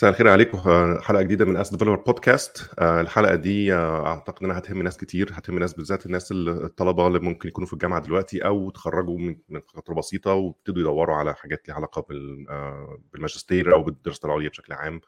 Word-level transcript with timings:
مساء 0.00 0.10
الخير 0.10 0.28
عليكم 0.28 0.58
حلقة 1.00 1.22
جديدة 1.22 1.44
من 1.44 1.56
As 1.56 1.70
Developer 1.70 2.02
Podcast 2.02 2.70
الحلقة 2.78 3.34
دي 3.34 3.74
آه، 3.74 4.06
أعتقد 4.06 4.44
إنها 4.44 4.58
هتهم 4.58 4.82
ناس 4.82 4.96
كتير 4.96 5.30
هتهم 5.32 5.58
ناس 5.58 5.74
بالذات 5.74 6.06
الناس 6.06 6.32
الطلبة 6.32 7.06
اللي 7.06 7.18
ممكن 7.18 7.48
يكونوا 7.48 7.66
في 7.66 7.72
الجامعة 7.72 8.00
دلوقتي 8.00 8.44
أو 8.44 8.70
تخرجوا 8.70 9.18
من 9.18 9.60
فترة 9.74 9.94
بسيطة 9.94 10.34
وابتدوا 10.34 10.80
يدوروا 10.82 11.16
على 11.16 11.34
حاجات 11.34 11.68
ليها 11.68 11.76
علاقة 11.76 12.06
آه، 12.50 12.98
بالماجستير 13.12 13.74
أو 13.74 13.82
بالدراسة 13.82 14.26
العليا 14.26 14.48
بشكل 14.48 14.72
عام. 14.72 15.00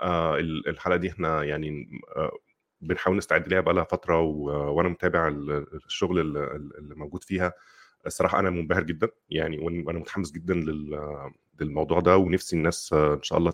آه، 0.00 0.36
الحلقة 0.38 0.96
دي 0.96 1.10
إحنا 1.10 1.44
يعني 1.44 2.00
بنحاول 2.80 3.16
نستعد 3.16 3.48
ليها 3.48 3.60
بقى 3.60 3.74
لها 3.74 3.84
فتره 3.84 4.20
وأنا 4.20 4.88
متابع 4.88 5.28
الشغل 5.86 6.20
اللي 6.20 6.94
موجود 6.94 7.24
فيها. 7.24 7.52
الصراحة 8.06 8.38
أنا 8.38 8.50
منبهر 8.50 8.82
جدا 8.82 9.08
يعني 9.30 9.58
وأنا 9.58 9.98
متحمس 9.98 10.32
جدا 10.32 10.54
للموضوع 11.60 12.00
ده 12.00 12.16
ونفسي 12.16 12.56
الناس 12.56 12.92
إن 12.92 13.22
شاء 13.22 13.38
الله 13.38 13.52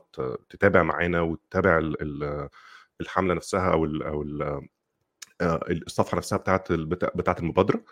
تتابع 0.51 0.83
معانا 0.83 1.20
وتتابع 1.20 1.79
الحملة 3.01 3.34
نفسها 3.34 3.73
أو 3.73 3.84
أو 3.87 4.23
آه، 5.41 5.61
الصفحة 5.70 6.16
نفسها 6.16 6.39
بتاعت 6.39 6.73
بتاعت 6.73 7.41
المبادرة. 7.41 7.84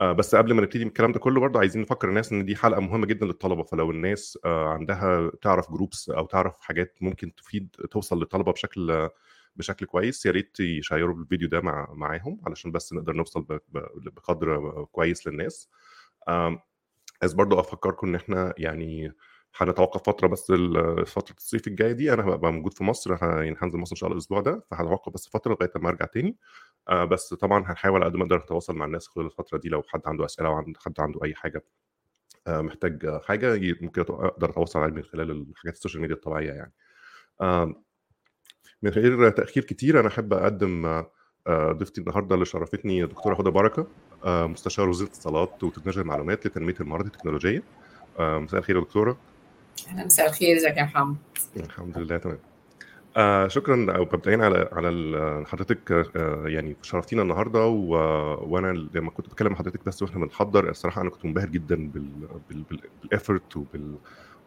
آه، 0.00 0.12
بس 0.12 0.34
قبل 0.34 0.54
ما 0.54 0.62
نبتدي 0.62 0.82
الكلام 0.82 1.12
ده 1.12 1.18
كله 1.20 1.40
برضه 1.40 1.60
عايزين 1.60 1.82
نفكر 1.82 2.08
الناس 2.08 2.32
إن 2.32 2.44
دي 2.44 2.56
حلقة 2.56 2.80
مهمة 2.80 3.06
جدا 3.06 3.26
للطلبة 3.26 3.62
فلو 3.62 3.90
الناس 3.90 4.38
آه، 4.44 4.68
عندها 4.68 5.30
تعرف 5.42 5.70
groups 5.72 6.10
أو 6.10 6.26
تعرف 6.26 6.54
حاجات 6.60 6.98
ممكن 7.00 7.34
تفيد 7.34 7.68
توصل 7.90 8.18
للطلبة 8.18 8.52
بشكل 8.52 9.08
بشكل 9.56 9.86
كويس 9.86 10.26
يا 10.26 10.30
ريت 10.30 10.60
يشيروا 10.60 11.14
الفيديو 11.20 11.48
ده 11.48 11.60
مع 11.60 11.88
معاهم 11.94 12.40
علشان 12.46 12.72
بس 12.72 12.92
نقدر 12.92 13.12
نوصل 13.12 13.46
بقدر 13.94 14.84
كويس 14.92 15.26
للناس. 15.26 15.70
عايز 17.22 17.32
برضو 17.34 17.60
أفكركم 17.60 18.08
إن 18.08 18.14
إحنا 18.14 18.54
يعني 18.58 19.12
هنتوقف 19.56 20.02
فترة 20.02 20.26
بس 20.28 20.52
فترة 21.06 21.34
الصيف 21.38 21.66
الجاية 21.66 21.92
دي. 21.92 22.12
أنا 22.12 22.24
هبقى 22.24 22.52
موجود 22.52 22.72
في 22.74 22.84
مصر 22.84 23.12
يعني 23.22 23.56
هنزل 23.58 23.78
مصر 23.78 23.92
إن 23.92 23.96
شاء 23.96 24.06
الله 24.06 24.14
الأسبوع 24.16 24.40
ده 24.40 24.64
فهتوقف 24.70 25.12
بس 25.12 25.28
فترة 25.28 25.52
لغاية 25.52 25.72
ما 25.76 25.88
أرجع 25.88 26.06
تاني. 26.06 26.36
آه 26.88 27.04
بس 27.04 27.34
طبعا 27.34 27.58
هنحاول 27.70 28.04
قد 28.04 28.16
ما 28.16 28.24
نقدر 28.24 28.38
نتواصل 28.38 28.76
مع 28.76 28.84
الناس 28.84 29.08
خلال 29.08 29.26
الفترة 29.26 29.58
دي 29.58 29.68
لو 29.68 29.82
حد 29.88 30.00
عنده 30.06 30.24
أسئلة 30.24 30.48
أو 30.48 30.64
حد 30.86 31.00
عنده 31.00 31.20
أي 31.24 31.34
حاجة 31.34 31.64
آه 32.46 32.60
محتاج 32.60 33.20
حاجة 33.24 33.76
ممكن 33.80 34.00
أقدر 34.02 34.50
أتواصل 34.50 34.78
عليه 34.80 34.94
من 34.94 35.02
خلال 35.02 35.30
الحاجات 35.30 35.74
ال 35.74 35.78
social 35.78 36.00
media 36.02 36.16
الطبيعية 36.16 36.52
يعني. 36.52 36.72
آه 37.40 37.82
من 38.82 38.90
غير 38.90 39.30
تأخير 39.30 39.64
كتير 39.64 40.00
أنا 40.00 40.08
أحب 40.08 40.32
أقدم 40.32 40.86
آه 40.86 41.72
ضيفتي 41.72 42.00
النهارده 42.00 42.34
اللي 42.34 42.44
شرفتني 42.46 43.06
دكتورة 43.06 43.34
هدى 43.40 43.50
بركة. 43.50 43.82
آه 43.82 44.15
مستشار 44.24 44.88
وزاره 44.88 45.08
الاتصالات 45.08 45.64
وتكنولوجيا 45.64 46.02
المعلومات 46.02 46.46
لتنمية 46.46 46.74
المهارات 46.80 47.06
التكنولوجية. 47.06 47.62
آه 48.18 48.38
مساء 48.38 48.60
الخير 48.60 48.76
يا 48.76 48.80
دكتورة. 48.80 49.16
أهلا 49.88 50.04
مساء 50.04 50.28
الخير 50.28 50.56
إزيك 50.56 50.76
يا 50.76 50.82
محمد؟ 50.82 51.16
الحمد 51.56 51.98
لله 51.98 52.16
تمام. 52.16 52.38
آه 53.16 53.48
شكرا 53.48 53.96
أو 53.96 54.02
مبدئيا 54.02 54.44
على 54.44 54.68
على 54.72 55.44
حضرتك 55.46 55.92
آه 55.92 56.42
يعني 56.46 56.76
شرفتينا 56.82 57.22
النهارده 57.22 57.66
و... 57.66 57.90
وأنا 58.52 58.88
لما 58.94 59.10
كنت 59.10 59.26
بتكلم 59.26 59.52
مع 59.52 59.58
حضرتك 59.58 59.84
بس 59.86 60.02
وإحنا 60.02 60.24
بنحضر 60.24 60.70
الصراحة 60.70 61.02
أنا 61.02 61.10
كنت 61.10 61.24
منبهر 61.24 61.48
جدا 61.48 61.88
بال... 61.88 62.10
بال... 62.50 62.64
بالافورت 63.02 63.56
وبال 63.56 63.94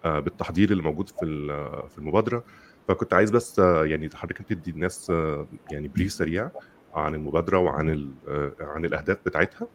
آه 0.06 0.20
بالتحضير 0.20 0.72
اللي 0.72 0.84
موجود 0.84 1.10
في 1.10 1.48
في 1.90 1.98
المبادرة. 1.98 2.44
فكنت 2.88 3.14
عايز 3.14 3.32
بس 3.32 3.60
آه 3.60 3.86
يعني 3.86 4.10
حضرتك 4.16 4.42
تدي 4.42 4.72
الناس 4.72 5.10
آه 5.10 5.48
يعني 5.72 5.88
بريف 5.88 6.12
سريع. 6.12 6.50
عن 7.00 7.16
المبادرة 7.16 7.58
وعن 7.60 8.14
عن 8.60 8.86
الأهداف 8.86 9.18
بتاعتها. 9.26 9.68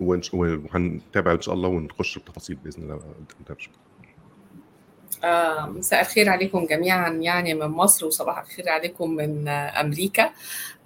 وهنتابع 0.00 1.32
إن 1.32 1.40
شاء 1.40 1.54
الله 1.54 1.68
ونخش 1.68 2.18
بتفاصيل 2.18 2.56
بإذن 2.56 2.82
الله. 2.82 3.00
آه 5.24 5.66
مساء 5.66 6.00
الخير 6.00 6.28
عليكم 6.28 6.66
جميعا 6.66 7.10
يعني 7.10 7.54
من 7.54 7.66
مصر 7.66 8.06
وصباح 8.06 8.38
الخير 8.38 8.68
عليكم 8.68 9.10
من 9.10 9.48
أمريكا. 9.48 10.30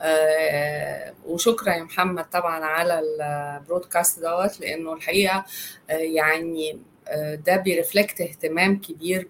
آه 0.00 1.14
وشكرا 1.27 1.74
يا 1.74 1.83
محمد 1.83 2.24
طبعا 2.30 2.64
على 2.64 3.00
ال 3.00 3.12
broadcast 3.12 4.20
دوت 4.20 4.61
لأنه 4.61 4.92
الحقيقة 4.92 5.44
آه 5.90 5.92
يعني 5.92 6.80
ده 7.46 7.56
بي 7.56 7.71
reflect 7.71 8.20
اهتمام 8.20 8.80
كبير 8.80 9.28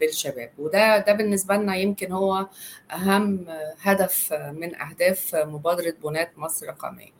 بالشباب. 0.00 0.50
وده 0.58 0.98
ده 0.98 1.12
بالنسبة 1.12 1.54
لنا 1.56 1.76
يمكن 1.76 2.12
هو 2.12 2.46
أهم 2.92 3.46
هدف 3.80 4.32
من 4.32 4.74
أهداف 4.80 5.34
مبادرة 5.34 5.94
بنات 6.04 6.38
مصر 6.38 6.66
الرقميه 6.66 7.10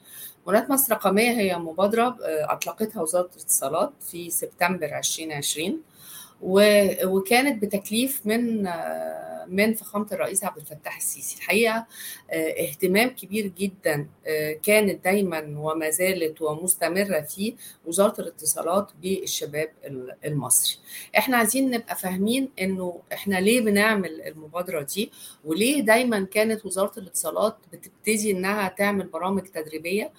بنات 0.47 0.71
مصر 0.71 0.93
الرقميه 0.93 1.31
هي 1.31 1.59
مبادرة 1.59 2.17
أطلقتها 2.23 3.03
وزارة 3.03 3.31
الاتصالات 3.37 3.93
في 4.11 4.31
سبتمبر 4.31 4.99
2020 4.99 5.83
وكانت 6.43 7.63
بتكليف 7.63 8.21
من 8.27 8.69
من 9.49 9.75
فخامة 9.75 10.07
الرئيس 10.13 10.45
عبد 10.45 10.57
الفتاح 10.57 10.97
السيسي. 10.97 11.37
الحقيقة 11.37 11.87
اهتمام 12.33 13.09
كبير 13.09 13.47
جدا 13.59 14.07
كانت 14.63 15.05
دايما 15.05 15.55
وما 15.59 15.91
زالت 15.91 16.43
ومستمرة 16.43 17.21
فيه 17.21 17.55
وزارة 17.87 18.21
الاتصالات 18.21 18.91
بالشباب 19.03 19.71
المصري. 20.25 20.77
إحنا 21.19 21.37
عايزين 21.37 21.71
نبقى 21.71 21.97
فاهمين 21.97 22.49
إنه 22.61 23.01
إحنا 23.13 23.41
ليه 23.41 23.61
بنعمل 23.61 24.23
المبادرة 24.23 24.83
دي 24.83 25.11
وليه 25.45 25.81
دايما 25.81 26.25
كانت 26.31 26.67
وزارة 26.67 26.99
الاتصالات 26.99 27.57
بتبتدي 27.73 28.31
إنها 28.31 28.69
تعمل 28.69 29.07
برامج 29.07 29.43
تدريبية. 29.43 30.13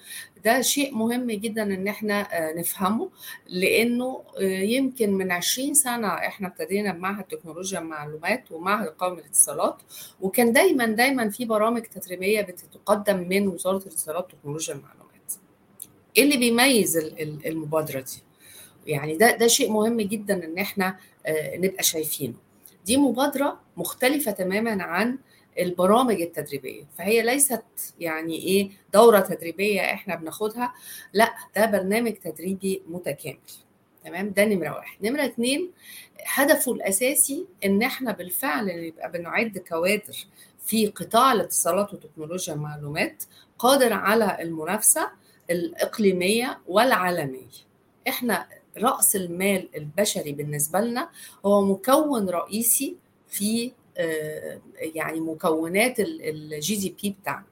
ده 0.45 0.61
شيء 0.61 0.95
مهم 0.95 1.31
جدا 1.31 1.63
إن 1.63 1.87
إحنا 1.87 2.27
نفهمه 2.53 3.09
لأنه 3.47 4.23
يمكن 4.41 5.13
من 5.13 5.31
20 5.31 5.73
سنة 5.73 6.07
إحنا 6.07 6.47
ابتدينا 6.47 6.93
بمعهد 6.93 7.23
تكنولوجيا 7.23 7.79
المعلومات 7.79 8.51
ومعهد 8.51 8.87
قومي 8.87 9.19
الاتصالات 9.21 9.77
وكان 10.21 10.53
دايما 10.53 10.85
دايما 10.85 11.29
في 11.29 11.45
برامج 11.45 11.81
تدريبية 11.81 12.41
بتتقدم 12.41 13.27
من 13.29 13.47
وزارة 13.47 13.77
الاتصالات 13.77 14.33
وتكنولوجيا 14.33 14.73
المعلومات. 14.75 15.01
إيه 16.17 16.23
اللي 16.23 16.37
بيميز 16.37 16.97
المبادرة 17.45 17.99
دي؟ 17.99 18.23
يعني 18.87 19.17
ده 19.17 19.31
ده 19.37 19.47
شيء 19.47 19.71
مهم 19.71 20.01
جدا 20.01 20.45
إن 20.45 20.57
إحنا 20.57 20.97
نبقى 21.55 21.83
شايفينه. 21.83 22.33
دي 22.85 22.97
مبادرة 22.97 23.59
مختلفة 23.77 24.31
تماما 24.31 24.83
عن 24.83 25.17
البرامج 25.61 26.21
التدريبية. 26.21 26.83
فهي 26.97 27.21
ليست 27.21 27.63
يعني 27.99 28.35
إيه 28.35 28.69
دورة 28.93 29.19
تدريبية 29.19 29.81
إحنا 29.81 30.15
بناخدها 30.15 30.73
لا 31.13 31.33
ده 31.55 31.65
برنامج 31.65 32.13
تدريبي 32.13 32.81
متكامل. 32.87 33.37
تمام؟ 34.05 34.29
ده 34.29 34.45
نمرة 34.45 34.75
واحد. 34.75 35.05
نمرة 35.05 35.25
اتنين 35.25 35.71
هدفه 36.25 36.71
الأساسي 36.71 37.45
إن 37.65 37.83
إحنا 37.83 38.11
بالفعل 38.11 38.87
نبقى 38.87 39.11
بنعد 39.11 39.57
كوادر 39.57 40.25
في 40.65 40.87
قطاع 40.87 41.31
الاتصالات 41.33 41.93
وتكنولوجيا 41.93 42.53
المعلومات 42.53 43.23
قادر 43.59 43.93
على 43.93 44.37
المنافسة 44.41 45.11
الإقليمية 45.49 46.59
والعالمية. 46.67 47.47
إحنا 48.07 48.47
رأس 48.77 49.15
المال 49.15 49.69
البشري 49.77 50.31
بالنسبة 50.31 50.79
لنا 50.79 51.09
هو 51.45 51.61
مكون 51.65 52.29
رئيسي 52.29 52.95
في 53.29 53.71
يعني 54.75 55.19
مكونات 55.19 55.99
الجي 55.99 56.75
دي 56.75 56.95
بي 57.03 57.15
بتاعنا. 57.21 57.45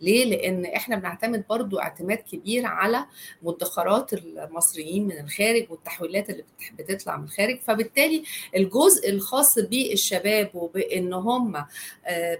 ليه؟ 0.00 0.24
لأن 0.24 0.64
إحنا 0.66 0.96
بنعتمد 0.96 1.44
برضو 1.48 1.78
اعتماد 1.78 2.18
كبير 2.18 2.66
على 2.66 3.04
مدخرات 3.42 4.12
المصريين 4.12 5.06
من 5.06 5.18
الخارج 5.18 5.66
والتحويلات 5.70 6.30
اللي 6.30 6.44
بتطلع 6.78 7.16
من 7.16 7.24
الخارج. 7.24 7.60
فبالتالي 7.60 8.22
الجزء 8.56 9.10
الخاص 9.10 9.58
بالشباب 9.58 10.50
وبإن 10.54 11.12
هم 11.12 11.64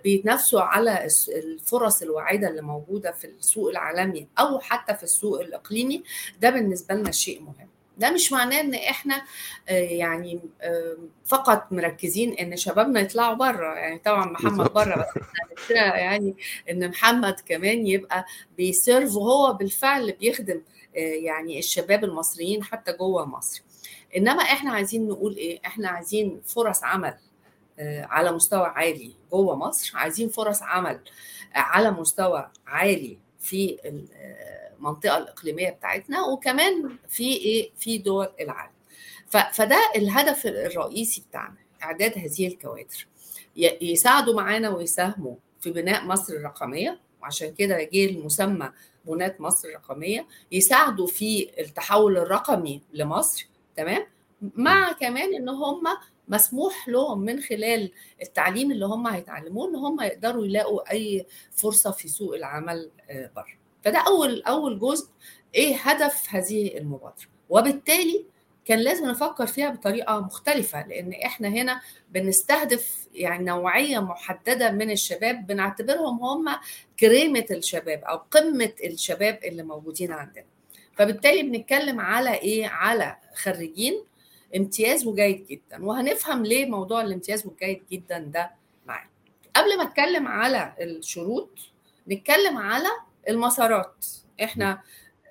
بيتنافسوا 0.04 0.60
على 0.60 1.08
الفرص 1.28 2.02
الواعده 2.02 2.48
اللي 2.48 2.62
موجودة 2.62 3.12
في 3.12 3.24
السوق 3.26 3.70
العالمي 3.70 4.26
أو 4.38 4.58
حتى 4.58 4.94
في 4.94 5.02
السوق 5.02 5.40
الإقليمي 5.40 6.02
ده 6.40 6.50
بالنسبة 6.50 6.94
لنا 6.94 7.10
شيء 7.10 7.40
مهم. 7.42 7.68
ده 7.96 8.10
مش 8.10 8.32
معناه 8.32 8.60
إن 8.60 8.74
إحنا 8.74 9.22
يعني 9.68 10.40
فقط 11.24 11.72
مركزين 11.72 12.32
إن 12.32 12.56
شبابنا 12.56 13.00
يطلعوا 13.00 13.34
بره 13.34 13.74
يعني 13.74 13.98
طبعا 13.98 14.24
محمد 14.26 14.72
بره 14.72 14.94
بس 14.96 15.70
يعني 15.70 16.36
إن 16.70 16.88
محمد 16.88 17.40
كمان 17.46 17.86
يبقى 17.86 18.24
بيسيرف 18.56 19.14
وهو 19.16 19.52
بالفعل 19.52 20.12
بيخدم 20.12 20.62
يعني 20.94 21.58
الشباب 21.58 22.04
المصريين 22.04 22.64
حتى 22.64 22.92
جوه 22.92 23.24
مصر. 23.24 23.62
إنما 24.16 24.42
إحنا 24.42 24.72
عايزين 24.72 25.08
نقول 25.08 25.36
إيه؟ 25.36 25.60
إحنا 25.66 25.88
عايزين 25.88 26.40
فرص 26.46 26.84
عمل 26.84 27.14
على 28.02 28.32
مستوى 28.32 28.66
عالي 28.66 29.12
جوه 29.32 29.56
مصر. 29.56 29.92
عايزين 29.94 30.28
فرص 30.28 30.62
عمل 30.62 31.00
على 31.54 31.90
مستوى 31.90 32.50
عالي 32.66 33.18
في 33.40 33.78
المنطقة 34.78 35.18
الإقليمية 35.18 35.70
بتاعتنا 35.70 36.24
وكمان 36.26 36.96
في 37.08 37.32
إيه؟ 37.32 37.70
في 37.76 37.98
دول 37.98 38.28
العالم. 38.40 38.72
فده 39.52 39.78
الهدف 39.96 40.46
الرئيسي 40.46 41.24
بتاعنا 41.30 41.56
إعداد 41.82 42.18
هذه 42.18 42.46
الكوادر. 42.46 43.06
يساعدوا 43.80 44.34
معانا 44.34 44.70
ويساهموا 44.70 45.34
في 45.60 45.70
بناء 45.70 46.04
مصر 46.04 46.32
الرقمية 46.32 47.00
وعشان 47.22 47.54
كده 47.54 47.82
جه 47.82 48.06
المسمى 48.06 48.72
بنات 49.04 49.40
مصر 49.40 49.68
الرقمية. 49.68 50.26
يساعدوا 50.52 51.06
في 51.06 51.50
التحول 51.60 52.18
الرقمي 52.18 52.82
لمصر 52.92 53.46
تمام؟ 53.76 54.06
مع 54.42 54.92
كمان 54.92 55.34
إن 55.34 55.48
هم 55.48 55.82
مسموح 56.28 56.88
لهم 56.88 57.20
من 57.20 57.40
خلال 57.40 57.92
التعليم 58.22 58.72
اللي 58.72 58.86
هم 58.86 59.06
هيتعلموه 59.06 59.68
إن 59.68 59.76
هم 59.76 60.00
يقدروا 60.00 60.46
يلاقوا 60.46 60.92
أي 60.92 61.26
فرصة 61.56 61.90
في 61.90 62.08
سوق 62.08 62.34
العمل 62.34 62.90
بره. 63.36 63.65
فده 63.86 63.98
أول 63.98 64.42
أول 64.42 64.78
جزء 64.78 65.08
إيه 65.54 65.76
هدف 65.76 66.26
هذه 66.34 66.78
المبادرة. 66.78 67.26
وبالتالي 67.48 68.24
كان 68.64 68.78
لازم 68.78 69.06
نفكر 69.06 69.46
فيها 69.46 69.68
بطريقة 69.70 70.20
مختلفة 70.20 70.86
لأن 70.86 71.12
إحنا 71.12 71.48
هنا 71.48 71.80
بنستهدف 72.10 73.08
يعني 73.14 73.44
نوعية 73.44 73.98
محددة 73.98 74.70
من 74.70 74.90
الشباب 74.90 75.46
بنعتبرهم 75.46 76.20
هم 76.24 76.56
كريمة 77.00 77.46
الشباب 77.50 78.04
أو 78.04 78.16
قمة 78.16 78.72
الشباب 78.84 79.38
اللي 79.44 79.62
موجودين 79.62 80.12
عندنا. 80.12 80.44
فبالتالي 80.96 81.42
بنتكلم 81.42 82.00
على 82.00 82.34
إيه؟ 82.34 82.66
على 82.66 83.16
خريجين 83.34 84.04
امتياز 84.56 85.06
وجيد 85.06 85.46
جدا. 85.46 85.84
وهنفهم 85.84 86.42
ليه 86.46 86.66
موضوع 86.66 87.00
الامتياز 87.00 87.46
والجيد 87.46 87.82
جدا 87.92 88.18
ده 88.18 88.50
معانا 88.86 89.08
قبل 89.56 89.76
ما 89.76 89.82
أتكلم 89.82 90.26
على 90.28 90.74
الشروط 90.80 91.50
نتكلم 92.08 92.56
على 92.56 92.88
المسارات. 93.28 94.06
إحنا 94.42 94.82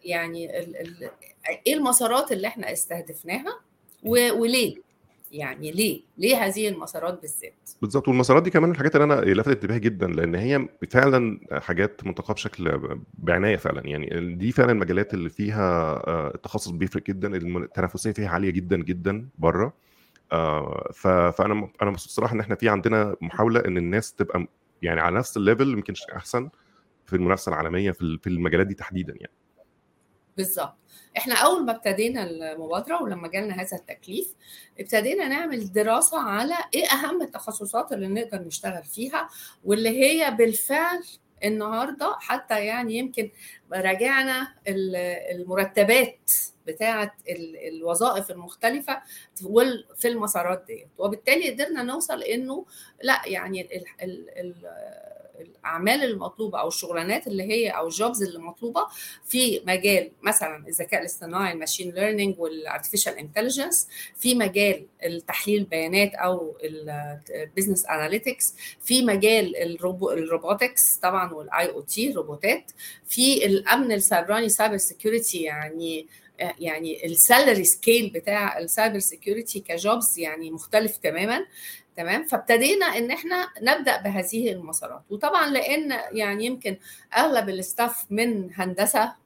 يعني 0.03 0.59
ال 0.59 0.75
ال 0.81 1.09
إيه 1.67 1.73
المسارات 1.73 2.31
اللي 2.31 2.47
إحنا 2.47 2.71
استهدفناها؟ 2.71 3.59
وليه؟ 4.03 4.85
يعني 5.31 5.71
ليه؟ 5.71 6.01
ليه 6.17 6.45
هذه 6.45 6.67
المسارات 6.67 7.21
بالذات؟ 7.21 7.53
بالظبط. 7.81 8.07
والمسارات 8.07 8.43
دي 8.43 8.49
كمان 8.49 8.71
الحاجات 8.71 8.95
اللي 8.95 9.03
أنا 9.03 9.21
لفتت 9.21 9.47
انتباهي 9.47 9.79
جدا 9.79 10.07
لأن 10.07 10.35
هي 10.35 10.67
فعلا 10.91 11.39
حاجات 11.51 12.05
منتقاه 12.05 12.33
بشكل 12.33 12.79
بعناية 13.13 13.55
فعلا. 13.57 13.87
يعني 13.87 14.35
دي 14.35 14.51
فعلا 14.51 14.71
المجالات 14.71 15.13
اللي 15.13 15.29
فيها 15.29 15.95
التخصص 16.35 16.69
بيفرق 16.69 17.03
جدا 17.03 17.35
التنافسية 17.37 18.11
فيها 18.11 18.29
عالية 18.29 18.49
جدا 18.49 18.77
جدا 18.77 19.27
بره. 19.37 19.73
فأنا 20.93 21.69
أنا 21.81 21.91
مبسوط 21.91 22.07
الصراحه 22.07 22.33
إن 22.33 22.39
إحنا 22.39 22.55
في 22.55 22.69
عندنا 22.69 23.15
محاولة 23.21 23.59
إن 23.59 23.77
الناس 23.77 24.13
تبقى 24.13 24.47
يعني 24.81 25.01
على 25.01 25.15
نفس 25.17 25.37
الليفل 25.37 25.69
يمكن 25.69 25.93
أحسن. 26.15 26.49
في 27.05 27.15
المنافسة 27.15 27.49
العالمية 27.49 27.91
في 27.91 28.27
المجالات 28.27 28.67
دي 28.67 28.73
تحديدا 28.73 29.13
يعني. 29.13 29.33
بالظبط. 30.37 30.75
إحنا 31.17 31.35
أول 31.35 31.65
ما 31.65 31.71
ابتدينا 31.71 32.23
المبادرة 32.23 33.03
ولما 33.03 33.27
جالنا 33.27 33.61
هذا 33.61 33.77
التكليف 33.77 34.33
ابتدينا 34.79 35.27
نعمل 35.27 35.71
دراسة 35.71 36.19
على 36.19 36.55
إيه 36.73 36.85
أهم 36.85 37.21
التخصصات 37.21 37.93
اللي 37.93 38.07
نقدر 38.07 38.41
نشتغل 38.41 38.83
فيها 38.83 39.29
واللي 39.63 39.89
هي 39.89 40.31
بالفعل 40.31 41.03
النهارده 41.43 42.15
حتى 42.19 42.65
يعني 42.65 42.97
يمكن 42.97 43.31
راجعنا 43.73 44.47
المرتبات 45.31 46.31
بتاعة 46.67 47.15
الوظائف 47.69 48.31
المختلفة 48.31 49.01
في 49.95 50.07
المسارات 50.07 50.63
ديت. 50.67 50.87
وبالتالي 50.97 51.51
قدرنا 51.51 51.83
نوصل 51.83 52.23
إنه 52.23 52.65
لا 53.03 53.21
يعني 53.25 53.69
الأعمال 55.41 56.03
المطلوبة 56.03 56.59
أو 56.59 56.67
الشغلانات 56.67 57.27
اللي 57.27 57.43
هي 57.43 57.69
أو 57.69 57.87
ال 57.87 57.94
jobs 57.94 58.23
اللي 58.23 58.39
مطلوبة 58.39 58.87
في 59.25 59.61
مجال 59.67 60.11
مثلا 60.21 60.67
الذكاء 60.67 61.01
الاصطناعي 61.01 61.53
ال 61.53 61.58
machine 61.58 61.91
learning 61.91 62.39
وال 62.39 62.52
artificial 62.52 63.17
intelligence 63.17 63.87
في 64.17 64.35
مجال 64.35 64.85
التحليل 65.03 65.59
البيانات 65.59 66.13
أو 66.13 66.57
ال 66.63 66.77
business 66.77 67.85
analytics 67.85 68.53
في 68.83 69.05
مجال 69.05 69.55
ال 69.57 69.68
robo 69.68 70.11
ال 70.11 70.21
robotics 70.21 70.95
طبعا 70.95 71.33
وال 71.33 71.69
IoT 71.69 72.11
روبوتات 72.11 72.71
في 73.05 73.45
الأمن 73.45 73.91
السيبراني 73.91 74.49
cyber 74.49 74.77
security 74.77 75.41
يعني 75.41 76.07
يعني 76.59 77.05
ال 77.05 77.14
salary 77.14 77.63
scale 77.63 78.09
بتاع 78.09 78.59
ال 78.59 78.66
cyber 78.66 78.99
security 78.99 79.59
ك 79.59 79.71
jobs 79.71 80.19
يعني 80.19 80.51
مختلف 80.51 80.97
تماما. 80.97 81.45
تمام 81.97 82.23
فابتدينا 82.23 82.85
إن 82.85 83.11
إحنا 83.11 83.47
نبدأ 83.61 84.01
بهذه 84.01 84.51
المسارات 84.51 85.01
وطبعا 85.09 85.49
لأن 85.49 85.99
يعني 86.11 86.45
يمكن 86.45 86.77
أغلب 87.17 87.49
ال 87.49 87.59
staff 87.59 88.05
من 88.09 88.49
هندسة. 88.53 89.25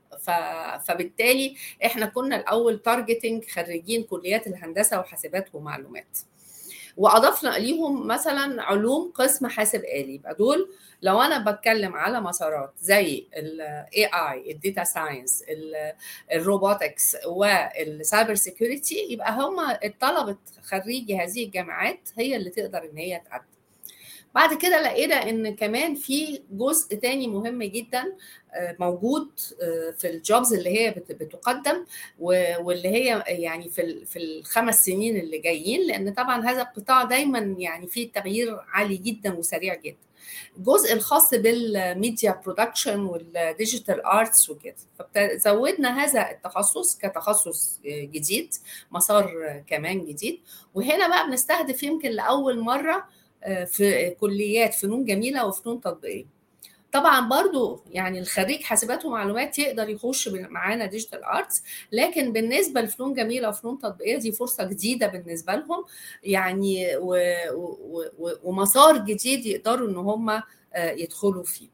فبالتالي 0.84 1.56
إحنا 1.86 2.06
كنا 2.06 2.36
الأول 2.36 2.80
targeting 2.80 3.46
خريجين 3.46 4.04
كليات 4.04 4.48
الهندسة 4.48 5.00
وحاسبات 5.00 5.50
ومعلومات 5.56 6.18
وأضفنا 7.00 7.50
ليهم 7.50 8.08
مثلا 8.08 8.64
علوم 8.64 9.12
قسم 9.16 9.48
حاسب 9.48 9.80
آلي. 9.80 10.16
يبقى 10.16 10.36
دول 10.36 10.70
لو 11.02 11.22
أنا 11.22 11.52
بتكلم 11.52 11.94
على 11.96 12.22
مسارات 12.22 12.74
زي 12.80 13.28
ال 13.38 14.06
AI 14.06 14.52
ال 14.52 14.58
data 14.58 14.84
science 14.84 15.44
ال 16.32 16.41
robotics 16.41 17.18
وال 17.26 17.57
cyber 17.57 18.36
security 18.36 19.08
يبقى 19.10 19.32
هم 19.32 19.60
الطلبة 19.84 20.38
خريجي 20.64 21.18
هذه 21.18 21.46
الجامعات 21.46 22.10
هي 22.18 22.36
اللي 22.36 22.50
تقدر 22.50 22.84
إن 22.92 22.98
هي 22.98 23.22
تقدم. 23.26 23.59
بعد 24.36 24.54
كده 24.58 24.82
لقينا 24.82 25.30
إن 25.30 25.56
كمان 25.56 25.96
في 25.96 26.42
جزء 26.52 26.96
تاني 26.96 27.28
مهم 27.28 27.64
جدا 27.64 28.04
موجود 28.80 29.30
في 29.98 30.10
ال 30.10 30.19
jobs 30.19 30.54
اللي 30.54 30.70
هي 30.80 30.92
بتقدم 30.92 31.86
واللي 32.20 32.90
هي 32.90 33.24
يعني 33.28 33.70
في 33.70 34.06
في 34.06 34.20
الخمس 34.20 34.76
سنين 34.86 35.18
اللي 35.18 35.38
جايين 35.38 35.88
لأن 35.88 36.14
طبعا 36.14 36.50
هذا 36.50 36.62
القطاع 36.62 37.04
دايما 37.04 37.56
يعني 37.60 37.88
فيه 37.88 38.12
تغيير 38.12 38.60
عالي 38.68 38.98
جدا 38.98 39.34
وسريع 39.34 39.76
جدا. 39.76 39.98
الجزء 40.58 40.94
الخاص 40.94 41.34
بال 41.34 41.65
media 41.65 42.42
production 42.46 43.00
وال 43.00 43.23
digital 43.23 44.06
arts 44.06 44.50
وكده. 44.50 44.76
فزودنا 45.16 46.04
هذا 46.04 46.32
التخصص 46.32 46.98
كتخصص 46.98 47.80
جديد 47.86 48.54
مسار 48.92 49.32
كمان 49.68 50.06
جديد. 50.06 50.40
وهنا 50.74 51.08
بقى 51.08 51.28
بنستهدف 51.28 51.84
يمكن 51.84 52.10
لأول 52.10 52.60
مرة 52.60 53.19
في 53.68 54.10
كليات 54.10 54.74
فنون 54.74 55.06
جميلة 55.06 55.46
وفنون 55.48 55.82
تطبيقية. 55.82 56.40
طبعا 56.92 57.30
برضو 57.30 57.82
يعني 57.92 58.20
الخريج 58.20 58.62
حاسبات 58.62 59.06
ومعلومات 59.06 59.60
يقدر 59.60 59.90
يخش 59.90 60.28
معانا 60.28 60.86
digital 60.86 61.24
arts 61.24 61.64
لكن 61.92 62.34
بالنسبة 62.34 62.82
لفنون 62.82 63.14
جميلة 63.14 63.50
وفنون 63.50 63.80
تطبيقية 63.80 64.18
دي 64.18 64.32
فرصة 64.32 64.64
جديدة 64.64 65.08
بالنسبة 65.08 65.56
لهم. 65.56 65.86
يعني 66.24 66.98
و 66.98 67.16
و 67.54 68.06
و 68.20 68.32
ومسار 68.44 68.98
جديد 68.98 69.46
يقدروا 69.46 69.90
إن 69.90 69.96
هم 69.96 70.42
يدخلوا 70.76 71.44
فيه. 71.44 71.68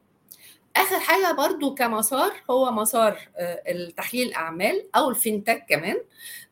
آخر 0.76 0.98
حاجة 1.00 1.32
برضو 1.32 1.74
كمسار 1.74 2.32
هو 2.50 2.70
مسار 2.72 3.18
التحليل 3.68 4.28
الاعمال 4.28 4.84
أو 4.96 5.10
ال 5.10 5.17
fintech 5.17 5.64
كمان. 5.68 5.96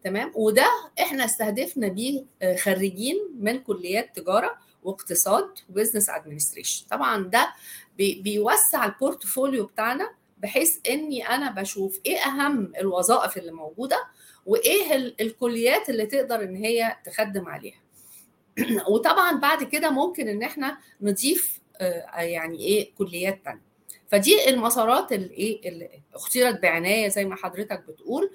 تمام؟ 0.04 0.32
وده 0.34 0.66
إحنا 1.00 1.24
استهدفنا 1.24 1.88
بيه 1.88 2.24
خريجين 2.58 3.16
من 3.40 3.58
كليات 3.58 4.16
تجارة 4.16 4.56
واقتصاد 4.84 5.48
و 5.70 5.75
business 5.75 6.10
administration 6.10 6.86
طبعا 6.90 7.24
ده 7.24 7.52
بي 7.98 8.22
بيوسع 8.22 8.84
ال 8.84 8.93
portfolio 8.93 9.66
بتاعنا 9.66 10.10
بحيث 10.38 10.78
إني 10.90 11.28
أنا 11.28 11.50
بشوف 11.50 12.00
إيه 12.06 12.18
أهم 12.18 12.72
الوظائف 12.78 13.38
اللي 13.38 13.52
موجودة 13.52 14.04
وإيه 14.46 14.94
الكليات 15.20 15.88
اللي 15.88 16.06
تقدر 16.06 16.42
إن 16.42 16.56
هي 16.56 16.96
تخدم 17.04 17.48
عليها. 17.48 17.80
وطبعا 18.90 19.40
بعد 19.40 19.64
كده 19.64 19.90
ممكن 19.90 20.28
إن 20.28 20.42
إحنا 20.42 20.78
نضيف 21.00 21.60
يعني 22.14 22.58
إيه 22.60 22.94
كليات 22.94 23.44
تانية. 23.44 23.74
فدي 24.08 24.48
المسارات 24.48 25.12
اللي 25.12 25.60
اللي 25.64 25.90
اختيرت 26.14 26.62
بعناية 26.62 27.08
زي 27.08 27.24
ما 27.24 27.36
حضرتك 27.36 27.84
بتقول 27.88 28.30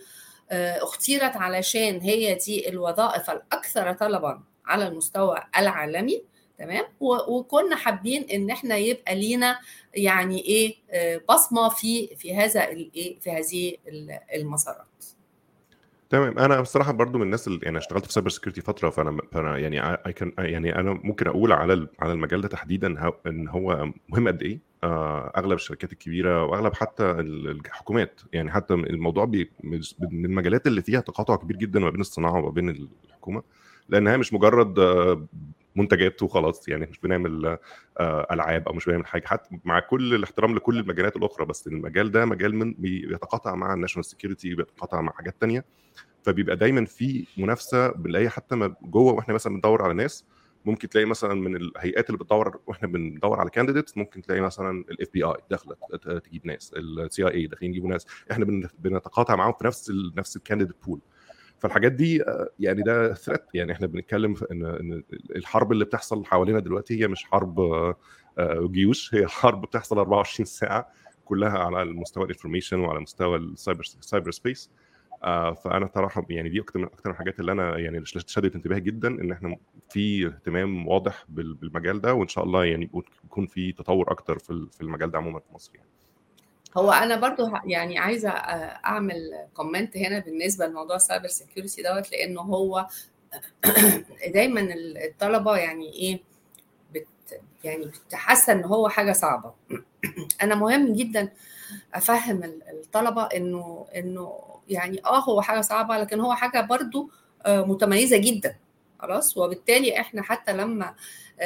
اختيرت 0.52 1.38
علشان 1.38 2.00
هي 2.02 2.36
دي 2.36 2.70
الوظائف 2.70 3.30
الأكثر 3.30 3.94
طلبا 3.94 4.44
على 4.66 4.88
المستوى 4.88 5.44
العالمي. 5.58 6.24
تمام؟ 6.60 6.84
وكنا 7.00 7.76
حابين 7.76 8.24
إن 8.34 8.50
إحنا 8.50 8.78
يبقى 8.78 9.16
لينا 9.16 9.60
يعني 9.96 10.46
إيه 10.46 10.76
بصمة 11.30 11.70
في 11.70 12.16
في 12.16 12.36
هذا 12.36 12.72
الايه 12.72 13.20
في 13.20 13.32
هذه 13.32 13.76
المسارات. 14.36 14.86
تمام. 16.10 16.40
أنا 16.40 16.62
بصراحة 16.62 16.92
برضو 16.92 17.18
من 17.18 17.24
الناس 17.24 17.48
اللي 17.48 17.60
يعني 17.64 17.78
اشتغلت 17.78 18.06
في 18.06 18.14
cyber 18.14 18.30
security 18.30 18.62
فترة 18.62 18.90
فأنا 18.90 19.18
فأنا 19.32 19.58
يعني 19.58 19.82
اي 20.08 20.14
كان 20.14 20.34
يعني 20.38 20.76
أنا 20.76 21.00
ممكن 21.04 21.28
أقول 21.28 21.52
على 21.52 21.88
على 22.00 22.14
المجال 22.14 22.42
ده 22.42 22.48
تحديدا 22.48 23.12
إن 23.28 23.48
هو 23.48 23.90
مهم 24.10 24.28
قد 24.28 24.42
إيه؟ 24.42 24.60
أغلب 25.38 25.54
الشركات 25.54 25.92
الكبيرة 25.92 26.46
وأغلب 26.46 26.74
حتى 26.74 27.04
الحكومات. 27.04 28.22
يعني 28.34 28.52
حتى 28.52 28.74
الموضوع 28.74 29.26
بي 29.26 29.52
من 29.64 29.82
المجالات 30.26 30.68
اللي 30.68 30.82
فيها 30.82 31.00
تقاطع 31.00 31.36
كبير 31.36 31.58
جدا 31.58 31.80
ما 31.80 31.90
بين 31.90 32.02
الصناعة 32.02 32.36
وما 32.38 32.50
بين 32.50 32.70
الحكومة 33.06 33.44
لأنها 33.90 34.18
مش 34.18 34.34
مجرد 34.34 34.80
منتجات 35.80 36.24
وخلاص 36.24 36.68
يعني 36.68 36.86
مش 36.86 37.00
بنعمل 37.00 37.58
ألعاب 38.02 38.68
أو 38.68 38.74
مش 38.74 38.86
بنعمل 38.86 39.06
حاجة. 39.06 39.26
حتى 39.26 39.60
مع 39.66 39.80
كل 39.80 40.16
الاحترام 40.16 40.56
لكل 40.56 40.80
المجالات 40.80 41.16
الأخرى 41.16 41.46
بس 41.46 41.68
المجال 41.68 42.12
ده 42.12 42.26
مجال 42.26 42.56
من 42.56 42.74
بيتقاطع 42.74 43.56
مع 43.56 43.74
ال 43.74 43.77
national 43.77 44.06
security 44.06 44.56
بيتقاطع 44.56 45.02
مع 45.02 45.12
حاجات 45.12 45.36
تانية. 45.40 45.66
فبيبقى 46.24 46.56
دايما 46.56 46.86
في 46.86 47.28
منافسة 47.38 47.88
بنلاقي 47.88 48.30
حتى 48.30 48.74
جوه 48.82 49.14
وإحنا 49.14 49.34
مثلا 49.34 49.54
بندور 49.54 49.82
على 49.82 49.94
ناس. 49.94 50.26
ممكن 50.66 50.90
تلاقي 50.90 51.06
مثلا 51.06 51.34
من 51.34 51.56
الهيئات 51.56 52.10
اللي 52.10 52.18
بتدور 52.18 52.60
وإحنا 52.68 52.88
بندور 52.88 53.40
على 53.40 53.50
candidates 53.50 53.98
ممكن 53.98 54.22
تلاقي 54.22 54.42
مثلا 54.42 54.86
ال 54.92 55.08
FBI 55.14 55.34
داخلة 55.52 55.76
تجيب 56.20 56.46
ناس. 56.48 56.74
ال 56.78 57.28
CIA 57.28 57.48
داخلين 57.48 57.72
يجيبوا 57.72 57.90
ناس. 57.90 58.06
إحنا 58.32 58.46
بنتقاطع 58.80 59.36
معاهم 59.36 59.54
في 59.54 59.68
نفس 59.68 59.92
نفس 60.18 60.36
ال 60.36 60.40
candidate 60.40 60.76
pool 60.86 61.00
فالحاجات 61.60 61.92
دي 61.92 62.24
يعني 62.60 62.82
ده 62.82 63.14
threat 63.14 63.42
يعني 63.54 63.72
إحنا 63.72 63.88
بنتكلم 63.88 64.36
إن 64.52 64.66
إن 64.66 65.04
الحرب 65.36 65.72
اللي 65.72 65.86
بتحصل 65.86 66.26
حوالينا 66.26 66.60
دلوقتي 66.60 67.02
هي 67.04 67.08
مش 67.08 67.26
حرب 67.26 67.60
جيوش. 68.72 69.16
هي 69.16 69.28
حرب 69.28 69.62
بتحصل 69.62 69.98
24 69.98 70.46
ساعة 70.46 70.92
كلها 71.26 71.60
على 71.60 71.82
المستوى 71.82 72.24
ال 72.24 72.29
information 72.29 72.80
وعلى 72.80 73.00
مستوى 73.00 73.38
ال 73.38 73.46
cyber 73.46 73.84
cyber 73.84 74.32
space 74.32 74.72
آه 75.24 75.54
فأنا 75.54 75.90
صراحة 75.96 76.26
يعني 76.30 76.50
دي 76.50 76.60
أكتر 76.62 76.80
من 76.80 76.86
أكتر 76.86 77.12
الحاجات 77.12 77.40
اللي 77.40 77.52
أنا 77.52 77.78
يعني 77.78 78.06
شدت 78.06 78.56
انتباهي 78.56 78.80
جدا 78.82 79.08
إن 79.08 79.32
إحنا 79.32 79.56
في 79.90 80.26
اهتمام 80.28 80.88
واضح 80.88 81.26
بالمجال 81.30 82.02
ده 82.02 82.14
وإن 82.14 82.28
شاء 82.28 82.44
الله 82.44 82.66
يعني 82.66 82.90
يكون 83.26 83.46
في 83.46 83.72
تطور 83.72 84.12
أكتر 84.12 84.40
في 84.40 84.82
المجال 84.82 85.12
ده 85.12 85.18
عموما 85.18 85.40
في 85.40 85.54
مصر 85.54 85.72
يعني. 85.76 85.90
هو 86.78 86.92
أنا 86.92 87.16
برضو 87.16 87.52
يعني 87.66 87.98
عايزة 87.98 88.30
أعمل 88.30 89.48
comment 89.54 89.98
هنا 89.98 90.20
بالنسبة 90.20 90.68
لموضوع 90.68 90.96
ال 90.96 91.01
cyber 91.01 91.28
security 91.28 91.82
دوت 91.84 92.12
لأنه 92.12 92.42
هو 92.42 92.88
دايما 94.34 94.68
الطلبة 95.06 95.58
يعني 95.58 95.94
إيه 95.94 96.20
بت 96.94 97.08
يعني 97.64 97.86
بتحس 97.86 98.50
إن 98.50 98.64
هو 98.66 98.90
حاجة 98.90 99.12
صعبة. 99.12 99.54
أنا 100.44 100.56
مهم 100.56 100.94
جدا 100.94 101.30
أفهم 101.94 102.44
الطلبة 102.44 103.24
إنه 103.24 103.86
إنه 103.96 104.40
يعني 104.70 105.02
آه 105.06 105.20
هو 105.20 105.42
حاجة 105.42 105.62
صعبة 105.62 105.98
لكن 105.98 106.20
هو 106.20 106.34
حاجة 106.34 106.62
برضو 106.62 107.10
متميزة 107.48 108.18
جدا. 108.18 108.56
خلاص؟ 109.00 109.38
وبالتالي 109.38 110.00
إحنا 110.00 110.22
حتى 110.22 110.54
لما 110.54 110.96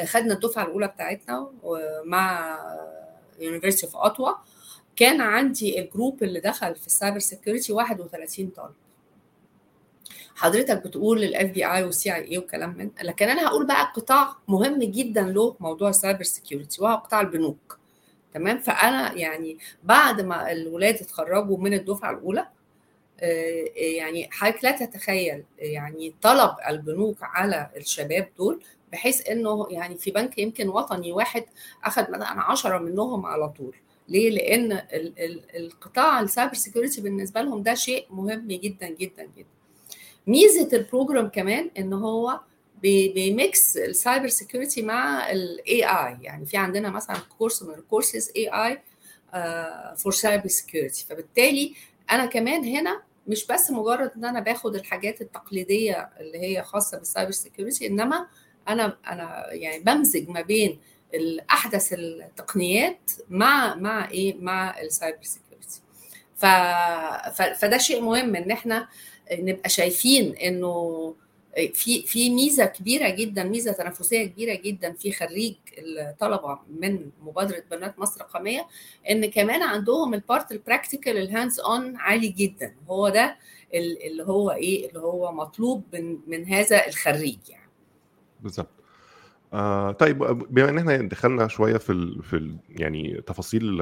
خدنا 0.04 0.34
الدفعة 0.34 0.64
الأولى 0.64 0.86
بتاعتنا 0.88 1.50
مع 2.04 2.58
University 3.40 3.86
of 3.86 3.96
Ottawa 3.96 4.32
كان 4.96 5.20
عندي 5.20 5.80
ال 5.80 5.87
group 5.87 6.22
اللي 6.22 6.40
دخل 6.40 6.74
في 6.74 6.86
ال 6.86 6.91
cyber 6.91 7.18
security 7.18 7.72
31 7.72 8.46
طالب. 8.48 8.74
حضرتك 10.36 10.86
بتقول 10.86 11.24
ال 11.24 11.30
FBI 11.30 11.50
وال 11.50 11.66
CIA 11.66 12.38
وكلام 12.38 12.74
من 12.78 12.90
لكن 13.02 13.28
أنا 13.28 13.46
هقول 13.48 13.66
بقى 13.66 13.92
قطاع 13.96 14.36
مهم 14.48 14.78
جدا 14.78 15.22
له 15.22 15.56
موضوع 15.60 15.88
ال 15.88 15.94
cyber 15.94 16.22
security 16.22 16.82
وهو 16.82 16.94
قطاع 16.96 17.20
البنوك. 17.20 17.78
تمام؟ 18.34 18.58
فأنا 18.58 19.12
يعني 19.12 19.58
بعد 19.84 20.20
ما 20.20 20.52
الولاد 20.52 20.94
اتخرجوا 20.94 21.58
من 21.58 21.74
الدفعة 21.74 22.10
الأولى 22.10 22.46
يعني 23.76 24.28
حضرتك 24.30 24.64
لا 24.64 24.70
تتخيل 24.86 25.44
يعني 25.58 26.14
طلب 26.22 26.50
البنوك 26.68 27.16
على 27.20 27.70
الشباب 27.76 28.28
دول 28.38 28.62
بحيث 28.92 29.28
إنه 29.30 29.66
يعني 29.70 29.98
في 29.98 30.10
بنك 30.10 30.38
يمكن 30.38 30.68
وطني 30.68 31.12
واحد 31.12 31.44
اخذ 31.84 32.02
مثلا 32.10 32.40
10 32.40 32.78
منهم 32.78 33.26
على 33.26 33.48
طول. 33.48 33.76
ليه؟ 34.08 34.30
لأن 34.30 34.72
ال 34.72 35.12
ال 35.18 35.56
القطاع 35.56 36.20
ال 36.20 36.26
cyber 36.26 36.54
security 36.54 37.00
بالنسبة 37.00 37.42
لهم 37.42 37.62
ده 37.62 37.74
شيء 37.74 38.06
مهم 38.10 38.48
جدا 38.48 38.88
جدا 38.88 39.22
جدا. 39.36 39.46
ميزة 40.26 40.68
ال 40.72 40.79
program 40.79 41.28
كمان 41.28 41.70
إن 41.78 41.92
هو 41.92 42.40
بيميكس 42.82 43.76
ال 43.76 43.85
cyber 43.85 44.28
security 44.28 44.82
مع 44.82 45.30
ال 45.30 45.84
AI 45.84 46.16
يعني 46.22 46.46
في 46.46 46.56
عندنا 46.56 46.90
مثلا 46.90 47.16
course 47.38 47.62
من 47.62 47.74
ال 47.74 48.32
courses 48.36 48.48
AI 48.48 48.82
for 49.96 50.12
cyber 50.12 50.48
security 50.48 51.06
فبالتالي 51.08 51.74
أنا 52.10 52.26
كمان 52.26 52.64
هنا 52.64 53.02
مش 53.26 53.46
بس 53.46 53.70
مجرد 53.70 54.10
إن 54.16 54.24
أنا 54.24 54.40
باخد 54.40 54.74
الحاجات 54.74 55.20
التقليدية 55.20 56.10
اللي 56.20 56.38
هي 56.38 56.62
خاصة 56.62 56.98
بال 56.98 57.07
cyber 57.07 57.30
security 57.30 57.86
إنما 57.86 58.26
أنا 58.68 58.96
أنا 59.06 59.52
يعني 59.52 59.82
بمزج 59.82 60.28
ما 60.28 60.40
بين 60.40 60.78
احدث 61.50 61.92
التقنيات 61.92 63.10
مع 63.30 63.74
مع 63.74 64.10
إيه؟ 64.10 64.36
مع 64.40 64.80
ال 64.80 64.86
cyber 64.86 65.18
security. 65.22 65.80
فده 67.58 67.78
شيء 67.78 68.00
مهم 68.00 68.36
إن 68.36 68.50
إحنا 68.50 68.88
نبقى 69.32 69.68
شايفين 69.68 70.36
إنه 70.36 71.14
في 71.72 72.02
في 72.02 72.30
ميزة 72.30 72.64
كبيرة 72.64 73.08
جدا 73.08 73.44
ميزة 73.44 73.72
تنافسية 73.72 74.24
كبيرة 74.26 74.54
جدا 74.54 74.92
في 74.92 75.12
خريج 75.12 75.54
الطلبة 75.78 76.58
من 76.80 77.10
مبادرة 77.22 77.62
بنات 77.70 77.98
مصر 77.98 78.20
الرقميه 78.20 78.66
إن 79.10 79.30
كمان 79.30 79.62
عندهم 79.62 80.14
ال 80.14 80.22
part 80.22 80.52
ال 80.52 80.58
practical 80.58 81.16
ال 81.16 81.23
hands 81.23 81.60
on 81.60 81.96
عالي 81.96 82.28
جدا. 82.28 82.74
هو 82.88 83.08
ده 83.08 83.36
اللي 83.74 84.22
هو 84.22 84.50
إيه؟ 84.50 84.88
اللي 84.88 85.00
هو 85.00 85.32
مطلوب 85.32 85.82
من 85.92 86.18
من 86.26 86.48
هذا 86.48 86.86
الخريج 86.86 87.38
يعني. 87.48 87.70
بالظبط. 88.40 88.68
آه 89.54 89.92
طيب 89.92 90.18
بما 90.50 90.68
إن 90.68 90.78
إحنا 90.78 90.96
دخلنا 90.96 91.48
شوية 91.48 91.76
في 91.76 91.92
ال 91.92 92.22
في 92.22 92.36
ال 92.36 92.56
يعني 92.68 93.22
تفاصيل 93.26 93.80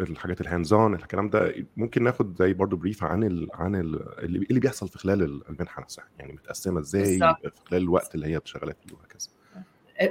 الحاجات 0.00 0.40
ال 0.40 0.72
hands-on 0.72 0.94
الكلام 0.94 1.30
ده 1.30 1.54
ممكن 1.76 2.02
ناخد 2.02 2.36
زي 2.38 2.52
برضو 2.52 2.76
brief 2.76 3.04
عن 3.04 3.24
ال 3.24 3.48
عن 3.54 3.74
ال 3.74 4.18
اللي, 4.18 4.46
اللي 4.50 4.60
بيحصل 4.60 4.88
في 4.88 4.98
خلال 4.98 5.42
المنحة 5.48 5.82
نفسها 5.82 6.04
يعني 6.18 6.32
متقسمة 6.32 6.80
إزاي 6.80 7.02
بالزبط. 7.02 7.36
في 7.42 7.60
خلال 7.70 7.82
الوقت 7.82 8.14
اللي 8.14 8.26
هي 8.26 8.40
شغاله 8.44 8.72
فيه 8.72 8.94
وهكذا. 8.94 9.28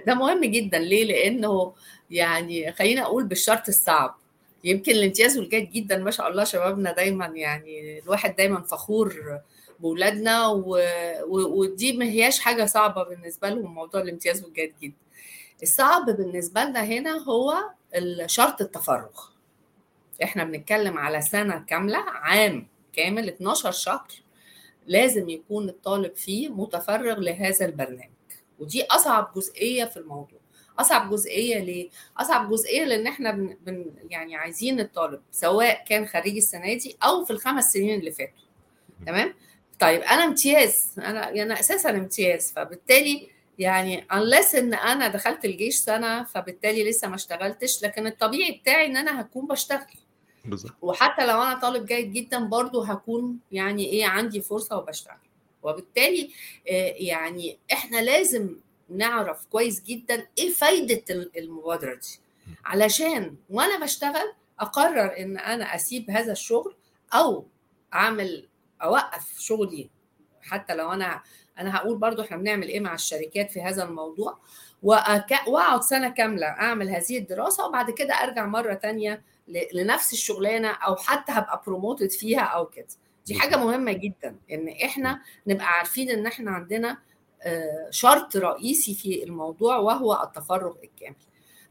ده 0.07 0.15
مهم 0.15 0.41
جدا. 0.45 0.79
ليه؟ 0.79 1.05
لأنه 1.05 1.73
يعني 2.11 2.71
خلينا 2.71 3.01
أقول 3.01 3.23
بالشرط 3.25 3.67
الصعب. 3.67 4.15
يمكن 4.63 4.91
الامتياز 4.91 5.37
والجيد 5.37 5.71
جدا 5.71 5.97
ما 5.97 6.11
شاء 6.11 6.29
الله 6.29 6.43
شبابنا 6.43 6.91
دايما 6.91 7.25
يعني 7.25 7.99
الواحد 7.99 8.35
دايما 8.35 8.61
فخور 8.61 9.39
بولادنا 9.79 10.47
و... 10.47 10.77
و... 11.27 11.59
ودي 11.59 11.97
ما 11.97 12.05
هياش 12.05 12.39
حاجة 12.39 12.65
صعبة 12.65 13.03
بالنسبة 13.03 13.49
لهم 13.49 13.73
موضوع 13.73 14.01
الامتياز 14.01 14.43
والجيد 14.43 14.73
جدا. 14.81 14.95
الصعب 15.63 16.05
بالنسبة 16.05 16.63
لنا 16.63 16.83
هنا 16.83 17.23
هو 17.23 17.55
شرط 18.25 18.61
التفرغ. 18.61 19.19
إحنا 20.23 20.43
بنتكلم 20.43 20.97
على 20.97 21.21
سنة 21.21 21.65
كاملة 21.67 21.97
عام 21.97 22.67
كامل 22.93 23.27
12 23.27 23.71
شهر 23.71 24.07
لازم 24.87 25.29
يكون 25.29 25.69
الطالب 25.69 26.15
فيه 26.15 26.49
متفرغ 26.49 27.19
لهذا 27.19 27.65
البرنامج. 27.65 28.09
ودي 28.59 28.83
أصعب 28.83 29.31
جزئية 29.35 29.85
في 29.85 29.97
الموضوع. 29.97 30.39
أصعب 30.79 31.09
جزئية 31.09 31.59
ليه؟ 31.59 31.89
أصعب 32.17 32.51
جزئية 32.51 32.85
لأن 32.85 33.07
إحنا 33.07 33.31
بن... 33.31 33.57
بن... 33.65 33.85
يعني 34.09 34.35
عايزين 34.35 34.79
الطالب 34.79 35.21
سواء 35.31 35.85
كان 35.85 36.05
خريج 36.05 36.35
السنة 36.35 36.73
دي 36.73 36.97
أو 37.03 37.25
في 37.25 37.31
الخمس 37.31 37.63
سنين 37.73 37.99
اللي 37.99 38.11
فاتوا. 38.11 38.43
تمام؟ 39.05 39.33
طيب 39.79 40.01
أنا 40.01 40.23
امتياز. 40.23 40.91
أنا 40.97 41.29
أنا 41.29 41.59
أساسا 41.59 41.89
امتياز. 41.89 42.51
فبالتالي 42.51 43.29
يعني 43.59 44.07
unless 44.13 44.55
إن 44.55 44.73
أنا 44.73 45.07
دخلت 45.07 45.45
الجيش 45.45 45.75
سنة 45.75 46.23
فبالتالي 46.23 46.89
لسه 46.89 47.07
ما 47.07 47.15
اشتغلتش. 47.15 47.83
لكن 47.83 48.07
الطبيعي 48.07 48.51
بتاعي 48.51 48.85
إن 48.85 48.97
أنا 48.97 49.21
هكون 49.21 49.47
بشتغل. 49.47 49.97
بالظبط. 50.45 50.73
وحتى 50.81 51.25
لو 51.25 51.41
أنا 51.41 51.59
طالب 51.59 51.85
جيد 51.85 52.13
جدا 52.13 52.39
برضو 52.39 52.81
هكون 52.81 53.39
يعني 53.51 53.85
إيه 53.85 54.05
عندي 54.05 54.41
فرصة 54.41 54.77
وبشتغل. 54.77 55.17
وبالتالي 55.63 56.31
يعني 56.95 57.57
إحنا 57.73 58.01
لازم 58.01 58.55
نعرف 58.89 59.45
كويس 59.51 59.83
جدا 59.83 60.27
إيه 60.37 60.49
فايدة 60.49 61.03
المبادرة 61.37 61.93
دي. 61.93 62.19
علشان 62.65 63.35
وأنا 63.49 63.79
بشتغل 63.79 64.33
أقرر 64.59 65.17
إن 65.19 65.37
أنا 65.37 65.75
أسيب 65.75 66.11
هذا 66.11 66.31
الشغل 66.31 66.75
أو 67.13 67.45
أعمل 67.93 68.47
أوقف 68.83 69.39
شغلي. 69.39 69.89
حتى 70.41 70.75
لو 70.75 70.91
أنا 70.93 71.21
أنا 71.59 71.75
هقول 71.77 71.97
برضو 71.97 72.21
إحنا 72.21 72.37
بنعمل 72.37 72.67
إيه 72.67 72.79
مع 72.79 72.93
الشركات 72.93 73.51
في 73.51 73.61
هذا 73.61 73.83
الموضوع. 73.83 74.37
وأقعد 74.83 75.81
سنة 75.83 76.09
كاملة 76.09 76.47
أعمل 76.47 76.89
هذه 76.89 77.17
الدراسة 77.17 77.65
وبعد 77.67 77.91
كده 77.91 78.13
أرجع 78.13 78.45
مرة 78.45 78.73
تانية 78.73 79.21
لنفس 79.73 80.13
الشغلانة 80.13 80.67
أو 80.71 80.95
حتى 80.95 81.31
هبقى 81.31 81.61
بروموتد 81.67 82.11
فيها 82.11 82.41
أو 82.41 82.65
كده. 82.65 82.87
دي 83.25 83.35
حاجة 83.39 83.55
مهمة 83.55 83.91
جدا 83.91 84.35
إن 84.51 84.67
إحنا 84.69 85.21
نبقى 85.47 85.65
عارفين 85.65 86.09
إن 86.09 86.25
إحنا 86.27 86.51
عندنا 86.51 86.97
شرط 87.89 88.37
رئيسي 88.37 88.93
في 88.95 89.23
الموضوع 89.23 89.77
وهو 89.77 90.23
التفرغ 90.23 90.75
الكامل. 90.83 91.15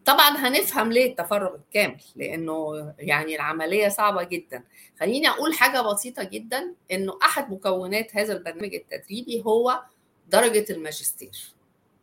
طبعا 0.07 0.29
هنفهم 0.37 0.93
ليه 0.93 1.11
التفرغ 1.11 1.55
الكامل 1.55 2.01
لأنه 2.17 2.93
يعني 2.99 3.35
العملية 3.37 3.89
صعبة 3.89 4.23
جدا. 4.23 4.65
خليني 5.01 5.29
أقول 5.29 5.55
حاجة 5.55 5.81
بسيطة 5.81 6.23
جدا 6.25 6.75
إنه 6.93 7.19
أحد 7.23 7.53
مكونات 7.53 8.17
هذا 8.17 8.33
البرنامج 8.33 8.75
التدريبي 8.75 9.43
هو 9.47 9.83
درجة 10.29 10.67
الماجستير. 10.71 11.55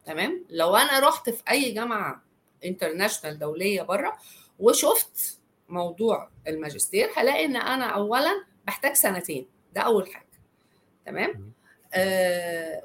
تمام؟ 0.05 0.45
لو 0.49 0.75
أنا 0.75 0.99
رحت 0.99 1.29
في 1.29 1.43
أي 1.49 1.71
جامعة 1.71 2.23
انترناشونال 2.65 3.39
دولية 3.39 3.81
بره 3.81 4.13
وشفت 4.59 5.39
موضوع 5.69 6.29
الماجستير 6.47 7.09
هلاقي 7.17 7.45
إن 7.45 7.55
أنا 7.55 7.85
اولا 7.85 8.45
بحتاج 8.67 8.93
سنتين. 8.93 9.47
ده 9.73 9.81
أول 9.81 10.13
حاجة. 10.13 10.27
تمام؟ 11.05 11.51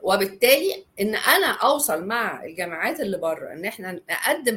وبالتالي 0.02 0.84
إن 1.00 1.14
أنا 1.14 1.46
أوصل 1.46 2.04
مع 2.04 2.44
الجامعات 2.44 3.00
اللي 3.00 3.18
بره 3.18 3.52
إن 3.52 3.64
إحنا 3.64 3.92
نقدم 4.10 4.56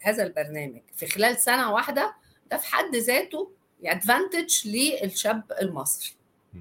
هذا 0.00 0.22
البرنامج 0.22 0.80
في 0.96 1.06
خلال 1.06 1.38
سنة 1.38 1.72
واحدة 1.72 2.14
ده 2.50 2.56
في 2.56 2.66
حد 2.66 2.96
ذاته 2.96 3.50
ادفانتج 3.84 4.68
للشاب 4.68 5.42
المصري. 5.60 6.12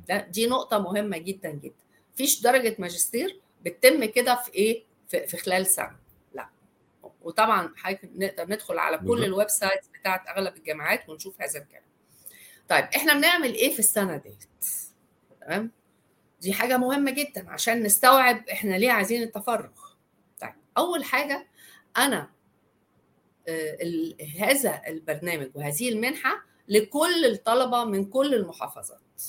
ده 0.08 0.18
دي 0.18 0.48
نقطة 0.48 0.80
مهمة 0.80 1.18
جدا 1.18 1.50
جدا. 1.50 1.74
مفيش 2.14 2.42
درجة 2.42 2.76
ماجستير 2.80 3.40
بتتم 3.66 4.06
كده 4.06 4.36
في 4.36 4.54
إيه؟ 4.54 4.84
في, 5.08 5.28
في 5.28 5.38
خلال 5.38 5.68
سنة. 5.68 5.96
لا. 6.34 6.50
وطبعا 7.22 7.74
نقدر 8.04 8.46
ندخل 8.50 8.78
على 8.80 8.98
كل 8.98 9.24
ال 9.24 9.50
websites 9.50 9.88
بتاعت 10.00 10.28
أغلب 10.28 10.56
الجامعات 10.58 11.10
ونشوف 11.10 11.42
هذا 11.42 11.60
الكلام. 11.60 11.84
طيب 12.70 12.86
إحنا 12.96 13.14
بنعمل 13.14 13.54
إيه 13.54 13.74
في 13.74 13.80
السنة 13.80 14.18
ديت؟ 14.18 14.44
تمام؟ 15.42 15.72
دي 16.42 16.54
حاجة 16.54 16.78
مهمة 16.78 17.12
جدا 17.12 17.50
عشان 17.50 17.84
نستوعب 17.84 18.50
إحنا 18.50 18.76
ليه 18.76 18.92
عايزين 18.92 19.22
التفرغ. 19.24 19.70
طيب 20.42 20.54
أول 20.78 21.04
حاجة 21.04 21.48
أنا 21.98 22.30
هذا 24.40 24.82
البرنامج 24.88 25.52
وهذه 25.56 25.90
المنحة 25.90 26.44
لكل 26.68 27.26
الطلبة 27.26 27.84
من 27.86 28.06
كل 28.06 28.34
المحافظات 28.34 29.24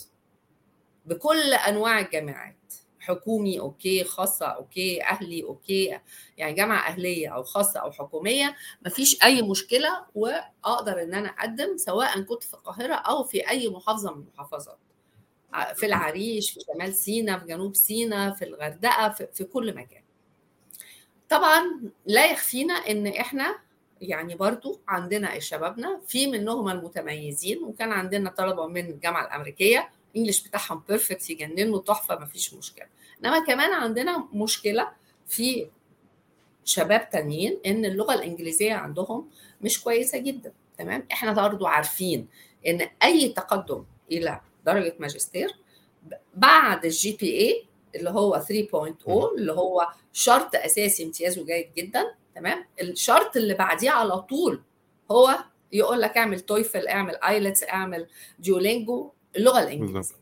بكل 1.07 1.55
أنواع 1.55 2.01
الجامعات 2.01 2.75
حكومي 3.01 3.61
okay 3.61 4.05
خاصة 4.05 4.47
okay 4.47 5.03
أهلي 5.03 5.43
okay 5.45 5.99
يعني 6.37 6.53
جامعة 6.55 6.87
أهلية 6.89 7.29
أو 7.29 7.43
خاصة 7.43 7.81
أو 7.81 7.93
حكومية 7.93 8.57
مفيش 8.87 9.23
أي 9.25 9.43
مشكلة 9.43 10.07
وأقدر 10.15 11.03
إن 11.03 11.15
أنا 11.15 11.29
أقدم 11.29 11.77
سواء 11.77 12.21
كنت 12.21 12.43
في 12.45 12.55
القاهرة 12.55 12.95
أو 12.95 13.25
في 13.25 13.49
أي 13.51 13.69
محافظة 13.69 14.15
من 14.15 14.23
المحافظات. 14.23 14.79
في 15.75 15.87
العريش 15.87 16.51
في 16.51 16.61
شمال 16.61 16.95
سيناء 16.95 17.39
في 17.39 17.47
جنوب 17.47 17.77
سيناء 17.77 18.35
في 18.35 18.45
الغردقة 18.45 19.09
في, 19.09 19.27
في 19.33 19.45
كل 19.45 19.75
مكان. 19.75 20.03
طبعا 21.29 21.81
لا 22.07 22.33
يخفينا 22.33 22.75
إن 22.75 23.07
إحنا 23.07 23.59
يعني 24.01 24.35
برضو 24.35 24.81
عندنا 24.89 25.39
شبابنا 25.39 26.01
في 26.07 26.27
منهم 26.27 26.69
المتميزين 26.69 27.63
وكان 27.65 27.93
عندنا 27.93 28.31
طلبة 28.31 28.67
من 28.67 28.87
الجامعة 28.91 29.27
الأمريكية 29.27 29.91
ال 30.13 30.17
English 30.17 30.49
بتاعهم 30.49 30.83
perfect 30.89 31.31
يجننوا 31.31 31.79
تحفة 31.81 32.19
ما 32.19 32.27
فيش 32.27 32.55
مشكلة. 32.55 32.87
إنما 33.25 33.45
كمان 33.45 33.73
عندنا 33.73 34.29
مشكلة 34.33 34.89
في 35.27 35.67
شباب 36.65 37.11
تانيين 37.11 37.59
إن 37.67 37.85
اللغة 37.85 38.15
الإنجليزية 38.15 38.75
عندهم 38.75 39.31
مش 39.61 39.83
كويسة 39.83 40.19
جدا. 40.19 40.53
تمام؟ 40.79 41.07
إحنا 41.13 41.33
برضو 41.33 41.67
عارفين 41.67 42.29
إن 42.67 42.89
أي 43.03 43.29
تقدم 43.29 43.85
إلى 44.13 44.41
درجة 44.67 44.95
ماجستير. 44.99 45.57
بعد 46.35 46.85
ال 46.85 47.17
GPA 47.21 47.67
اللي 47.95 48.11
هو 48.11 48.41
3.0 48.41 49.09
اللي 49.39 49.53
هو 49.53 49.89
شرط 50.13 50.55
أساسي 50.55 51.05
امتياز 51.05 51.31
أو 51.31 51.45
جيد 51.45 51.75
جدا 51.77 52.15
تمام؟ 52.35 52.65
الشرط 52.81 53.37
اللي 53.37 53.55
بعديه 53.55 53.91
على 53.91 54.19
طول 54.21 54.63
هو 55.11 55.39
يقول 55.73 56.01
لك 56.01 56.17
اعمل 56.17 56.41
TOEFL 56.41 56.89
اعمل 56.89 57.17
IELTS 57.25 57.63
اعمل 57.65 58.07
Duolingo 58.39 59.11
اللغة 59.37 59.61
الإنجليزية. 59.63 60.15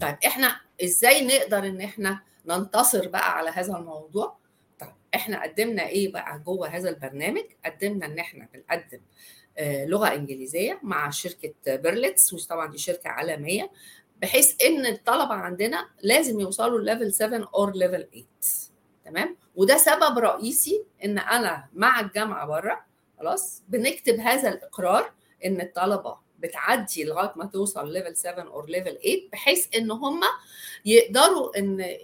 طيب 0.00 0.16
إحنا 0.26 0.60
إزاي 0.84 1.26
نقدر 1.26 1.58
إن 1.58 1.80
إحنا 1.80 2.20
ننتصر 2.46 3.08
بقى 3.08 3.36
على 3.38 3.50
هذا 3.50 3.76
الموضوع؟ 3.76 4.36
طيب 4.80 4.92
إحنا 5.14 5.42
قدمنا 5.42 5.86
إيه 5.88 6.12
بقى 6.12 6.38
جوه 6.46 6.68
هذا 6.68 6.88
البرنامج؟ 6.88 7.44
قدمنا 7.64 8.06
إن 8.06 8.18
إحنا 8.18 8.48
بنقدم 8.54 9.00
لغة 9.60 10.14
إنجليزية 10.14 10.80
مع 10.82 11.10
شركة 11.10 11.52
Berlitz 11.66 12.32
وطبعا 12.32 12.70
دي 12.70 12.78
شركة 12.78 13.08
عالمية 13.10 13.70
بحيث 14.22 14.62
إن 14.64 14.86
الطلبة 14.86 15.34
عندنا 15.34 15.88
لازم 16.02 16.40
يوصلوا 16.40 16.80
level 16.80 17.12
7 17.12 17.50
or 17.54 17.72
level 17.72 18.06
8 18.12 18.26
تمام 19.04 19.36
وده 19.56 19.78
سبب 19.78 20.18
رئيسي 20.18 20.84
إن 21.04 21.18
أنا 21.18 21.68
مع 21.74 22.00
الجامعة 22.00 22.46
بره 22.46 22.84
خلاص 23.18 23.62
بنكتب 23.68 24.14
هذا 24.20 24.48
الإقرار 24.48 25.12
إن 25.44 25.60
الطلبة 25.60 26.16
بتعدي 26.38 27.04
لغاية 27.04 27.32
ما 27.36 27.44
توصل 27.44 27.92
level 27.92 28.16
7 28.16 28.42
أو 28.44 28.66
level 28.66 28.96
8 29.02 29.28
بحيث 29.32 29.66
إن 29.76 29.90
هم 29.90 30.20
يقدروا 30.84 31.58
إن 31.58 31.94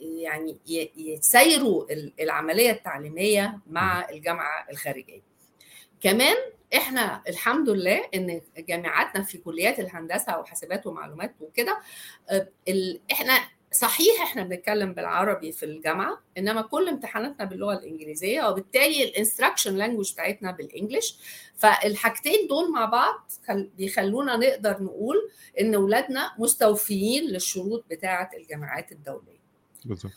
يعني 0.00 0.56
يسيروا 0.96 1.86
العملية 2.20 2.70
التعليمية 2.70 3.58
مع 3.66 4.08
الجامعة 4.10 4.66
الخارجية. 4.70 5.22
كمان 6.00 6.36
إحنا 6.74 7.22
الحمد 7.28 7.68
لله 7.68 8.04
ان 8.14 8.40
جامعاتنا 8.58 9.22
في 9.22 9.38
كليات 9.38 9.80
الهندسة 9.80 10.38
وحاسبات 10.38 10.86
ومعلومات 10.86 11.34
وكده 11.40 11.78
إحنا 13.12 13.38
صحيح 13.72 14.22
إحنا 14.22 14.42
بنتكلم 14.42 14.92
بالعربي 14.94 15.52
في 15.52 15.62
الجامعة 15.66 16.20
إنما 16.38 16.62
كل 16.62 16.88
امتحاناتنا 16.88 17.44
باللغة 17.44 17.74
الإنجليزية 17.74 18.48
وبالتالي 18.48 19.04
ال 19.04 19.10
instruction 19.10 19.76
language 19.76 20.12
بتاعتنا 20.12 20.50
بال 20.50 20.65
English 20.65 21.18
فالحاجتين 21.56 22.46
دول 22.48 22.72
مع 22.72 22.84
بعض 22.84 23.30
بيخلونا 23.50 24.36
نقدر 24.36 24.82
نقول 24.82 25.16
إن 25.60 25.74
اولادنا 25.74 26.32
مستوفيين 26.38 27.24
للشروط 27.24 27.84
بتاعة 27.90 28.30
الجامعات 28.36 28.92
الدولية. 28.92 29.40
بالظبط. 29.84 30.12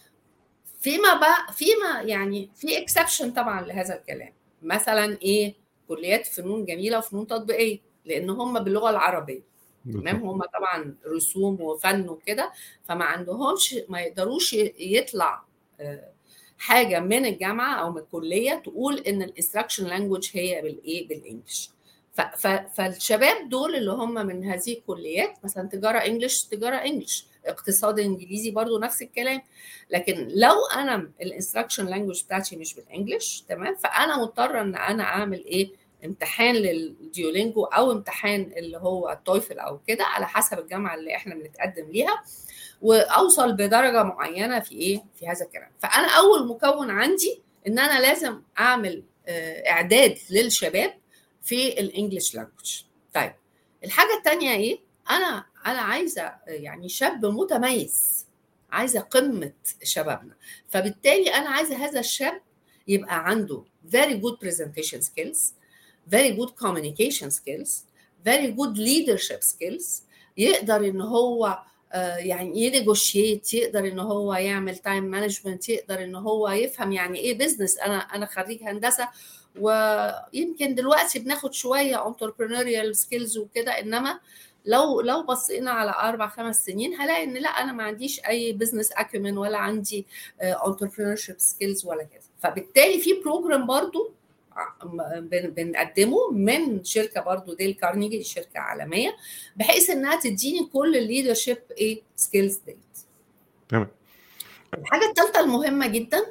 فيما 0.79 1.13
بقى 1.13 1.53
فيما 1.53 2.01
يعني 2.01 2.49
في 2.55 2.77
اكسبشن 2.77 3.31
طبعا 3.31 3.61
لهذا 3.61 3.95
الكلام. 3.99 4.33
مثلا 4.61 5.17
إيه؟ 5.21 5.55
كليات 5.87 6.25
فنون 6.25 6.65
جميلة 6.65 6.97
وفنون 6.97 7.27
تطبيقية 7.27 7.79
لأن 8.05 8.29
هم 8.29 8.59
باللغة 8.59 8.89
العربية. 8.89 9.41
تمام؟ 9.93 10.15
هم 10.23 10.43
طبعا 10.43 10.95
رسوم 11.07 11.61
وفن 11.61 12.09
وكده 12.09 12.51
فما 12.83 13.05
عندهمش 13.05 13.75
ما 13.89 14.01
يقدروش 14.01 14.53
يطلع 14.79 15.43
حاجة 16.57 16.99
من 16.99 17.25
الجامعة 17.25 17.75
أو 17.75 17.91
من 17.91 17.97
الكلية 17.97 18.53
تقول 18.55 18.99
إن 18.99 19.21
ال 19.21 19.27
instruction 19.27 19.85
language 19.87 20.29
هي 20.33 20.61
بالإيه؟ 20.61 21.07
بال 21.07 21.20
English. 21.20 21.69
فالشباب 22.73 23.49
دول 23.49 23.75
اللي 23.75 23.91
هم 23.91 24.13
من 24.13 24.43
هذه 24.43 24.73
الكليات 24.73 25.37
مثلا 25.43 25.69
تجارة 25.69 25.97
English 25.97 26.43
تجارة 26.43 26.75
English. 26.75 27.27
اقتصاد 27.45 27.99
انجليزي 27.99 28.51
برضو 28.51 28.79
نفس 28.79 29.01
الكلام. 29.01 29.41
لكن 29.89 30.27
لو 30.31 30.55
أنا 30.75 31.11
ال 31.21 31.27
instruction 31.27 31.85
language 31.85 32.23
بتاعتي 32.23 32.55
مش 32.55 32.73
بال 32.75 32.90
English 32.90 33.41
تمام؟ 33.49 33.75
فأنا 33.75 34.17
مضطرة 34.17 34.61
إن 34.61 34.75
أنا 34.75 35.03
أعمل 35.03 35.45
إيه؟ 35.45 35.85
امتحان 36.05 36.55
لل 36.55 36.77
Duolingo 36.77 37.63
أو 37.63 37.91
امتحان 37.91 38.51
اللي 38.57 38.77
هو 38.77 39.09
ال 39.11 39.19
TOEFL 39.19 39.59
أو 39.59 39.79
كده 39.87 40.03
على 40.03 40.27
حسب 40.27 40.59
الجامعة 40.59 40.95
اللي 40.95 41.15
إحنا 41.15 41.35
بنتقدم 41.35 41.89
ليها 41.91 42.23
وأوصل 42.81 43.53
بدرجة 43.53 44.03
معينة 44.03 44.59
في 44.59 44.71
إيه؟ 44.75 45.03
في 45.19 45.27
هذا 45.27 45.45
الكلام. 45.45 45.71
فأنا 45.79 46.07
أول 46.17 46.47
مكون 46.47 46.89
عندي 46.89 47.41
إن 47.67 47.79
أنا 47.79 47.99
لازم 48.01 48.41
أعمل 48.59 49.03
إعداد 49.67 50.17
للشباب 50.29 50.93
في 51.43 51.79
الإنجليش 51.79 52.35
لانجوج 52.35 52.83
طيب 53.13 53.33
الحاجة 53.83 54.17
الثانية 54.17 54.55
إيه؟ 54.55 54.79
أنا 55.09 55.45
أنا 55.65 55.79
عايزة 55.79 56.33
يعني 56.47 56.89
شاب 56.89 57.25
متميز 57.25 58.25
عايزة 58.71 58.99
قمة 58.99 59.51
شبابنا. 59.83 60.33
فبالتالي 60.69 61.29
أنا 61.29 61.49
عايزة 61.49 61.75
هذا 61.85 61.99
الشاب 61.99 62.41
يبقى 62.87 63.27
عنده 63.29 63.63
very 63.91 64.13
good 64.21 64.47
presentation 64.47 65.01
skills 65.01 65.39
very 66.13 66.31
good 66.39 66.51
communication 66.65 67.29
skills 67.29 67.71
very 68.27 68.51
good 68.51 68.77
leadership 68.77 69.41
skills. 69.43 70.01
يقدر 70.37 70.75
إن 70.87 71.01
هو 71.01 71.59
يعني 72.17 72.61
ي 72.61 72.71
negotiate 72.71 73.53
يقدر 73.53 73.87
إن 73.87 73.99
هو 73.99 74.33
يعمل 74.33 74.77
time 74.77 75.03
management 75.03 75.69
يقدر 75.69 76.03
إن 76.03 76.15
هو 76.15 76.49
يفهم 76.49 76.91
يعني 76.91 77.19
إيه 77.19 77.37
business 77.37 77.77
أنا 77.77 77.97
أنا 77.97 78.25
خريج 78.25 78.63
هندسة 78.63 79.09
ويمكن 79.59 80.75
دلوقتي 80.75 81.19
بناخد 81.19 81.53
شوية 81.53 81.97
entrepreneurial 82.13 82.91
skills 82.91 83.37
وكده 83.37 83.71
إنما 83.79 84.19
لو 84.65 85.01
لو 85.01 85.23
بصينا 85.23 85.71
على 85.71 85.91
أربع 85.91 86.27
خمس 86.27 86.65
سنين 86.65 86.93
هلاقي 87.01 87.23
إن 87.23 87.33
لأ 87.33 87.49
أنا 87.49 87.71
ما 87.71 87.83
عنديش 87.83 88.19
أي 88.19 88.53
business 88.53 88.91
acumen 88.91 89.37
ولا 89.37 89.57
عندي 89.57 90.05
entrepreneurship 90.41 91.37
skills 91.37 91.85
ولا 91.85 92.03
كده. 92.03 92.21
فبالتالي 92.39 92.99
في 92.99 93.13
program 93.25 93.67
برضو 93.67 94.11
بنقدمه 95.31 96.31
من 96.31 96.83
شركة 96.83 97.21
برضو 97.21 97.53
Dale 97.53 97.73
Carnegie 97.73 98.23
شركة 98.23 98.59
عالمية 98.59 99.15
بحيث 99.55 99.89
إنها 99.89 100.19
تديني 100.19 100.65
كل 100.73 100.95
ال 100.97 101.03
leadership 101.03 101.57
إيه 101.77 102.01
skills 102.15 102.57
ديت 102.65 102.77
تمام. 103.69 103.87
الحاجة 104.77 105.05
الثالثه 105.09 105.39
المهمة 105.39 105.87
جدا 105.87 106.25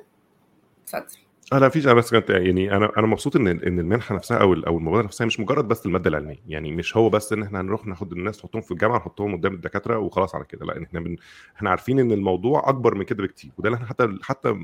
اتفضل. 0.84 1.18
آه 1.52 1.59
لا 1.59 1.68
فيش 1.68 1.87
أنا 1.87 1.94
بس 1.94 2.14
كنت 2.14 2.30
يعني 2.30 2.76
أنا 2.76 2.92
أنا 2.98 3.07
مبسوط 3.07 3.37
إن 3.37 3.46
إن 3.46 3.78
المنحة 3.80 4.14
نفسها 4.14 4.37
أو 4.38 4.52
أو 4.52 4.78
المبادرة 4.78 5.04
نفسها 5.04 5.26
مش 5.26 5.40
مجرد 5.40 5.68
بس 5.68 5.87
المادة 5.87 6.11
العلمية. 6.11 6.37
يعني 6.46 6.72
مش 6.72 6.96
هو 6.96 7.11
بس 7.11 7.33
إن 7.33 7.42
إحنا 7.42 7.61
هنروح 7.61 7.87
ناخد 7.87 8.12
الناس 8.12 8.38
نحطهم 8.38 8.62
في 8.62 8.70
الجامعة 8.70 8.96
نحطهم 8.96 9.37
قدام 9.37 9.54
الدكاترة 9.54 9.98
وخلاص 9.98 10.35
على 10.35 10.44
كده. 10.44 10.66
لأ 10.66 10.83
إحنا 10.83 11.00
بن... 11.00 11.16
إحنا 11.57 11.70
عارفين 11.70 11.98
إن 12.00 12.12
الموضوع 12.12 12.68
أكبر 12.68 12.94
من 12.94 13.04
كده 13.04 13.22
بكتير. 13.22 13.50
وده 13.59 13.68
اللي 13.68 13.76
إحنا 13.76 13.87
حتى 13.88 14.16
حتى 14.22 14.54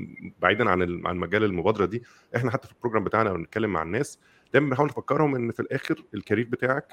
بعيدا 0.41 0.69
عن. 0.69 1.01
عن 1.07 1.17
مجال 1.17 1.43
المبادرة 1.43 1.85
دي 1.85 2.03
إحنا 2.35 2.51
حتى 2.51 2.67
في 2.67 2.73
ال 2.73 2.77
program 2.77 3.03
بتاعنا 3.03 3.33
بنتكلم 3.33 3.69
مع 3.73 3.81
الناس 3.81 4.19
دايما 4.53 4.69
بنحاول 4.69 4.87
نفكرهم 4.89 5.35
إن 5.35 5.51
في 5.51 5.59
الآخر 5.59 6.03
ال 6.13 6.18
career 6.18 6.47
بتاعك 6.51 6.87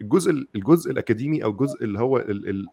الجزء 0.00 0.30
الجزء 0.56 0.90
الأكاديمي 0.90 1.44
أو 1.44 1.50
الجزء 1.50 1.84
اللي 1.84 1.98
هو 1.98 2.18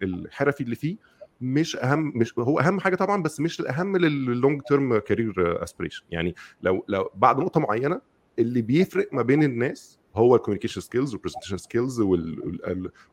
الحرفي 0.04 0.62
اللي 0.64 0.76
فيه 0.76 0.98
مش 1.42 1.76
أهم 1.76 2.12
مش 2.16 2.40
هو 2.40 2.60
أهم 2.60 2.80
حاجة 2.80 2.96
طبعا 2.96 3.24
بس 3.24 3.40
مش 3.40 3.60
الأهم 3.60 3.98
لل 3.98 4.19
long 4.19 4.62
term 4.62 4.98
career 4.98 5.64
aspiration 5.64 6.04
يعني 6.12 6.36
لو 6.62 6.86
لو 6.88 7.10
بعد 7.16 7.40
نقطة 7.40 7.60
معينة 7.60 8.02
اللي 8.40 8.62
بيفرق 8.62 9.10
ما 9.14 9.22
بين 9.22 9.44
الناس 9.44 10.00
هو 10.16 10.36
ال 10.36 10.39
communication 10.39 10.82
skills 10.82 11.14
وال 11.14 11.20
presentation 11.20 11.58
skills 11.58 12.02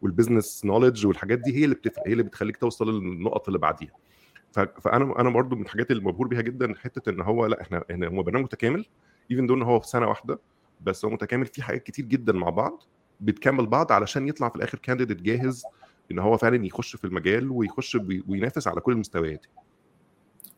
وال 0.02 0.15
business 0.15 0.64
knowledge 0.64 1.06
والحاجات 1.06 1.38
دي 1.38 1.56
هي 1.56 1.64
اللي 1.64 1.74
بتفرق 1.74 2.06
هي 2.06 2.12
اللي 2.12 2.22
بتخليك 2.22 2.56
توصل 2.56 2.88
للنقط 3.00 3.48
اللي 3.48 3.58
بعديها. 3.58 3.92
فأنا 4.52 5.20
أنا 5.20 5.30
برضو 5.30 5.56
من 5.56 5.62
الحاجات 5.62 5.90
اللي 5.90 6.02
مبهور 6.02 6.26
بيها 6.28 6.40
جدا 6.40 6.74
حتة 6.74 7.10
إن 7.10 7.20
هو 7.20 7.46
لأ 7.46 7.60
إحنا 7.60 7.84
إحنا 7.90 8.06
هو 8.06 8.22
برنامج 8.22 8.44
متكامل 8.44 8.86
ايفن 9.30 9.46
دون 9.46 9.62
هو 9.62 9.80
في 9.80 9.88
سنة 9.88 10.08
واحدة 10.08 10.40
بس 10.80 11.04
هو 11.04 11.10
متكامل 11.10 11.46
فيه 11.46 11.62
حاجات 11.62 11.82
كتير 11.82 12.04
جدا 12.04 12.32
مع 12.32 12.50
بعض 12.50 12.82
بتكمل 13.20 13.66
بعض 13.66 13.92
علشان 13.92 14.28
يطلع 14.28 14.48
في 14.48 14.56
الآخر 14.56 14.78
كانديديت 14.78 15.22
جاهز 15.22 15.64
إن 16.10 16.18
هو 16.18 16.36
فعلا 16.36 16.66
يخش 16.66 16.96
في 16.96 17.04
المجال 17.04 17.50
ويخش 17.50 17.98
وينافس 18.28 18.68
على 18.68 18.80
كل 18.80 18.92
المستويات 18.92 19.46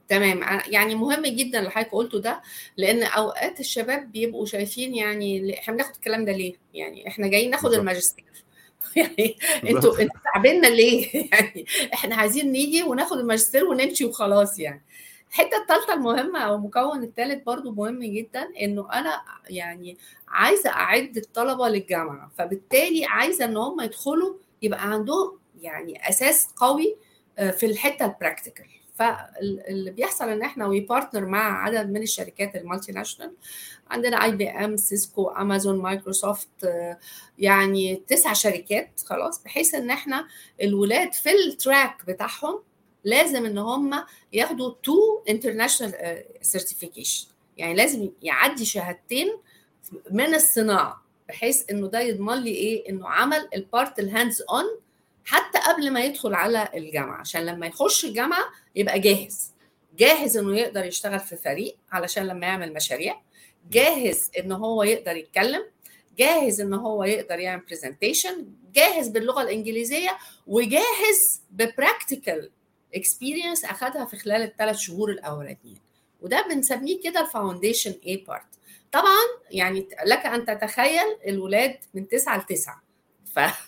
تمام 0.08 0.60
يعني 0.66 0.94
مهم 0.94 1.22
جدا 1.22 1.58
اللي 1.58 1.70
حضرتك 1.70 1.92
قلته 1.92 2.20
ده 2.20 2.42
لأن 2.76 3.02
أوقات 3.02 3.60
الشباب 3.60 4.12
بيبقوا 4.12 4.46
شايفين 4.46 4.94
يعني 4.94 5.58
إحنا 5.58 5.74
بناخد 5.74 5.94
الكلام 5.94 6.24
ده 6.24 6.32
ليه؟ 6.32 6.54
يعني 6.74 7.08
إحنا 7.08 7.28
جايين 7.28 7.50
ناخد. 7.50 7.74
الماجستير 7.74 8.24
يعني 8.96 9.36
أنتوا 9.68 10.00
أنتوا 10.00 10.20
تاعبينا 10.34 10.66
ليه؟ 10.66 11.08
يعني 11.32 11.66
إحنا 11.94 12.16
عايزين 12.16 12.52
نيجي 12.52 12.82
وناخد 12.82 13.18
الماجستير 13.18 13.64
ونمشي 13.64 14.04
وخلاص 14.04 14.58
يعني 14.58 14.84
الحتة 15.30 15.56
الثالثه 15.62 15.94
المهمة 15.94 16.38
أو 16.38 16.54
المكون 16.54 17.02
الثالث 17.02 17.42
برضو 17.44 17.72
مهم 17.72 18.02
جدا 18.02 18.48
إنه 18.62 18.92
أنا 18.92 19.22
يعني 19.50 19.98
عايزة 20.28 20.70
أعد 20.70 21.16
الطلبة 21.16 21.68
للجامعة 21.68 22.30
فبالتالي 22.38 23.04
عايزة 23.04 23.44
إن 23.44 23.56
هم 23.56 23.80
يدخلوا 23.80 24.34
يبقى 24.62 24.92
عندهم 24.92 25.41
يعني 25.62 26.08
أساس 26.08 26.48
قوي 26.56 26.96
في 27.36 27.66
الحتة 27.66 28.04
ال 28.04 28.10
practical 28.10 28.66
فاللي 28.94 29.90
بيحصل 29.90 30.28
إن 30.28 30.42
إحنا 30.42 30.66
we 30.66 30.80
partner 30.80 31.26
مع 31.26 31.64
عدد 31.64 31.90
من 31.90 32.02
الشركات 32.02 32.56
ال 32.56 32.92
multinational 32.92 33.32
عندنا 33.90 34.24
IBM 34.24 34.76
Cisco 34.76 35.28
Amazon 35.28 35.78
Microsoft 35.78 36.48
يعني 37.38 38.02
تسع 38.08 38.32
شركات 38.32 39.00
خلاص 39.06 39.42
بحيث 39.42 39.74
إن 39.74 39.90
إحنا 39.90 40.28
الولاد 40.62 41.12
في 41.12 41.30
ال 41.30 41.42
track 41.42 42.04
بتاعهم 42.06 42.62
لازم 43.04 43.46
إن 43.46 43.58
هم 43.58 44.04
ياخدوا 44.32 44.74
two 44.82 45.22
international 45.28 46.24
certification 46.42 47.26
يعني 47.56 47.74
لازم 47.74 48.10
يعدي 48.22 48.64
شهادتين 48.64 49.36
من 50.10 50.34
الصناعة 50.34 51.02
بحيث 51.28 51.70
إنه 51.70 51.86
ده 51.86 52.00
يضمن 52.00 52.34
لي 52.34 52.50
إيه؟ 52.50 52.88
إنه 52.90 53.08
عمل 53.08 53.48
ال 53.54 53.61
part 53.61 53.91
ال 53.91 53.98
hands-on 53.98 54.64
حتى 55.24 55.58
قبل 55.58 55.90
ما 55.90 56.00
يدخل 56.04 56.34
على 56.34 56.68
الجامعة 56.74 57.20
عشان 57.20 57.46
لما 57.46 57.66
يخش 57.66 58.04
الجامعة 58.04 58.44
يبقى 58.76 58.98
جاهز. 59.00 59.52
جاهز 59.98 60.36
إنه 60.36 60.56
يقدر 60.58 60.84
يشتغل 60.84 61.20
في 61.20 61.36
فريق 61.36 61.76
علشان 61.92 62.26
لما 62.26 62.46
يعمل 62.46 62.74
مشاريع. 62.74 63.20
جاهز 63.70 64.30
إن 64.38 64.52
هو 64.52 64.82
يقدر 64.82 65.16
يتكلم. 65.16 65.62
جاهز 66.18 66.60
إن 66.60 66.74
هو 66.74 67.04
يقدر 67.04 67.38
يعمل 67.38 67.62
presentation 67.70 68.46
جاهز 68.74 69.08
باللغة 69.08 69.42
الإنجليزية. 69.42 70.18
وجاهز 70.46 71.42
ب 71.50 71.60
practical 71.60 72.50
experience 72.94 73.64
اخذها 73.64 74.04
في 74.04 74.16
خلال 74.16 74.42
الثلاث 74.42 74.76
شهور 74.76 75.10
الأولانيين. 75.10 75.78
وده 76.20 76.42
بنسميه 76.48 77.00
كده 77.02 77.20
ال 77.20 77.94
foundation 78.06 78.16
part 78.16 78.46
طبعا 78.92 79.22
يعني 79.50 79.88
لك 80.06 80.26
أن 80.26 80.44
تتخيل 80.46 81.16
الولاد 81.26 81.76
من 81.94 82.08
9 82.08 82.38
ل 82.38 82.42
9 82.46 82.82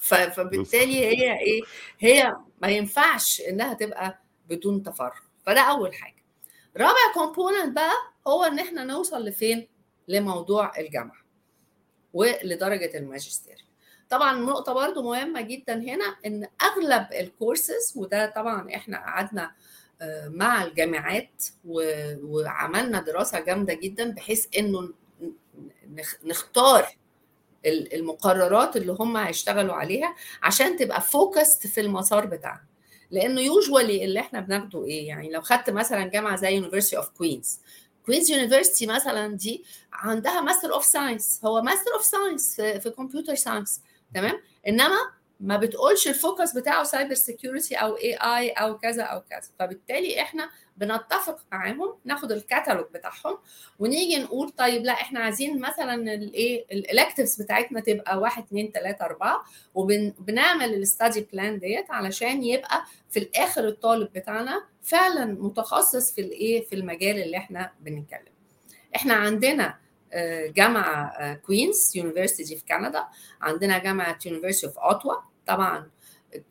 فبالتالي 0.00 1.07
هي 1.07 1.38
إيه 1.38 1.62
هي 1.98 2.37
ما 2.62 2.68
ينفعش 2.68 3.42
إنها 3.48 3.74
تبقى 3.74 4.18
بدون 4.48 4.83
تفرغ. 4.83 5.18
فده 5.46 5.61
أول 5.61 5.94
حاجة. 5.94 6.24
رابع 6.77 7.12
component 7.14 7.75
بقى 7.74 7.92
هو 8.27 8.44
إن 8.44 8.59
إحنا 8.59 8.85
نوصل 8.85 9.24
لفين؟ 9.24 9.68
لموضوع 10.09 10.79
الجامعة 10.79 11.24
ولدرجة 12.12 12.98
الماجستير. 12.98 13.64
طبعا 14.11 14.33
نقطة 14.40 14.72
برضو 14.72 15.03
مهمة 15.03 15.40
جدا 15.40 15.74
هنا 15.74 16.16
إن 16.27 16.48
أغلب 16.62 17.07
الكورسز 17.12 17.92
وده 17.96 18.27
طبعا 18.27 18.74
إحنا 18.74 18.98
قعدنا 18.98 19.53
مع 20.27 20.64
الجامعات 20.64 21.44
وعملنا 21.64 23.00
دراسة 23.00 23.40
جامدة 23.40 23.74
جدا 23.74 24.11
بحيث 24.11 24.46
إنه 24.59 24.92
نختار 26.24 26.87
المقررات 27.66 28.77
اللي 28.77 28.92
هم 29.00 29.16
هيشتغلوا 29.16 29.74
عليها 29.74 30.14
عشان 30.42 30.77
تبقى 30.77 31.00
focused 31.01 31.67
في 31.66 31.81
المسار 31.81 32.27
بتاعنا 32.27 32.64
لأنه 33.11 33.40
usually 33.40 34.05
اللي 34.05 34.20
إحنا 34.20 34.40
بناخده 34.40 34.85
إيه؟ 34.85 35.09
يعني 35.09 35.31
لو 35.31 35.40
خدت 35.40 35.70
مثلا 35.70 36.09
جامعة 36.09 36.37
زي 36.37 36.55
University 36.55 36.97
of 36.97 37.09
Queens 37.09 37.61
Queens 38.07 38.31
University 38.31 38.87
مثلا 38.87 39.37
دي 39.37 39.64
عندها 39.92 40.40
Master 40.40 40.73
of 40.75 40.85
Science 40.85 41.40
هو 41.44 41.62
Master 41.62 41.90
of 41.95 42.05
Science 42.05 42.61
في 42.61 42.90
Computer 42.90 43.35
Science 43.35 43.81
تمام؟ 44.14 44.40
إنما 44.68 44.96
ما 45.40 45.57
بتقولش 45.57 46.09
ال 46.09 46.16
focus 46.16 46.53
بتاعه 46.53 46.85
cyber 46.85 47.14
security 47.14 47.75
أو 47.74 47.96
AI 47.97 48.51
أو 48.50 48.79
كذا 48.79 49.03
أو 49.03 49.20
كذا. 49.31 49.48
فبالتالي 49.59 50.20
إحنا 50.22 50.50
بنتفق 50.77 51.39
معاهم 51.53 51.95
ناخد 52.05 52.33
الكتالوج 52.33 52.85
بتاعهم 52.95 53.39
ونيجي 53.79 54.17
نقول 54.23 54.51
طيب 54.51 54.83
لا 54.85 54.93
إحنا 54.93 55.21
عايزين 55.21 55.61
مثلا 55.61 56.15
الايه 56.15 56.65
ال 56.73 56.80
electives 56.80 57.43
بتاعتنا 57.43 57.81
تبقى 57.81 58.19
1 58.19 58.43
2 58.45 58.71
3 58.73 59.05
4 59.05 59.45
وبنعمل 59.75 60.75
ال 60.75 60.84
study 60.84 61.29
plan 61.33 61.59
ديت 61.59 61.91
علشان 61.91 62.45
يبقى 62.45 62.85
في 63.11 63.19
الآخر 63.19 63.69
الطالب 63.69 64.13
بتاعنا 64.13 64.65
فعلا 64.83 65.25
متخصص 65.25 66.13
في 66.13 66.21
الايه 66.21 66.65
في 66.65 66.75
المجال 66.75 67.23
اللي 67.23 67.37
إحنا 67.37 67.73
بنتكلم. 67.81 68.35
إحنا 68.97 69.15
عندنا 69.15 69.79
جامعة 70.57 71.35
Queens 71.35 71.93
University 71.97 72.57
في 72.57 72.65
كندا 72.65 73.05
عندنا 73.41 73.79
جامعة 73.79 74.19
University 74.27 74.67
of 74.67 74.79
Ottawa 74.79 75.14
طبعا 75.47 75.91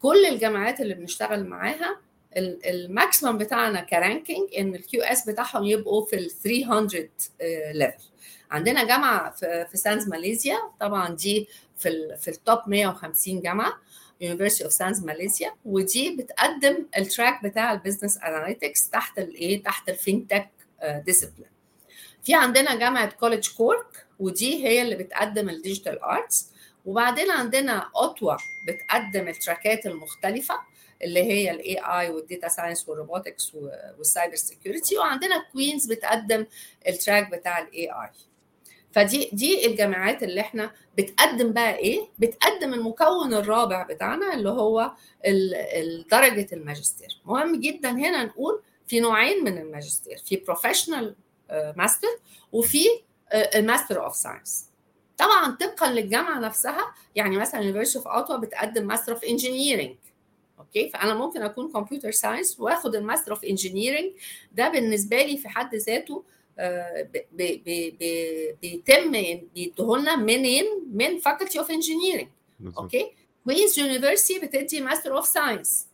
كل 0.02 0.26
الجامعات 0.26 0.82
اللي 0.82 0.94
بنشتغل 0.94 1.46
معاها 1.48 1.98
ال 2.38 2.50
maximum 2.50 3.38
بتاعنا 3.38 3.82
ك 3.82 3.90
ranking 3.90 4.50
إن 4.58 4.76
ال 4.76 5.02
QS 5.04 5.30
بتاعهم 5.30 5.64
يبقوا 5.64 6.06
في 6.06 6.16
ال 6.16 6.32
300 6.32 7.10
level 7.74 8.04
عندنا 8.52 8.84
جامعة 8.88 9.32
في 9.66 9.70
Sains 9.74 10.08
Malaysia 10.08 10.58
طبعا 10.80 11.16
دي 11.16 11.48
في 11.78 11.90
ال 11.90 12.18
في 12.18 12.28
ال 12.28 12.36
top 12.36 12.60
150 12.68 13.42
جامعة 13.42 13.74
University 14.22 14.64
of 14.64 14.74
Sains 14.74 15.04
Malaysia 15.06 15.54
ودي 15.66 16.16
بتقدم 16.16 16.86
ال 16.98 17.06
track 17.06 17.44
بتاع 17.44 17.74
ال 17.74 17.79
business 17.79 18.18
analytics 18.18 18.90
تحت 18.90 19.20
الايه 19.20 19.64
تحت 19.64 19.90
ال 19.90 19.97
fintech 19.97 20.50
discipline 21.06 21.48
في 22.24 22.34
عندنا 22.36 22.76
جامعة 22.76 23.12
College 23.12 23.50
Cork 23.58 24.06
ودي 24.20 24.64
هي 24.68 24.82
اللي 24.82 24.96
بتقدم 24.96 25.50
ال 25.50 25.56
digital 25.56 26.00
arts 26.04 26.50
وبعدين 26.86 27.32
عندنا 27.32 27.90
اوتوا 27.96 28.36
بتقدم 28.68 29.28
ال 29.28 29.35
tracks 29.35 29.79
ات 29.79 29.86
المختلفة. 29.86 30.56
اللي 31.04 31.24
هي 31.24 31.52
ال 31.52 31.78
AI 31.78 32.10
وال 32.10 32.23
data 32.23 32.48
science 32.48 32.90
وال 32.90 33.03
robotics 33.03 33.56
وال 33.98 34.09
cyber 34.09 34.36
security 34.36 34.98
وعندنا 34.98 35.44
Queens 35.54 35.86
بتقدم 35.86 36.46
ال 36.88 36.95
track 36.95 37.32
بتاع 37.32 37.60
ال 37.60 37.90
AI 37.92 38.10
فدي 38.92 39.30
دي 39.34 39.68
الجامعات 39.68 40.24
اللي 40.24 40.42
إحنا 40.42 40.72
بتقدم 40.98 41.54
بقى 41.54 41.76
إيه؟ 41.78 42.08
بتقدم 42.20 42.74
المكون 42.74 43.34
الرابع 43.34 43.84
بتاعنا 43.84 44.34
اللي 44.34 44.50
هو 44.50 44.92
درجة 46.12 46.48
الماجستير. 46.54 47.22
مهم 47.26 47.60
جدا 47.60 47.90
هنا 47.92 48.24
نقول 48.24 48.62
في 48.88 49.00
نوعين 49.00 49.44
من 49.44 49.58
الماجستير 49.58 50.18
في 50.18 50.36
professional 50.36 51.16
master 51.76 52.08
وفي 52.52 52.86
ال 53.34 53.44
Master 53.44 54.04
of 54.06 54.16
Science 54.16 54.66
طبعا 55.18 55.52
طبقا 55.56 55.92
للجامعة 55.92 56.40
نفسها 56.40 56.94
يعني 57.16 57.38
مثلا 57.38 57.62
University 57.62 57.98
of 58.00 58.08
Ottawa 58.08 58.38
بتقدم 58.38 58.88
Master 58.88 59.12
of 59.14 59.24
Engineering 59.24 59.96
Okay؟ 60.68 60.90
فأنا 60.90 61.14
ممكن 61.14 61.42
أكون 61.42 61.72
computer 61.72 62.12
science 62.12 62.60
وآخد 62.60 62.96
ال 62.96 63.01
Master 63.01 63.32
of 63.32 63.44
Engineering 63.44 64.12
ده 64.52 64.70
بالنسبة 64.70 65.22
لي 65.24 65.38
في 65.38 65.50
حد 65.50 65.76
ذاته 65.76 66.24
بيتم 68.62 69.12
بيديهولنا 69.56 70.16
منين 70.16 70.66
من 70.94 71.18
Faculty 71.20 71.60
of 71.60 71.72
Engineering 71.72 72.28
okay؟ 72.78 73.12
Queens 73.46 73.80
University 73.80 74.46
بتدي 74.46 74.82
Master 74.82 75.18
of 75.18 75.28
Science 75.28 75.88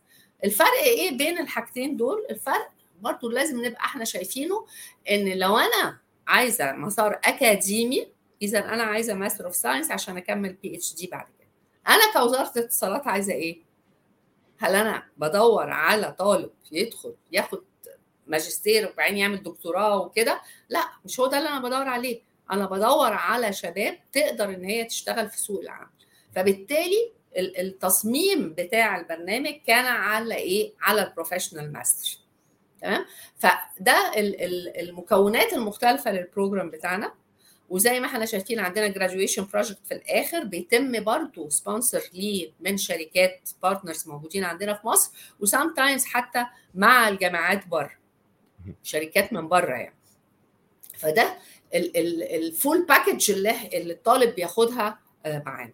الفرق 0.44 0.82
إيه 0.84 1.10
بين 1.18 1.38
الحاجتين 1.38 1.96
دول؟ 1.96 2.26
الفرق 2.30 2.70
برضه 3.00 3.30
لازم 3.32 3.64
نبقى 3.64 3.80
إحنا 3.84 4.04
شايفينه 4.04 4.66
إن 5.10 5.38
لو 5.38 5.58
أنا 5.58 5.98
عايزة 6.26 6.72
مسار 6.72 7.20
أكاديمي 7.24 8.06
إذا 8.42 8.58
أنا 8.58 8.82
عايزة 8.82 9.14
Master 9.14 9.44
of 9.46 9.56
Science 9.56 9.90
عشان 9.90 10.16
أكمل 10.16 10.52
PhD 10.52 11.06
بعد 11.06 11.26
كده. 11.38 11.48
أنا 11.88 12.12
كوزارة 12.12 12.52
الاتصالات 12.56 13.06
عايزة 13.06 13.32
إيه؟ 13.32 13.58
هل 14.60 14.74
أنا 14.74 15.02
بدور 15.16 15.70
على 15.70 16.12
طالب 16.12 16.50
يدخل 16.72 17.14
ياخد 17.32 17.62
ماجستير 18.26 18.88
وبعدين 18.90 19.16
يعمل 19.18 19.42
دكتوراه 19.42 20.00
وكده؟ 20.02 20.40
لا 20.68 20.84
مش 21.04 21.20
هو 21.20 21.26
ده 21.26 21.38
اللي 21.38 21.48
أنا 21.48 21.60
بدور 21.60 21.88
عليه. 21.88 22.22
أنا 22.50 22.66
بدور 22.66 23.12
على 23.12 23.52
شباب 23.52 23.98
تقدر 24.12 24.44
إن 24.44 24.64
هي 24.64 24.84
تشتغل 24.84 25.28
في 25.30 25.40
سوق 25.40 25.60
العمل. 25.60 25.88
فبالتالي 26.34 27.12
التصميم 27.36 28.54
بتاع 28.58 29.00
البرنامج 29.00 29.54
كان 29.66 29.84
على 29.86 30.34
إيه؟ 30.34 30.72
على 30.80 31.02
ال 31.02 31.07
professional 31.07 31.72
master 31.72 32.18
تمام؟ 32.80 33.04
فده 33.38 34.12
المكونات 34.80 35.52
المختلفة 35.52 36.12
لل 36.12 36.25
program 36.25 36.70
بتاعنا. 36.70 37.12
وزي 37.70 38.00
ما 38.00 38.06
إحنا 38.06 38.24
شايفين 38.24 38.60
عندنا 38.60 38.88
graduation 38.88 39.46
project 39.52 39.86
في 39.86 39.94
الآخر 39.94 40.44
بيتم 40.44 41.04
برضه 41.04 41.48
sponsor 41.48 42.02
ليه 42.14 42.52
من 42.60 42.76
شركات 42.76 43.50
partners 43.62 44.08
موجودين 44.08 44.44
عندنا 44.44 44.74
في 44.74 44.86
مصر 44.86 45.10
و 45.40 45.74
sometimes 45.74 46.04
حتى 46.04 46.46
مع 46.74 47.08
الجامعات 47.08 47.66
بره. 47.66 47.98
شركات 48.82 49.32
من 49.32 49.48
بره 49.48 49.74
يعني. 49.74 49.98
فده 50.98 51.38
ال 51.74 51.96
full 51.96 52.86
package 52.86 53.30
اللي 53.30 53.68
اللي 53.72 53.92
الطالب 53.92 54.34
بياخدها 54.34 54.98
معانا. 55.26 55.72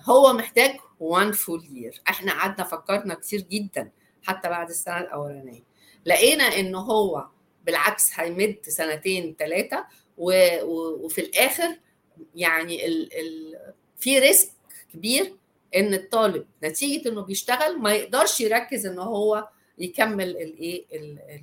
هو 0.00 0.32
محتاج 0.32 0.76
one 1.00 1.32
full 1.32 1.64
year 1.70 2.02
إحنا 2.08 2.32
قعدنا 2.32 2.64
فكرنا 2.66 3.14
كتير 3.14 3.40
جدا 3.40 3.90
حتى 4.22 4.48
بعد 4.48 4.68
السنة 4.68 4.98
الأولانية. 5.00 5.62
لقينا 6.06 6.44
إن 6.44 6.74
هو 6.74 7.26
بالعكس 7.66 8.20
هيمد 8.20 8.56
سنتين 8.62 9.36
ثلاثة 9.38 9.86
وفي 10.18 11.20
الآخر 11.20 11.78
يعني 12.34 12.86
ال 12.86 13.12
ال 13.20 13.58
في 13.96 14.18
risk 14.18 14.50
كبير 14.94 15.34
إن 15.76 15.94
الطالب 15.94 16.46
نتيجة 16.64 17.08
إنه 17.08 17.20
بيشتغل 17.20 17.78
ما 17.78 17.92
يقدرش 17.92 18.40
يركز 18.40 18.86
إن 18.86 18.98
هو 18.98 19.48
يكمل 19.78 20.28
الايه 20.30 20.84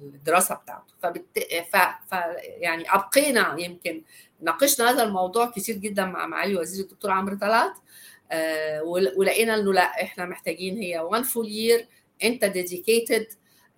الدراسة 0.02 0.56
بتاعته. 0.56 0.94
فبت... 1.04 1.40
ف... 1.72 1.76
ف 2.12 2.16
يعني 2.48 2.84
أبقينا 2.96 3.56
يمكن 3.60 4.02
ناقشنا 4.42 4.90
هذا 4.92 5.04
الموضوع 5.04 5.52
كتير 5.52 5.76
جدا 5.76 6.06
مع 6.06 6.28
معالي 6.28 6.56
وزير 6.56 6.86
الدكتور 6.86 7.12
عمرو 7.12 7.38
طلعت 7.38 7.74
آه 8.32 8.84
ولقينا 8.84 9.56
إنه 9.56 9.74
لأ 9.74 10.04
إحنا 10.04 10.26
محتاجين 10.26 10.78
هي 10.78 11.00
one 11.00 11.24
full 11.24 11.48
year 11.48 11.88
and 12.24 12.46
dedicated 12.46 13.28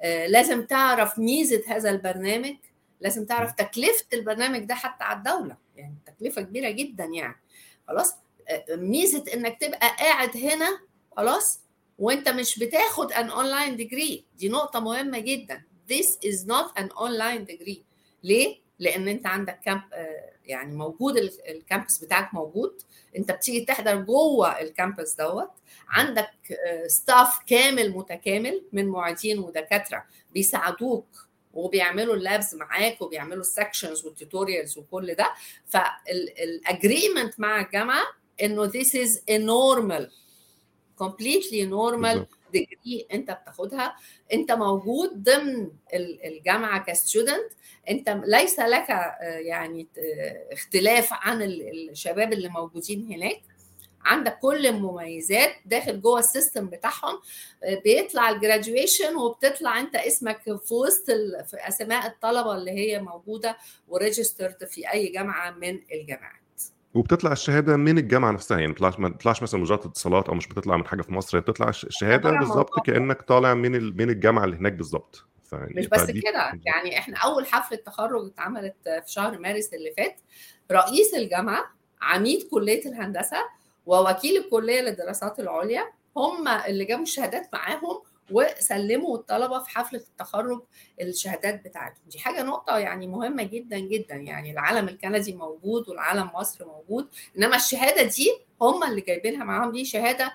آه 0.02 0.28
لازم 0.28 0.66
تعرف 0.66 1.20
ميزة 1.20 1.64
هذا 1.68 1.90
البرنامج 1.90 2.56
لازم 3.02 3.26
تعرف 3.26 3.52
تكلفة 3.52 4.06
البرنامج 4.14 4.60
ده 4.64 4.76
حتى 4.76 5.04
على 5.04 5.18
الدولة. 5.18 5.58
يعني 5.76 5.96
تكلفة 6.06 6.42
كبيرة 6.42 6.70
جدا 6.70 7.06
يعني. 7.06 7.36
خلاص؟ 7.88 8.16
ميزة 8.70 9.24
إنك 9.34 9.58
تبقى 9.62 9.96
قاعد 10.00 10.38
هنا 10.38 10.80
خلاص؟ 11.18 11.60
وإنت 12.00 12.30
مش 12.30 12.60
بتاخد 12.60 13.12
an 13.12 13.30
online 13.30 13.76
degree 13.76 14.26
دي 14.38 14.50
نقطة 14.50 14.80
مهمة 14.80 15.20
جدا. 15.20 15.64
This 15.92 16.08
is 16.30 16.46
not 16.48 16.82
an 16.82 16.88
online 16.88 17.52
degree. 17.52 17.80
ليه؟ 18.24 18.58
لأن 18.80 19.08
إنت 19.08 19.28
عندك 19.28 19.60
camp 19.60 19.82
يعني 20.46 20.76
موجود 20.76 21.18
ال 21.50 21.57
campus 21.57 21.98
بتاعك 21.98 22.34
موجود. 22.34 22.82
إنت 23.18 23.32
بتيجي 23.32 23.66
تحضر 23.66 23.96
جوه 23.96 24.62
ال 24.62 24.69
campus 24.69 25.14
دوت. 25.14 25.52
عندك 25.90 26.32
staff 26.88 27.40
كامل 27.48 27.92
متكامل 27.92 28.64
من 28.74 28.88
معيدين 28.88 29.40
ودكاترة 29.40 30.06
بيساعدوك 30.34 31.27
وبيعملوا 31.58 32.16
ال 32.16 32.24
labs 32.24 32.56
معاك 32.56 33.02
وبيعملوا 33.02 33.42
ال 33.42 33.49
sections 33.49 34.06
وال 34.06 34.19
tutorials 34.19 34.78
وكل 34.78 35.14
ده. 35.14 35.34
فال 35.68 35.99
agreement 35.99 37.40
مع 37.40 37.62
الجامعة 37.62 38.04
إنه 38.42 38.70
this 38.70 38.88
is 38.88 39.18
a 39.30 39.38
normal 39.38 40.08
completely 41.04 41.64
normal 41.70 42.26
degree 42.58 43.06
أنت 43.14 43.32
بتاخدها. 43.32 43.96
أنت 44.34 44.52
موجود 44.52 45.24
ضمن 45.24 45.72
الجامعة 46.26 46.84
ك 46.84 46.92
student 46.92 47.52
أنت 47.90 48.22
ليس 48.26 48.60
لك 48.60 48.90
يعني 49.22 49.88
اختلاف 50.52 51.10
عن 51.12 51.42
الشباب 51.42 52.34
اللي 52.34 52.50
موجودين 52.50 53.12
هناك. 53.14 53.42
عندك 54.08 54.40
كل 54.40 54.68
المميزات 54.68 55.52
داخل 55.66 56.02
جوه 56.02 56.20
ال 56.20 56.27
system 56.27 56.68
بتاعهم 56.68 57.20
بيطلع 57.84 58.30
ال 58.30 58.38
graduation 58.38 59.16
وبتطلع 59.16 59.80
انت 59.80 59.96
اسمك 59.96 60.42
في 60.42 60.74
وسط 60.74 61.06
في 61.48 61.58
أسماء 61.68 62.08
الطلبة 62.08 62.56
اللي 62.56 62.72
هي 62.72 63.02
موجودة 63.02 63.58
و 63.88 63.95
registered 63.95 64.66
في 64.66 64.92
أي 64.94 65.08
جامعة 65.08 65.52
من 65.52 65.80
الجامعات. 65.94 66.38
وبتطلع 66.94 67.32
الشهادة 67.32 67.78
من 67.78 67.98
الجامعة 67.98 68.32
نفسها 68.32 68.60
يعني 68.60 68.76
ما 68.98 69.10
بتطلعش 69.10 69.44
مثلا 69.44 69.62
وزاره 69.62 69.82
الاتصالات 69.82 70.30
أو 70.30 70.36
مش 70.36 70.48
بتطلع 70.48 70.78
من 70.78 70.88
حاجة 70.88 71.02
في 71.02 71.14
مصر 71.14 71.38
هي 71.38 71.42
بتطلع 71.42 71.70
الشهادة 71.70 72.32
بالظبط 72.32 72.86
كأنك 72.86 73.22
طالع 73.22 73.54
من 73.54 73.98
من 73.98 74.10
الجامعة 74.10 74.46
اللي 74.46 74.56
هناك 74.56 74.74
بالظبط 74.74 75.26
مش 75.54 75.88
بس 75.88 76.06
كده 76.06 76.52
يعني 76.66 76.98
إحنا 76.98 77.18
أول 77.18 77.46
حفلة 77.46 77.78
تخرج 77.78 78.26
اتعملت 78.26 78.76
في 78.84 79.12
شهر 79.12 79.40
مارس 79.40 79.74
اللي 79.74 79.94
فات 79.98 80.16
رئيس 80.72 81.14
الجامعة 81.14 81.66
عميد 82.02 82.48
كلية 82.52 82.86
الهندسة 82.86 83.38
ووكيل 83.88 84.38
الكلية 84.38 84.82
للدراسات 84.82 85.40
العليا 85.40 85.92
هم 86.18 86.48
اللي 86.48 86.86
جابوا 86.86 87.04
الشهادات 87.04 87.50
معاهم 87.54 88.02
وسلموا 88.32 89.18
الطلبة 89.18 89.60
في 89.64 89.70
حفلة 89.70 90.00
التخرج 90.00 90.62
الشهادات 91.02 91.68
بتاعتهم. 91.68 92.02
دي 92.08 92.20
حاجة 92.20 92.44
نقطة 92.44 92.78
يعني 92.78 93.08
مهمة 93.08 93.44
جدا 93.44 93.80
جدا 93.80 94.16
يعني 94.16 94.52
العالم 94.52 94.88
الكندي 94.88 95.34
موجود 95.34 95.90
والعالم 95.90 96.30
مصر 96.36 96.66
موجود 96.66 97.08
إنما 97.38 97.56
الشهادة 97.56 98.04
دي 98.04 98.32
هم 98.62 98.84
اللي 98.84 99.02
جايبينها 99.02 99.44
معاهم. 99.44 99.72
دي 99.72 99.86
شهادة 99.86 100.34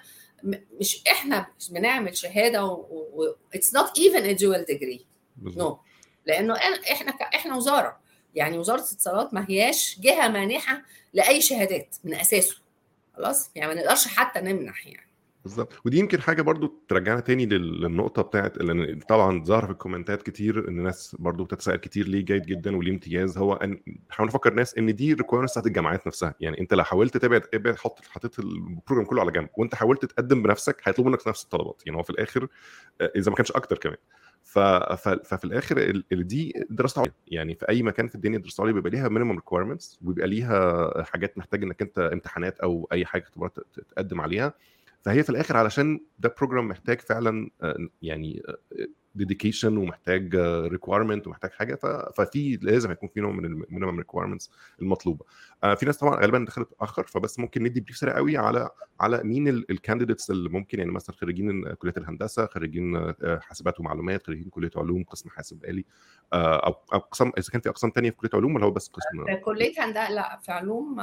مش 0.80 1.02
إحنا 1.10 1.46
بنعمل 1.70 2.16
شهادة 2.16 2.64
و 2.64 3.34
it's 3.54 3.74
not 3.74 3.98
even 3.98 4.24
a 4.30 4.36
dual 4.36 4.66
degree 4.66 5.06
no 5.42 5.78
لأنه 6.26 6.54
إحنا 6.92 7.10
إحنا 7.10 7.56
وزارة. 7.56 8.00
يعني 8.34 8.58
وزارة 8.58 8.78
الاتصالات 8.80 9.34
ما 9.34 9.46
هياش 9.48 9.98
جهة 10.00 10.28
مانحة 10.28 10.82
لأي 11.12 11.40
شهادات 11.40 11.96
من 12.04 12.14
أساسه. 12.14 12.56
خلاص؟ 13.14 13.50
يعني 13.54 13.74
ما 13.74 13.80
نقدرش 13.80 14.08
حتى 14.08 14.40
نمنح 14.40 14.86
يعني. 14.86 15.12
بالظبط. 15.44 15.72
ودي 15.84 15.98
يمكن 15.98 16.20
حاجة 16.20 16.42
برضو 16.42 16.84
ترجعنا 16.88 17.20
تاني 17.20 17.46
للنقطة 17.46 18.22
بتاعت 18.22 18.58
لأن 18.58 19.00
طبعا 19.08 19.44
ظهر 19.44 19.66
في 19.66 19.72
ال 19.72 19.78
commentات 19.78 20.22
كتير 20.22 20.68
إن 20.68 20.78
الناس 20.78 21.16
برضو 21.18 21.44
بتتساءل 21.44 21.76
كتير 21.76 22.08
ليه 22.08 22.24
جيد 22.24 22.42
جدا 22.42 22.76
وليه 22.76 22.92
امتياز. 22.92 23.38
هو 23.38 23.54
ان 23.54 23.80
نحاول 24.10 24.28
نفكر 24.28 24.50
الناس 24.50 24.78
إن 24.78 24.94
دي 24.94 25.14
requirements 25.14 25.52
بتاعت 25.52 25.66
الجامعات 25.66 26.06
نفسها. 26.06 26.34
يعني 26.40 26.60
أنت 26.60 26.74
لو 26.74 26.84
حاولت 26.84 27.16
تبعد 27.16 27.42
ابعد 27.54 27.76
حط 27.76 28.04
حطيت 28.04 28.38
ال 28.38 28.46
program 28.46 29.04
كله 29.04 29.20
على 29.20 29.32
جنب 29.32 29.48
وأنت 29.56 29.74
حاولت 29.74 30.04
تقدم 30.04 30.42
بنفسك 30.42 30.80
هيطلبوا 30.84 31.10
منك 31.10 31.28
نفس 31.28 31.44
الطلبات. 31.44 31.82
يعني 31.86 31.98
هو 31.98 32.02
في 32.02 32.10
الآخر 32.10 32.48
إذا 33.16 33.30
ما 33.30 33.36
كانش 33.36 33.52
أكتر 33.52 33.78
كمان. 33.78 33.96
ففي 34.44 35.44
الآخر 35.44 35.78
ال... 35.78 36.26
دي 36.26 36.52
دراسة 36.70 37.00
عليا 37.00 37.12
يعني 37.26 37.54
في 37.54 37.68
أي 37.68 37.82
مكان 37.82 38.08
في 38.08 38.14
الدنيا 38.14 38.38
دراسة 38.38 38.62
عليا 38.62 38.72
بيبقى 38.72 38.90
ليها 38.90 39.08
minimum 39.08 39.32
requirements 39.32 39.98
وبيبقى 40.02 40.28
ليها 40.28 41.02
حاجات 41.02 41.38
محتاج 41.38 41.62
إنك 41.62 41.82
أنت 41.82 41.98
امتحانات 41.98 42.58
أو 42.60 42.88
أي 42.92 43.06
حاجة 43.06 43.22
اختبارات 43.22 43.58
تقدم 43.90 44.20
عليها. 44.20 44.54
فهي 45.02 45.22
في 45.22 45.30
الآخر 45.30 45.56
علشان 45.56 46.00
ده 46.18 46.34
program 46.38 46.68
محتاج 46.68 47.00
فعلا 47.00 47.50
يعني 48.02 48.42
dedication 49.14 49.76
ومحتاج 49.76 50.36
requirement 50.66 51.26
ومحتاج 51.26 51.50
حاجة 51.50 51.74
ففي 52.16 52.58
لازم 52.62 52.90
يكون 52.90 53.08
في 53.08 53.20
نوع 53.20 53.32
من 53.32 53.44
ال 53.44 53.51
minimum 53.51 53.98
requirements 53.98 54.50
المطلوبة. 54.82 55.24
في 55.62 55.86
ناس 55.86 55.98
طبعا 55.98 56.20
غالبا 56.20 56.44
دخلت 56.48 56.68
متأخر 56.72 57.06
فبس 57.06 57.38
ممكن 57.38 57.62
ندي 57.62 57.80
brief 57.80 57.96
سريع 57.96 58.16
قوي 58.16 58.36
على 58.36 58.70
على 59.00 59.22
مين 59.24 59.48
ال 59.48 59.56
candidates 59.56 60.30
اللي 60.30 60.48
ممكن 60.48 60.78
يعني 60.78 60.90
مثلا 60.90 61.16
خريجين 61.16 61.72
كلية 61.72 61.94
الهندسة 61.96 62.46
خريجين 62.46 63.12
حاسبات 63.40 63.80
ومعلومات 63.80 64.26
خريجين 64.26 64.48
كلية 64.50 64.70
علوم 64.76 65.04
قسم 65.04 65.30
حاسب 65.30 65.64
آلي 65.64 65.84
أو 66.32 66.74
اقسام 66.92 67.32
إذا 67.38 67.50
كان 67.52 67.60
في 67.60 67.68
أقسام 67.68 67.92
ثانية 67.94 68.10
في 68.10 68.16
كلية 68.16 68.30
علوم 68.34 68.54
ولا 68.54 68.64
هو 68.64 68.70
بس 68.70 68.88
قسم؟ 68.88 69.40
كلية 69.44 69.72
هندسه 69.78 70.10
لا 70.10 70.40
في 70.42 70.52
علوم 70.52 71.00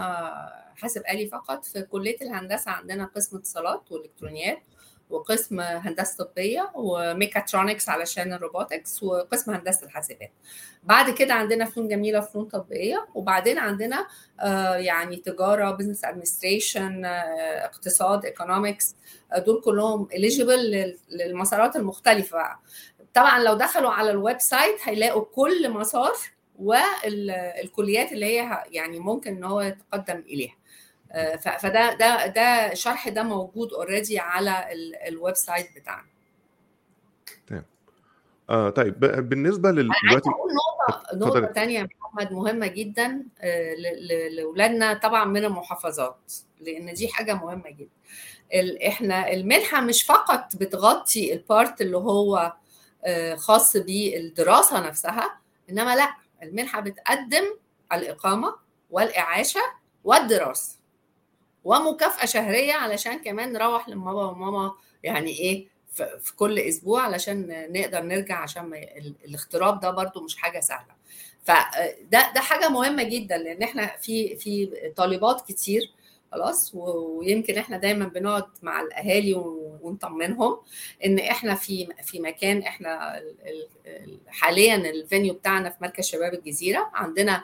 حاسب 0.76 1.02
آلي 1.12 1.28
فقط. 1.28 1.66
في 1.66 1.82
كلية 1.82 2.18
الهندسة 2.22 2.72
عندنا 2.72 3.06
قسم 3.06 3.38
اتصالات 3.38 3.92
وإلكترونيات. 3.92 4.64
وقسم 5.10 5.60
هندسة 5.60 6.24
طبية 6.24 6.72
وميكاترونكس 6.76 7.90
علشان 7.90 8.34
ال 8.34 8.41
robotics 8.41 9.04
وقسم 9.04 9.52
هندسة 9.54 9.86
الحاسبات. 9.86 10.32
بعد 10.84 11.10
كده 11.10 11.34
عندنا 11.34 11.66
فنون 11.66 11.88
جميلة 11.88 12.20
فنون 12.20 12.48
تطبيقيه 12.48 13.08
وبعدين 13.16 13.58
عندنا 13.58 14.08
آه 14.40 14.76
يعني 14.76 15.16
تجارة 15.18 15.72
business 15.72 16.06
administration 16.06 17.06
آه 17.06 17.66
اقتصاد 17.66 18.26
economics 18.26 18.96
آه 19.34 19.40
دول 19.40 19.62
كلهم 19.62 20.08
eligible 20.14 20.96
للمسارات 21.10 21.76
المختلفة 21.76 22.40
طبعا 23.14 23.40
لو 23.44 23.54
دخلوا 23.54 23.92
على 23.92 24.12
ال 24.12 24.40
website 24.40 24.76
هيلاقوا 24.84 25.26
كل 25.36 25.70
مسار 25.70 26.14
والكليات 26.60 28.12
اللي 28.12 28.26
هي 28.26 28.64
يعني 28.72 29.00
ممكن 29.00 29.36
إن 29.36 29.44
هو 29.44 29.62
يتقدم 29.62 30.20
إليها. 30.20 30.56
فده 31.40 31.94
ده 31.94 32.28
ده 32.28 32.72
الشرح 32.72 33.10
ده 33.10 33.24
موجود 33.24 33.74
already 33.74 34.20
على 34.20 34.66
ال 35.08 35.36
website 35.36 35.68
بتاعنا. 35.76 36.08
تمام. 37.48 37.66
آه 38.50 38.70
طيب 38.70 39.00
بالنسبة 39.30 39.72
لل 39.72 39.90
دلوقتي 40.10 40.30
نقطة 40.30 41.04
نقطة 41.16 41.54
ثانية 41.54 41.88
محمد 42.02 42.32
مهمة 42.32 42.68
جدا 42.68 43.24
لاولادنا 44.32 44.94
طبعا 44.94 45.26
من 45.26 45.46
المحافظات 45.46 46.34
لأن 46.60 46.94
دي 46.94 47.08
حاجة 47.08 47.34
مهمة 47.34 47.70
جدا. 47.70 47.90
إحنا 48.88 49.32
المنحه 49.32 49.82
مش 49.82 50.04
فقط 50.04 50.56
بتغطي 50.56 51.34
البارت 51.34 51.82
اللي 51.82 51.98
هو 51.98 52.54
خاص 53.36 53.78
بالدراسة 53.78 54.88
نفسها 54.88 55.38
إنما 55.70 55.96
لأ 55.96 56.14
المنحه 56.44 56.80
بتقدم 56.82 57.44
الإقامة 57.94 58.56
والإعاشة 58.92 59.62
والدراسة. 60.04 60.79
ومكافأة 61.64 62.26
شهرية 62.26 62.74
علشان 62.74 63.20
كمان 63.20 63.54
نروح 63.54 63.90
لماما 63.90 64.24
وماما 64.24 64.72
يعني 65.04 65.32
إيه 65.32 65.68
في 66.22 66.36
كل 66.36 66.60
أسبوع 66.60 67.02
علشان 67.02 67.66
نقدر 67.74 68.02
نرجع 68.02 68.36
عشان 68.36 68.64
ما 68.66 68.78
الاغتراب 69.26 69.80
ده 69.80 69.92
برضو 69.92 70.24
مش 70.24 70.38
حاجة 70.38 70.60
سهلة. 70.60 71.00
فده 71.44 72.32
ده 72.36 72.42
حاجة 72.42 72.70
مهمة 72.70 73.04
جدا 73.04 73.38
لأن 73.38 73.64
إحنا 73.64 73.88
في 74.02 74.36
في 74.36 74.72
طالبات 74.96 75.42
كتير 75.48 75.94
خلاص 76.32 76.72
ويمكن 76.76 77.58
إحنا 77.58 77.78
دايما 77.78 78.06
بنقعد 78.06 78.44
مع 78.62 78.82
الأهالي 78.82 79.34
ونطمنهم 79.34 80.58
إن 81.06 81.20
إحنا 81.20 81.56
في 81.56 81.88
في 82.04 82.20
مكان 82.20 82.62
إحنا 82.62 83.22
حاليا 84.28 84.76
الفينيو 84.76 85.34
بتاعنا 85.34 85.70
في 85.70 85.76
مركز 85.82 86.06
شباب 86.06 86.34
الجزيرة. 86.34 86.90
عندنا 86.94 87.44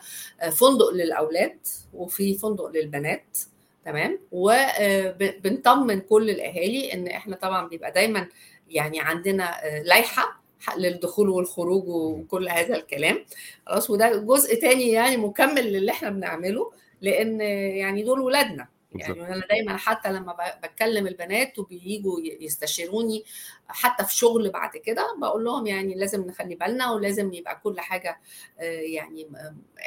فندق 0.52 0.90
للأولاد 0.90 1.60
وفي 1.94 2.38
فندق 2.38 2.66
للبنات. 2.68 3.38
تمام؟ 3.86 4.20
وبنطمن 4.32 6.00
كل 6.00 6.30
الأهالي 6.30 6.94
إن 6.94 7.08
إحنا 7.08 7.36
طبعا 7.36 7.68
بيبقى 7.68 7.92
دايما 7.92 8.28
يعني 8.70 9.00
عندنا 9.00 9.56
لائحه 9.84 10.42
للدخول 10.78 11.30
والخروج 11.30 11.84
وكل 11.88 12.50
هذا 12.50 12.76
الكلام. 12.76 13.26
خلاص 13.68 13.90
وده 13.90 14.16
جزء 14.18 14.56
تاني 14.62 14.90
يعني 14.90 15.18
مكمل 15.18 15.74
للي 15.74 15.92
إحنا 15.92 16.10
بنعمله 16.10 16.72
لأن 17.02 17.42
يعني 17.42 18.04
دول 18.04 18.20
ولادنا. 18.22 18.68
يعني 19.00 19.28
أنا 19.34 19.48
دايما 19.50 19.78
حتى 19.78 20.12
لما 20.12 20.36
بتكلم 20.64 21.08
البنات 21.08 21.60
وبييجوا 21.60 22.20
يستشيروني 22.40 23.24
حتى 23.68 24.06
في 24.06 24.16
شغل 24.18 24.50
بعد 24.50 24.78
كده 24.78 25.16
بقول 25.22 25.44
لهم 25.46 25.68
يعني 25.68 25.96
لازم 25.96 26.22
نخلي 26.28 26.56
بالنا 26.56 26.92
ولازم 26.92 27.34
يبقى 27.34 27.60
كل 27.64 27.80
حاجة 27.80 28.20
يعني 28.60 29.28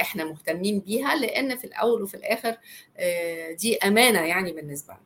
إحنا 0.01 0.25
مهتمين 0.25 0.81
بيها 0.81 1.15
لأن 1.17 1.57
في 1.57 1.65
الأول 1.65 2.03
وفي 2.03 2.15
الآخر 2.15 2.57
دي 3.61 3.79
أمانة 3.85 4.21
يعني 4.21 4.53
بالنسبة 4.53 4.93
لنا. 4.95 5.03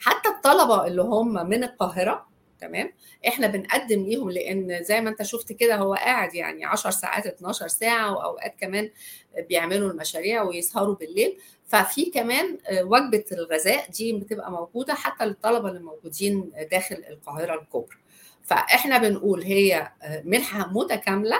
حتى 0.00 0.28
الطلبة 0.28 0.86
اللي 0.86 1.02
هم 1.02 1.48
من 1.48 1.64
القاهرة 1.64 2.28
تمام؟ 2.60 2.92
إحنا 3.28 3.46
بنقدم 3.46 4.02
ليهم 4.04 4.30
لأن 4.30 4.82
زي 4.82 5.00
ما 5.00 5.10
أنت 5.10 5.22
شفت 5.22 5.52
كده 5.52 5.76
هو 5.76 5.94
قاعد 5.94 6.34
يعني 6.34 6.64
10 6.64 6.90
ساعات 6.90 7.26
12 7.26 7.68
ساعة 7.68 8.12
وأوقات 8.16 8.54
كمان 8.60 8.90
بيعملوا 9.48 9.90
المشاريع 9.90 10.42
ويسهروا 10.42 10.94
بالليل. 10.94 11.38
ففي 11.68 12.10
كمان 12.10 12.58
وجبة 12.82 13.24
الغذاء 13.32 13.90
دي 13.90 14.12
بتبقى 14.12 14.50
موجودة 14.52 14.94
حتى 14.94 15.26
للطلبة 15.26 15.68
اللي 15.68 15.80
موجودين 15.80 16.52
داخل 16.70 17.04
القاهرة 17.10 17.54
الكبرى. 17.60 17.96
فإحنا 18.42 18.98
بنقول 18.98 19.42
هي 19.42 19.92
منحه 20.24 20.72
متكاملة 20.72 21.38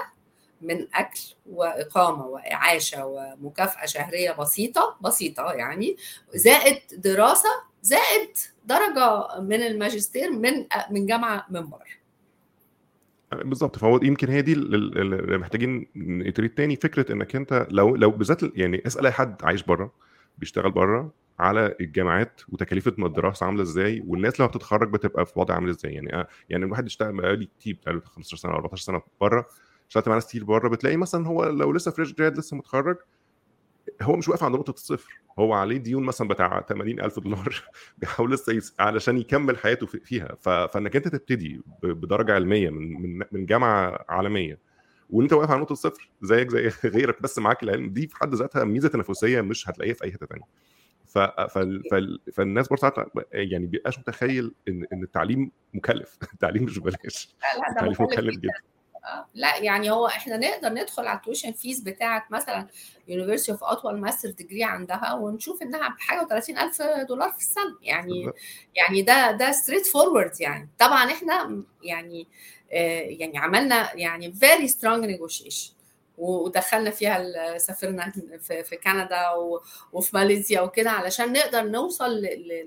من 0.63 0.87
أكل 0.95 1.21
وإقامة 1.47 2.27
وإعاشة 2.27 3.07
ومكافأة 3.07 3.87
شهرية 3.87 4.33
بسيطة 4.33 4.97
بسيطة 5.01 5.53
يعني 5.53 5.97
زائد 6.35 6.79
دراسة 6.93 7.49
زائد 7.83 8.31
درجة 8.65 9.41
من 9.41 9.63
الماجستير 9.63 10.31
من 10.31 10.67
من 10.91 11.07
جامعة 11.07 11.47
من 11.51 11.69
بره 11.71 11.89
بالظبط. 13.33 13.79
فهو 13.79 14.01
يمكن 14.03 14.29
هي 14.29 14.43
دي 14.43 14.53
اللي 14.53 15.39
محتاجين 15.39 15.87
نتريد 15.97 16.55
تاني 16.55 16.77
فكرة 16.77 17.13
إنك 17.13 17.37
أنت 17.37 17.67
لو 17.71 17.97
لو 17.97 18.11
بالذات 18.11 18.41
يعني 18.55 18.83
اسأل 18.87 19.07
أي 19.07 19.13
حد 19.13 19.45
عايش 19.45 19.63
بره 19.63 19.93
بيشتغل 20.39 20.71
بره 20.71 21.13
على 21.39 21.75
الجامعات 21.81 22.41
وتكاليف 22.49 22.89
الدراسه 22.89 23.47
عاملة 23.47 23.63
إزاي 23.63 24.03
والناس 24.07 24.41
لما 24.41 24.49
بتتخرج 24.49 24.91
بتبقى 24.93 25.27
في 25.27 25.33
وضع 25.41 25.55
عامل 25.55 25.69
إزاي. 25.69 25.93
يعني 25.93 26.27
يعني 26.51 26.65
الواحد 26.65 26.87
اشتغل 26.87 27.17
بقالي 27.17 27.47
كتير 27.47 27.79
بقاله 27.83 28.01
15 28.01 28.37
سنة 28.37 28.53
14 28.53 28.85
سنة 28.85 29.03
بره 29.21 29.47
اشتغلت 29.89 30.09
مع 30.09 30.15
ناس 30.15 30.27
كتير 30.27 30.45
بره 30.45 30.69
بتلاقي 30.69 30.97
مثلا 30.97 31.27
هو 31.27 31.45
لو 31.45 31.73
لسه 31.73 31.91
فريش 31.91 32.13
جراد 32.15 32.39
لسه 32.39 32.57
متخرج 32.57 32.97
هو 34.03 34.17
مش 34.17 34.29
واقف 34.29 34.45
عند 34.45 34.55
نقطة 34.55 34.71
الصفر. 34.71 35.21
هو 35.39 35.53
عليه 35.53 35.77
ديون 35.77 36.03
مثلا 36.05 36.29
بتاع 36.29 36.61
80000 36.69 37.19
دولار 37.21 37.63
بيحاول 37.99 38.33
لسه 38.33 38.61
علشان 38.81 39.19
يكمل 39.19 39.59
حياته 39.59 39.87
فيها. 39.87 40.35
فإنك 40.67 40.97
أنت 40.97 41.09
تبتدي 41.09 41.61
بدرجة 41.83 42.35
علمية 42.35 42.71
من 42.71 43.19
من 43.33 43.47
جامعة 43.47 44.05
عالمية 44.09 44.59
وانت 45.11 45.33
واقف 45.33 45.51
على 45.51 45.61
نقطة 45.61 45.73
الصفر 45.73 46.11
زيك 46.23 46.51
زي 46.51 46.71
غيرك 46.95 47.23
بس 47.23 47.39
معاك 47.39 47.63
العلم. 47.63 47.91
دي 47.91 48.07
في 48.07 48.17
حد 48.17 48.35
ذاتها 48.35 48.65
ميزة 48.65 48.89
تنافسية 48.89 49.41
مش 49.41 49.69
هتلاقيها 49.69 49.95
في 49.95 50.05
أي 50.05 50.13
حتة 50.13 50.27
ثانية 50.27 50.45
ف... 51.09 51.19
فالناس 52.35 52.69
برضه 52.69 52.81
ساعات 52.81 52.95
يعني 53.33 53.67
بيبقاش 53.67 53.99
متخيل 53.99 54.55
إن 54.69 54.87
إن 54.93 55.03
التعليم 55.03 55.53
مكلف. 55.75 56.19
التعليم 56.35 56.63
مش 56.63 56.79
ببلاش. 56.79 57.29
لا 57.43 57.61
لا 57.61 57.71
التعليم 57.71 57.97
مكلف 58.01 58.37
جدا. 58.39 58.53
لا 59.35 59.57
يعني 59.57 59.91
هو 59.91 60.07
إحنا 60.07 60.37
نقدر 60.37 60.69
ندخل 60.69 61.07
على 61.07 61.17
ال 61.17 61.21
tuition 61.21 61.53
fees 61.53 61.81
بتاعه 61.81 62.27
مثلا 62.31 62.67
University 63.09 63.53
of 63.53 63.65
أوتاوا 63.65 63.91
ال 63.91 63.96
master 63.96 64.31
degree 64.31 64.65
عندها 64.65 65.13
ونشوف 65.13 65.63
إنها 65.63 65.89
بحاجة 65.89 66.27
و30000 66.27 67.07
دولار 67.09 67.31
في 67.31 67.39
السنة. 67.39 67.79
يعني 67.83 68.33
يعني 68.75 69.03
ده 69.03 69.31
ده 69.31 69.53
straightforward 69.53 70.41
يعني. 70.41 70.71
طبعا 70.79 71.05
إحنا 71.05 71.63
يعني 71.83 72.29
يعني 72.71 73.39
عملنا 73.39 73.97
يعني 73.97 74.33
very 74.33 74.69
strong 74.69 75.05
negotiation 75.05 75.73
ودخلنا 76.19 76.91
فيها 76.91 77.59
سافرنا 77.59 78.13
في 78.65 78.77
كندا 78.85 79.31
وفي 79.93 80.17
ماليزيا 80.17 80.61
وكده 80.61 80.91
علشان 80.91 81.33
نقدر 81.33 81.63
نوصل 81.63 82.27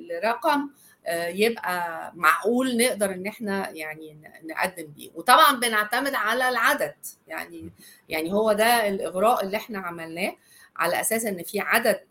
لرقم 0.09 0.69
يبقى 1.09 2.11
معقول 2.15 2.77
نقدر 2.77 3.11
إن 3.11 3.27
إحنا 3.27 3.69
يعني 3.69 4.17
نقدم 4.43 4.87
بيه. 4.87 5.09
وطبعا 5.15 5.59
بنعتمد 5.59 6.13
على 6.15 6.49
العدد. 6.49 6.95
يعني 7.27 7.71
يعني 8.09 8.33
هو 8.33 8.53
ده 8.53 8.87
الإغراء 8.87 9.43
اللي 9.43 9.57
إحنا 9.57 9.79
عملناه 9.79 10.35
على 10.75 11.01
أساس 11.01 11.25
إن 11.25 11.43
في 11.43 11.59
عدد 11.59 12.01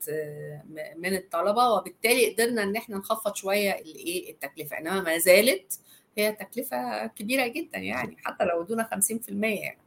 من 0.96 1.16
الطلبة 1.16 1.70
وبالتالي 1.70 2.32
قدرنا 2.32 2.62
إن 2.62 2.76
إحنا 2.76 2.96
نخفض 2.98 3.34
شوية 3.34 3.72
الإيه 3.72 4.30
التكلفة. 4.32 4.78
إنما 4.78 5.00
ما 5.00 5.18
زالت 5.18 5.80
هي 6.20 6.32
تكلفة 6.32 7.06
كبيرة 7.06 7.46
جدا 7.46 7.78
يعني 7.78 8.16
حتى 8.24 8.44
لو 8.44 8.62
ادونا 8.62 8.88
50% 8.94 9.30
يعني. 9.44 9.78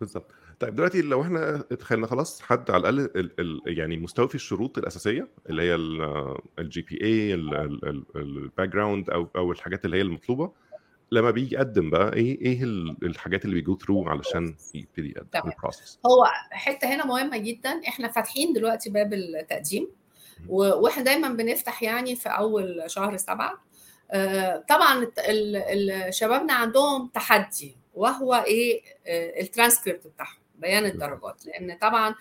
بالظبط. 0.00 0.30
طيب 0.60 0.74
دلوقتي 0.74 1.02
لو 1.02 1.22
إحنا 1.22 1.64
اتخيلنا 1.72 2.06
خلاص 2.06 2.42
حد 2.42 2.70
على 2.70 2.88
الأقل 2.88 3.10
ال 3.20 3.40
ال 3.40 3.78
يعني 3.78 3.96
مستوفي 3.96 4.34
الشروط 4.34 4.78
الأساسية 4.78 5.28
اللي 5.50 5.62
هي 5.62 5.74
ال 6.58 6.82
GPA 6.82 7.34
ال 7.34 8.68
background 8.68 9.10
أو 9.10 9.28
أو 9.36 9.52
الحاجات 9.52 9.84
اللي 9.84 9.96
هي 9.96 10.00
المطلوبة 10.00 10.52
لما 11.12 11.30
بيجي 11.30 11.54
يقدم 11.54 11.90
بقى 11.90 12.12
إيه 12.12 12.40
إيه 12.40 12.62
الحاجات 13.02 13.44
اللي 13.44 13.54
بي 13.54 13.66
go 13.66 13.78
through 13.78 14.08
علشان 14.08 14.54
يبتدي 14.74 15.08
يقدم 15.10 15.50
ال 15.50 15.56
process 15.56 15.98
هو 16.06 16.24
حتة 16.50 16.94
هنا 16.94 17.06
مهمة 17.06 17.38
جدا. 17.38 17.80
إحنا 17.88 18.08
فاتحين 18.08 18.52
دلوقتي 18.52 18.90
باب 18.90 19.12
التقديم 19.12 19.88
وإحنا 20.48 21.02
دايما 21.02 21.28
بنفتح 21.28 21.82
يعني 21.82 22.16
في 22.16 22.28
أول 22.28 22.82
شهر 22.86 23.16
سبعة. 23.16 23.67
طبعا 24.68 25.06
شبابنا 26.10 26.52
عندهم 26.52 27.08
تحدي 27.08 27.76
وهو 27.94 28.34
إيه؟ 28.34 28.82
الترانسكريبت 29.40 30.06
بتاعهم 30.06 30.38
بيان 30.58 30.84
الدرجات. 30.84 31.46
لأن 31.46 31.78
طبعا 31.78 32.14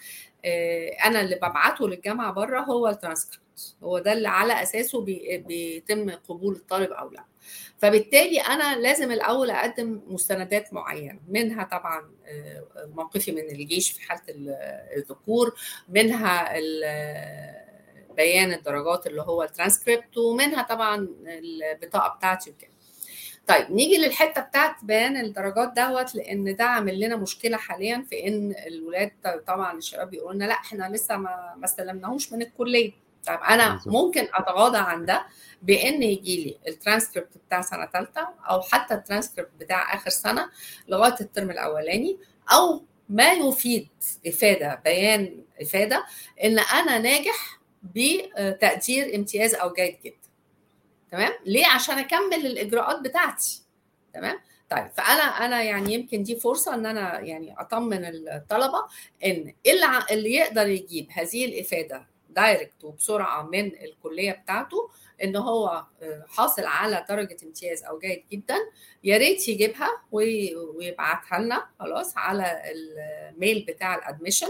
أنا 1.06 1.22
اللي 1.22 1.36
ببعته 1.36 1.88
للجامعة 1.88 2.32
بره 2.32 2.60
هو 2.60 2.88
الترانسكريبت. 2.88 3.48
هو 3.84 4.00
ده 4.00 4.14
اللي 4.14 4.28
على 4.28 4.62
أساسه 4.64 5.02
بيتم 5.02 6.10
قبول 6.10 6.56
الطالب 6.56 6.92
أو 6.92 7.10
لأ. 7.10 7.24
فبالتالي 7.78 8.40
أنا 8.40 8.76
لازم 8.76 9.12
الأول 9.12 9.50
أقدم 9.50 10.02
مستندات 10.08 10.74
معينة. 10.74 11.20
منها 11.28 11.64
طبعا 11.64 12.12
موقفي 12.76 13.32
من 13.32 13.50
الجيش 13.52 13.92
في 13.92 14.02
حالة 14.02 14.22
الذكور. 14.98 15.56
منها 15.90 16.54
بيان 18.18 18.54
الدرجات 18.54 19.08
اللي 19.08 19.22
هو 19.22 19.44
الترانسكريبت 19.44 20.18
ومنها 20.18 20.64
طبعا 20.64 21.08
البطاقة 21.28 22.16
بتاعتي 22.18 22.50
وكده. 22.50 22.72
طيب 23.48 23.72
نيجي 23.72 23.98
للحتة 23.98 24.42
بتاعت 24.42 24.76
بيان 24.84 25.18
الدرجات 25.18 25.74
دوت 25.74 26.16
لأن 26.16 26.56
ده 26.56 26.64
عامل 26.64 27.00
لنا 27.00 27.16
مشكلة 27.16 27.58
حاليا 27.58 28.06
في 28.10 28.28
إن 28.28 28.56
الولاد 28.68 29.12
طبعا 29.48 29.78
الشباب 29.78 30.10
بيقولوا 30.10 30.34
لنا 30.34 30.46
لا 30.46 30.54
إحنا 30.54 30.90
لسه 30.94 31.18
ما 31.18 31.54
ما 31.58 31.66
استلمناهوش 31.66 32.34
من 32.34 32.42
الكلية. 32.42 32.92
طيب 33.28 33.40
أنا 33.40 33.82
ممكن 33.86 34.28
أتغاضى 34.34 34.78
عن 34.78 35.06
ده 35.06 35.26
بإن 35.62 36.04
يجي 36.04 36.44
لي 36.44 36.58
الترانسكريبت 36.68 37.38
بتاع 37.48 37.62
سنة 37.62 37.86
ثالثه 37.94 38.28
أو 38.50 38.62
حتى 38.62 38.94
الترانسكريبت 38.94 39.52
بتاع 39.60 39.96
آخر 39.96 40.10
سنة 40.10 40.50
لغاية 40.88 41.16
ال 41.22 41.28
term 41.28 41.52
الأولاني 41.52 42.18
أو 42.54 42.84
ما 43.10 43.32
يفيد 43.32 43.88
إفادة 44.28 44.82
بيان 44.86 45.44
إفادة 45.62 46.06
إن 46.44 46.60
أنا 46.60 46.98
ناجح 46.98 47.57
بتقدير 47.84 49.16
امتياز 49.16 49.54
أو 49.56 49.74
جيد 49.74 49.98
جدا 50.06 50.16
تمام؟ 51.12 51.32
ليه؟ 51.46 51.68
عشان 51.68 51.98
أكمل 51.98 52.46
الإجراءات 52.46 53.00
بتاعتي. 53.00 53.62
تمام؟ 54.14 54.40
طيب 54.70 54.88
فأنا 54.98 55.24
أنا 55.46 55.64
يعني 55.64 55.94
يمكن 55.94 56.24
دي 56.24 56.36
فرصة 56.36 56.74
إن 56.74 56.86
أنا 56.86 57.20
يعني 57.20 57.60
أطمن 57.62 58.06
الطلبة 58.06 58.86
إن 59.26 59.54
اللي 59.68 60.04
اللي 60.12 60.34
يقدر 60.34 60.68
يجيب 60.68 61.08
هذه 61.12 61.46
الإفادة 61.46 62.08
direct 62.30 62.84
وبسرعة 62.84 63.42
من 63.44 63.66
الكلية 63.84 64.32
بتاعته 64.32 64.90
إن 65.24 65.36
هو 65.36 65.86
حاصل 66.28 66.66
على 66.66 67.06
درجة 67.10 67.38
امتياز 67.44 67.84
أو 67.84 68.00
جيد 68.00 68.24
جدا 68.32 68.56
يا 69.04 69.18
ريت 69.18 69.48
يجيبها 69.48 70.02
ويبعتها 70.12 71.40
لنا 71.40 71.66
خلاص 71.80 72.18
على 72.18 72.62
ال 72.66 72.86
mail 72.86 73.66
بتاع 73.68 73.96
ال 73.96 74.01
admission 74.01 74.50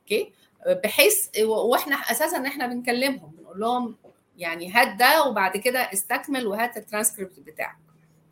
okay 0.00 0.32
بحيث 0.66 1.28
وإحنا 1.44 1.96
أساسا 1.96 2.46
إحنا 2.46 2.66
بنكلمهم 2.66 3.30
بنقول 3.30 3.60
لهم 3.60 3.96
يعني 4.36 4.72
هات 4.72 4.96
ده 4.96 5.24
وبعد 5.24 5.56
كده 5.56 5.78
استكمل 5.80 6.46
وهات 6.46 6.76
الترانسكريبت 6.76 7.40
بتاعك. 7.40 7.76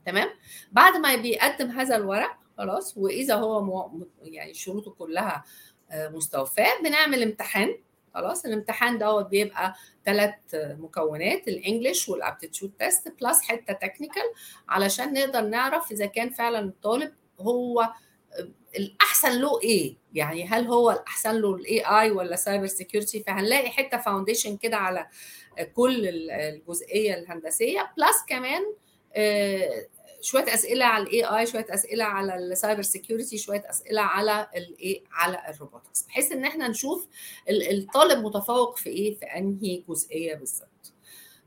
تمام؟ 0.06 0.28
بعد 0.72 0.96
ما 0.96 1.16
بيقدم 1.16 1.70
هذا 1.70 1.96
الورق 1.96 2.36
خلاص 2.58 2.96
وإذا 2.96 3.34
هو 3.34 4.06
يعني 4.22 4.54
شروطه 4.54 4.90
كلها 4.90 5.44
مستوفاة 5.94 6.82
بنعمل 6.84 7.22
امتحان. 7.22 7.76
خلاص 8.14 8.44
الامتحان 8.44 8.98
دوت 8.98 9.26
بيبقى 9.26 9.74
ثلاث 10.04 10.34
مكونات 10.54 11.48
ال 11.48 11.56
English 11.56 12.08
وال 12.08 12.21
aptitude 12.21 12.72
test 12.78 13.14
plus 13.20 13.40
حتة 13.42 13.72
technical 13.72 14.22
علشان 14.68 15.12
نقدر 15.12 15.40
نعرف 15.40 15.92
إذا 15.92 16.06
كان 16.06 16.30
فعلا 16.30 16.58
الطالب 16.58 17.12
هو 17.40 17.92
الاحسن 19.18 19.40
له 19.40 19.60
إيه؟ 19.62 19.96
يعني 20.14 20.44
هل 20.44 20.66
هو 20.66 20.90
الأحسن 20.90 21.34
له 21.40 21.54
ال 21.54 21.80
AI 21.80 22.10
ولا 22.10 22.36
cyber 22.36 22.66
security 22.66 23.22
فهنلاقي 23.22 23.70
حتة 23.70 23.98
foundation 23.98 24.56
كده 24.56 24.76
على 24.76 25.06
كل 25.74 26.08
الجزئية 26.30 27.14
الهندسية. 27.14 27.92
plus 27.96 28.24
كمان 28.28 28.62
شوية 30.20 30.54
أسئلة 30.54 30.84
على 30.84 31.04
ال 31.04 31.24
AI 31.24 31.46
شوية 31.46 31.66
أسئلة 31.70 32.04
على 32.04 32.34
ال 32.34 32.42
cyber 32.42 32.82
security 32.82 33.38
شوية 33.38 33.64
أسئلة 33.70 34.00
على 34.00 34.48
الايه 34.56 35.02
على 35.12 35.42
ال 35.48 35.54
robotics. 35.54 36.02
بحيث 36.02 36.32
إن 36.32 36.44
إحنا 36.44 36.68
نشوف 36.68 37.06
الطالب 37.50 38.24
متفوق 38.24 38.76
في 38.76 38.90
إيه؟ 38.90 39.14
في 39.18 39.24
أنهي 39.24 39.82
جزئية 39.88 40.34
بالظبط. 40.34 40.68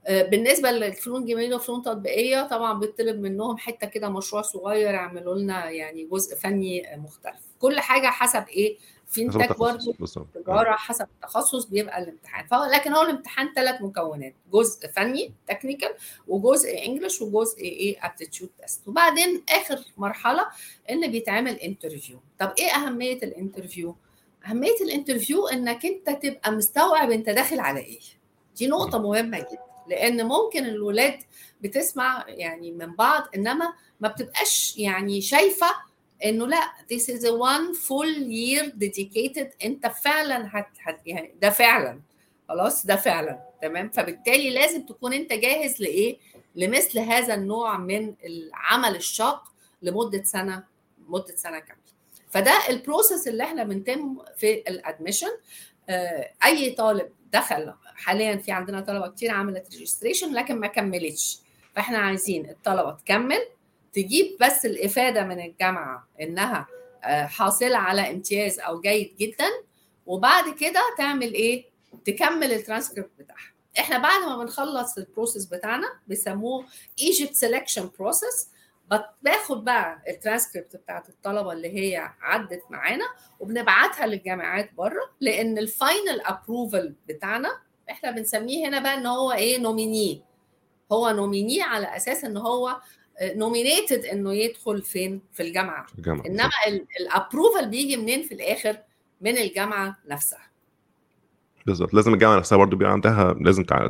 بالنسبة 0.10 0.72
للفنون 0.72 1.26
جميله 1.26 1.56
وفنون 1.56 1.82
تطبيقية 1.82 2.48
طبعا 2.48 2.80
بيطلب 2.80 3.20
منهم 3.20 3.58
حتة 3.58 3.88
كده 3.88 4.10
مشروع 4.10 4.42
صغير 4.42 4.94
يعملوا 4.94 5.36
لنا 5.36 5.70
يعني 5.70 6.06
جزء 6.06 6.36
فني 6.36 6.84
مختلف. 6.98 7.51
كل 7.62 7.80
حاجة 7.80 8.08
حسب 8.08 8.44
إيه 8.48 8.78
في 9.08 9.22
انتاج 9.22 9.52
برضه 9.58 9.96
تجارة 10.36 10.72
حسب 10.76 11.08
التخصص 11.16 11.66
بيبقى 11.66 12.04
الامتحان. 12.04 12.48
فهو 12.48 12.64
لكن 12.66 12.94
هو 12.94 13.02
الامتحان 13.02 13.54
ثلاث 13.56 13.82
مكونات 13.82 14.34
جزء 14.54 14.88
فني 14.88 15.34
technical 15.48 15.94
وجزء 16.28 16.86
English 16.86 17.22
وجزء 17.22 17.60
إيه 17.60 18.06
aptitude 18.06 18.50
test 18.62 18.88
وبعدين 18.88 19.44
آخر 19.50 19.80
مرحلة 19.98 20.46
إن 20.90 21.12
بيتعمل 21.12 21.56
interview 21.56 22.20
طب 22.40 22.54
إيه 22.60 22.70
أهمية 22.70 23.18
ال 23.24 23.31
interview 23.31 23.96
أهمية 24.50 24.76
ال 24.82 24.88
interview 24.88 25.48
إنك 25.48 25.86
أنت 25.86 26.10
تبقى 26.26 26.52
مستوعب 26.52 27.12
أنت 27.12 27.30
داخل 27.30 27.60
على 27.60 27.80
إيه. 27.80 28.00
دي 28.58 28.68
نقطة 28.68 29.00
مهمة 29.00 29.38
جدا 29.40 29.60
لأن 29.88 30.26
ممكن 30.26 30.66
الولاد 30.66 31.20
بتسمع 31.62 32.26
يعني 32.28 32.72
من 32.72 32.96
بعض 32.96 33.24
إنما 33.36 33.74
ما 34.00 34.08
بتبقاش 34.08 34.78
يعني 34.78 35.22
شايفة 35.22 35.68
إنه 36.26 36.48
لا 36.48 36.72
this 36.94 37.06
is 37.06 37.22
a 37.24 37.32
one 37.32 37.76
full 37.76 38.18
year 38.30 38.72
dedicated. 38.72 39.66
أنت 39.66 39.88
فعلا 39.88 40.50
هت, 40.52 40.68
هت 40.84 41.02
يعني 41.06 41.36
ده 41.42 41.50
فعلا. 41.50 42.02
خلاص 42.50 42.86
ده 42.86 42.96
فعلا. 42.96 43.40
تمام؟ 43.62 43.90
فبالتالي 43.90 44.50
لازم 44.50 44.86
تكون 44.86 45.14
أنت 45.14 45.34
جاهز 45.34 45.82
لإيه؟ 45.82 46.18
لمثل 46.56 47.00
هذا 47.00 47.34
النوع 47.34 47.78
من 47.78 48.14
العمل 48.26 48.96
الشاق 48.96 49.44
لمدة 49.82 50.24
سنة 50.24 50.64
مدة 51.08 51.36
سنة 51.36 51.60
كاملة. 51.60 51.82
فده 52.30 52.54
ال 52.70 52.77
process 52.77 53.28
اللي 53.28 53.44
إحنا 53.44 53.64
بنتم 53.64 54.18
في 54.38 54.54
ال 54.54 54.62
admission 54.62 55.32
أي 56.46 56.72
طالب 56.72 57.10
دخل 57.34 57.74
حاليا 57.96 58.36
في 58.36 58.52
عندنا 58.52 58.82
طلبة 58.82 59.08
كتير 59.08 59.32
عملت 59.32 59.76
registration 59.76 60.34
لكن 60.34 60.56
ما 60.56 60.68
كملتش. 60.68 61.40
فإحنا 61.76 61.98
عايزين 61.98 62.50
الطلبة 62.50 62.92
تكمل. 62.92 63.42
تجيب 63.94 64.38
بس 64.42 64.66
الإفادة 64.66 65.24
من 65.24 65.40
الجامعة 65.40 66.08
إنها 66.22 66.68
حاصلة 67.28 67.78
على 67.78 68.12
امتياز 68.12 68.60
أو 68.60 68.82
جيد 68.82 69.16
جدا 69.20 69.50
وبعد 70.06 70.54
كده 70.54 70.82
تعمل 70.98 71.34
إيه؟ 71.34 71.66
تكمل 72.06 72.52
الترانسكريبت 72.54 73.10
بتاعها. 73.20 73.52
إحنا 73.80 73.98
بعد 73.98 74.22
ما 74.22 74.38
بنخلص 74.38 74.98
ال 74.98 75.04
process 75.04 75.46
بتاعنا 75.46 75.88
بيسموه 76.08 76.66
Egypt 77.02 77.36
selection 77.46 77.82
process 78.00 78.50
باخد 79.22 79.64
بقى 79.66 80.02
الترانسكريبت 80.08 80.76
بتاعت 80.76 81.10
الطلبة 81.10 81.52
اللي 81.52 81.68
هي 81.80 82.12
عدت 82.22 82.62
معانا 82.70 83.06
وبنبعتها 83.40 84.06
للجامعات 84.06 84.74
بره 84.74 85.10
لأن 85.20 85.58
ال 85.58 85.68
final 85.68 86.22
approval 86.22 86.94
بتاعنا 87.08 87.50
إحنا 87.90 88.12
بنسميه 88.12 88.68
هنا 88.68 88.80
بقى 88.80 88.94
إن 88.94 89.06
هو 89.06 89.32
إيه؟ 89.32 89.58
nominee 89.60 90.22
هو 90.92 91.10
nominee 91.10 91.62
على 91.62 91.96
أساس 91.98 92.24
إن 92.26 92.38
هو 92.38 92.82
nominated 93.22 94.06
إنه 94.06 94.34
يدخل 94.34 94.82
فين؟ 94.82 95.22
في 95.34 95.44
الجامعة, 95.44 95.86
الجامعة. 95.98 96.26
إنما 96.26 96.50
ال 97.00 97.08
approval 97.08 97.70
بيجي 97.70 97.98
منين 97.98 98.24
في 98.24 98.34
الآخر؟ 98.34 98.78
من 99.22 99.38
الجامعة 99.38 99.98
نفسها. 100.08 100.52
بالظبط. 101.66 101.94
لازم 101.94 102.14
الجامعة 102.14 102.38
نفسها 102.38 102.58
برضو 102.58 102.76
بيبقى 102.76 102.94
عندها 102.94 103.34
لازم 103.34 103.64
تع... 103.64 103.88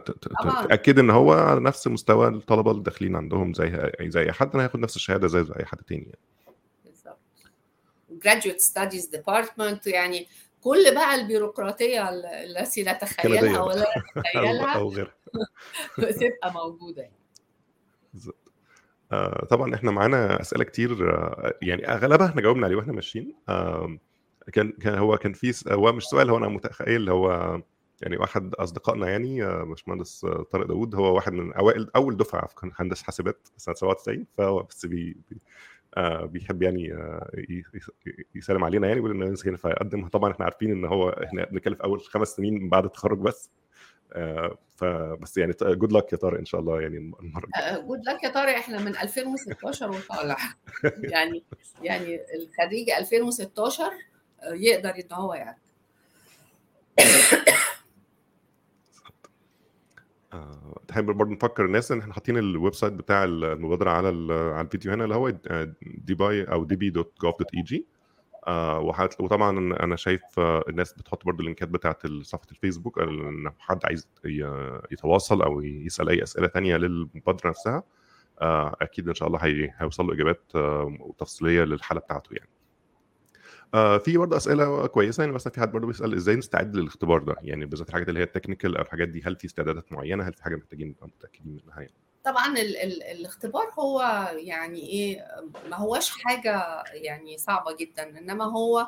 تاكد 0.69 0.99
إن 0.99 1.09
هو 1.09 1.34
على 1.34 1.59
نفس 1.59 1.88
مستوى 1.88 2.27
الطلبة 2.27 2.71
اللي 2.71 2.84
داخلين 2.84 3.15
عندهم 3.15 3.53
زي 3.53 3.91
زي 4.01 4.21
أي 4.21 4.32
حد 4.32 4.55
هياخد 4.55 4.79
نفس 4.79 4.95
الشهادة 4.95 5.27
زي 5.27 5.39
أي 5.59 5.65
حد 5.65 5.77
تاني 5.77 6.01
يعني. 6.01 6.17
بالظبط. 6.86 7.19
Graduate 8.27 8.61
studies 8.61 9.19
department 9.19 9.88
يعني 9.88 10.27
كل 10.61 10.95
بقى 10.95 11.15
البيروقراطية 11.15 12.09
التي 12.09 12.84
لا 12.84 12.93
تخيلها 12.93 13.61
ولا 13.61 13.86
تتخيلها 14.15 14.75
أو 14.75 14.89
غيرها. 14.89 15.15
بتبقى 15.99 16.53
موجودة 16.53 17.01
يعني. 17.01 17.15
بالظبط. 18.13 18.36
آه 19.12 19.45
طبعا 19.45 19.76
إحنا 19.76 19.91
معانا 19.91 20.41
أسئلة 20.41 20.64
كتير 20.64 21.14
آه 21.16 21.53
يعني 21.62 21.88
أغلبها 21.93 22.28
إحنا 22.28 22.41
جاوبنا 22.41 22.66
عليه 22.66 22.76
وإحنا 22.76 22.93
ماشيين. 22.93 23.36
آه 23.49 23.97
كان 24.53 24.72
كان 24.72 24.97
هو 24.97 25.18
كان 25.18 25.34
في 25.34 25.53
هو 25.72 25.91
مش 25.93 26.03
سؤال 26.03 26.30
هو 26.30 26.38
أنا 26.38 26.47
متخيل 26.47 27.09
هو 27.09 27.62
يعني 28.01 28.18
واحد 28.18 28.55
أصدقائنا 28.55 29.09
يعني 29.09 29.41
باشمهندس 29.66 30.26
طارق 30.51 30.68
داوود 30.68 30.95
هو 30.95 31.16
واحد 31.16 31.34
من 31.34 31.53
أوائل 31.53 31.89
أول 31.95 32.18
دفعة 32.18 32.47
في 32.47 32.72
هندسة 32.76 33.03
حاسبات 33.05 33.47
سنة 33.57 33.76
97 33.76 34.26
فهو 34.38 34.64
بس 34.64 34.86
بي, 34.86 35.18
آه 35.97 36.26
بيحب 36.26 36.62
يعني 36.64 36.93
آه 36.93 37.32
يسلم 38.36 38.64
علينا 38.64 38.88
يعني 38.88 38.99
ويقول 38.99 39.16
لنا 39.18 39.36
هنا 39.45 39.57
فيقدم 39.57 40.07
طبعا 40.07 40.32
إحنا 40.32 40.45
عارفين 40.45 40.72
إن 40.72 40.86
هو 40.86 41.09
إحنا 41.09 41.45
بنتكلم 41.45 41.76
في 41.76 41.84
أول 41.84 42.01
خمس 42.01 42.28
سنين 42.36 42.70
بعد 42.70 42.86
التخرج 42.86 43.18
بس. 43.20 43.51
آه 43.55 43.61
فبس 44.76 45.38
يعني 45.38 45.53
good 45.62 45.91
luck 45.91 46.14
يا 46.14 46.18
طارق 46.18 46.39
إن 46.39 46.45
شاء 46.45 46.62
الله 46.62 46.82
يعني 46.82 46.97
المرة 46.97 47.47
good 47.88 48.05
luck 48.05 48.24
يا 48.24 48.30
طارق 48.30 48.55
إحنا 48.55 48.80
من 48.80 48.97
2016 48.97 49.91
وطالع. 49.91 50.38
يعني 51.14 51.43
يعني 51.82 52.20
الخريج 52.36 52.89
2016 52.89 53.91
يقدر 54.53 54.89
إن 54.89 55.14
هو 55.14 55.34
يعني 55.34 55.57
آه، 60.34 60.82
تحب 60.88 61.05
برضه 61.05 61.32
نفكر 61.32 61.66
الناس 61.66 61.91
إن 61.91 61.99
إحنا 61.99 62.14
حاطين 62.14 62.38
ال 62.38 62.74
website 62.74 62.93
بتاع 62.93 63.24
المبادرة 63.24 63.89
على 63.89 64.07
على 64.34 64.62
الفيديو 64.62 64.91
هنا 64.91 65.03
اللي 65.03 65.16
هو 65.16 65.30
DPI 65.82 66.43
أو 66.43 66.64
DPI 66.64 66.89
dot 66.89 67.14
gov 67.22 67.39
dot 67.39 67.53
EG 67.55 67.86
وطبعا 69.20 69.76
أنا 69.84 69.96
شايف 69.96 70.22
الناس 70.39 70.94
بتحط 70.94 71.26
برضه 71.26 71.39
ال 71.39 71.44
linkات 71.44 71.68
بتاعت 71.68 72.08
صفحة 72.08 72.48
الفيسبوك 72.52 73.00
إن 73.00 73.52
حد 73.60 73.86
عايز 73.86 74.08
يتواصل 74.92 75.42
أو 75.42 75.62
يسأل 75.62 76.10
أي 76.10 76.24
أسئلة 76.24 76.48
تانية 76.48 76.78
للمبادرة 76.78 77.50
نفسها 77.50 77.84
آه، 78.42 78.76
أكيد 78.82 79.08
إن 79.08 79.14
شاء 79.16 79.28
الله 79.28 79.39
هيوصل 79.80 80.06
له 80.08 80.14
إجابات 80.14 80.52
تفصيلية 81.20 81.64
للحالة 81.64 82.02
بتاعته 82.02 82.34
يعني. 82.34 82.50
آه 83.74 83.98
في 83.98 84.18
برضه 84.18 84.38
أسئلة 84.38 84.88
كويسة 84.88 85.22
يعني 85.22 85.34
مثلا 85.34 85.54
في 85.54 85.62
حد 85.62 85.72
برضه 85.72 85.88
بيسأل 85.88 86.14
إزاي 86.14 86.36
نستعد 86.36 86.76
للاختبار 86.76 87.24
ده؟ 87.24 87.36
يعني 87.42 87.66
بالذات 87.66 87.89
الحاجات 87.89 88.10
اللي 88.10 88.20
هي 88.20 88.24
ال 88.24 88.29
technical 88.29 88.78
أو 88.78 88.84
الحاجات 88.84 89.08
دي 89.08 89.24
هل 89.26 89.36
في 89.36 89.46
استعدادات 89.46 89.92
معينة؟ 89.94 90.24
هل 90.24 90.34
في 90.34 90.44
حاجة 90.44 90.56
محتاجين 90.56 90.88
نبقى 90.88 91.08
متأكدين 91.08 91.60
منها 91.66 91.82
يعني؟ 91.82 91.94
طبعا 92.26 92.47
ال 92.57 92.78
ال 92.78 93.03
الاختبار 93.03 93.72
هو 93.80 94.01
يعني 94.34 94.80
إيه 94.89 95.26
ما 95.69 95.78
هوش 95.78 96.09
حاجة 96.09 96.84
يعني 96.93 97.38
صعبة 97.38 97.76
جدا 97.76 98.03
إنما 98.19 98.45
هو 98.45 98.88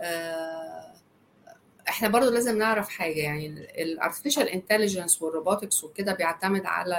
آه 0.00 0.92
إحنا 1.88 2.08
برضو 2.08 2.30
لازم 2.30 2.58
نعرف 2.58 2.88
حاجة 2.88 3.18
يعني 3.20 3.46
ال 3.82 3.88
artificial 3.88 4.48
intelligence 4.48 5.22
وال 5.22 5.34
robotics 5.34 5.84
وكده 5.84 6.12
بيعتمد 6.14 6.66
على 6.66 6.98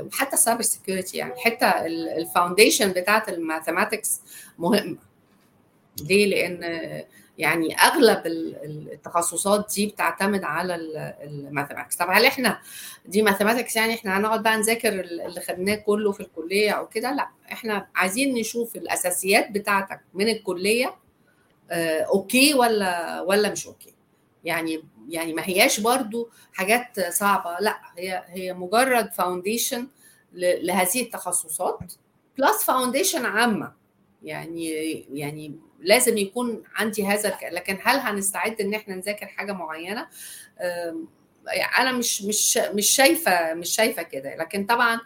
وحتى 0.00 0.32
ال 0.32 0.37
cyber 0.37 0.62
security 0.62 1.18
يعني 1.18 1.32
حتى 1.36 1.86
ال 2.16 2.23
foundation 2.23 2.92
بتاعت 2.92 3.28
ال 3.28 3.36
mathematics 3.36 4.20
مهمة 4.58 4.98
ليه؟ 6.00 6.26
لأن 6.26 7.02
يعني 7.42 7.74
أغلب 7.76 8.22
التخصصات 8.26 9.72
دي 9.74 9.86
بتعتمد 9.86 10.44
على 10.44 10.74
ال 11.24 11.30
mathematics 11.30 11.96
طب 11.96 12.06
هل 12.10 12.24
إحنا 12.26 12.58
دي 13.06 13.22
mathematics 13.22 13.76
يعني 13.76 13.94
إحنا 13.94 14.18
هنقعد 14.18 14.42
بقى 14.42 14.56
نذاكر 14.58 15.00
اللي 15.00 15.40
خدناه 15.40 15.74
كله 15.74 16.12
في 16.12 16.20
الكلية 16.20 16.70
أو 16.70 16.88
كده؟ 16.88 17.12
لأ 17.12 17.28
إحنا 17.52 17.88
عايزين 17.94 18.34
نشوف 18.34 18.76
الأساسيات 18.76 19.50
بتاعتك 19.50 20.00
من 20.14 20.28
الكلية 20.28 20.94
آه 21.70 22.02
okay 22.02 22.54
ولا 22.54 23.20
ولا 23.20 23.50
مش 23.52 23.66
okay؟ 23.66 23.94
يعني 24.44 24.84
يعني 25.08 25.32
ما 25.32 25.42
هياش 25.44 25.80
برضو 25.80 26.28
حاجات 26.52 27.00
صعبة. 27.00 27.56
لأ 27.60 27.78
هي 27.98 28.24
هي 28.26 28.52
مجرد 28.54 29.12
foundation 29.12 29.88
لهذه 30.34 31.02
التخصصات 31.02 31.92
plus 32.38 32.64
foundation 32.64 33.24
عامة. 33.24 33.72
يعني 34.22 34.70
يعني 35.12 35.54
لازم 35.82 36.16
يكون 36.18 36.62
عندي 36.74 37.06
هذا 37.06 37.38
لكن 37.50 37.78
هل 37.82 37.96
هنستعد 37.98 38.60
إن 38.60 38.74
إحنا 38.74 38.94
نذاكر 38.94 39.26
حاجة 39.26 39.52
معينة؟ 39.52 40.08
أنا 41.78 41.92
مش 41.92 42.22
مش 42.22 42.56
مش 42.56 42.86
شايفة 42.90 43.54
مش 43.54 43.70
شايفة 43.74 44.02
كده. 44.02 44.36
لكن 44.36 44.66
طبعا 44.66 45.00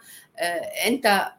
أنت 0.85 1.31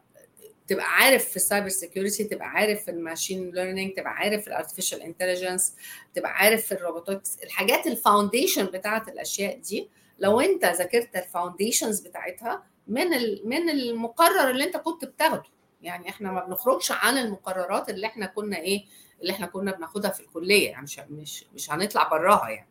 تبقى 0.67 0.85
عارف 0.85 1.25
في 1.29 1.35
ال 1.35 1.41
cyber 1.41 1.69
security 1.69 2.23
تبقى 2.23 2.47
عارف 2.47 2.83
في 2.83 2.91
ال 2.91 2.98
machine 2.98 3.51
learning 3.51 3.93
تبقى 3.93 4.11
عارف 4.13 4.41
في 4.41 4.47
ال 4.47 4.52
artificial 4.52 5.01
intelligence 5.01 5.75
تبقى 6.15 6.31
عارف 6.31 6.65
في 6.65 6.71
ال 6.71 6.78
robotics 6.78 7.37
الحاجات 7.43 7.87
ال 7.87 7.94
foundation 7.94 8.65
بتاعت 8.65 9.07
الأشياء 9.09 9.57
دي 9.59 9.89
لو 10.19 10.39
أنت 10.39 10.65
ذاكرت 10.65 11.15
ال 11.15 11.22
foundations 11.22 11.99
بتاعتها 11.99 12.63
من 12.87 13.07
من 13.45 13.69
المقرر 13.69 14.49
اللي 14.49 14.63
أنت 14.63 14.77
كنت 14.77 15.05
بتاخده. 15.05 15.43
يعني 15.81 16.09
إحنا 16.09 16.31
ما 16.31 16.45
بنخرجش 16.45 16.91
عن 16.91 17.17
المقررات 17.17 17.89
اللي 17.89 18.07
إحنا 18.07 18.25
كنا 18.25 18.57
إيه 18.57 18.85
اللي 19.21 19.31
إحنا 19.33 19.45
كنا 19.45 19.71
بناخدها 19.71 20.11
في 20.11 20.19
الكلية 20.19 20.69
يعني 20.69 20.83
مش 20.83 20.99
مش 21.09 21.45
مش 21.55 21.71
هنطلع 21.71 22.07
براها 22.07 22.49
يعني. 22.49 22.67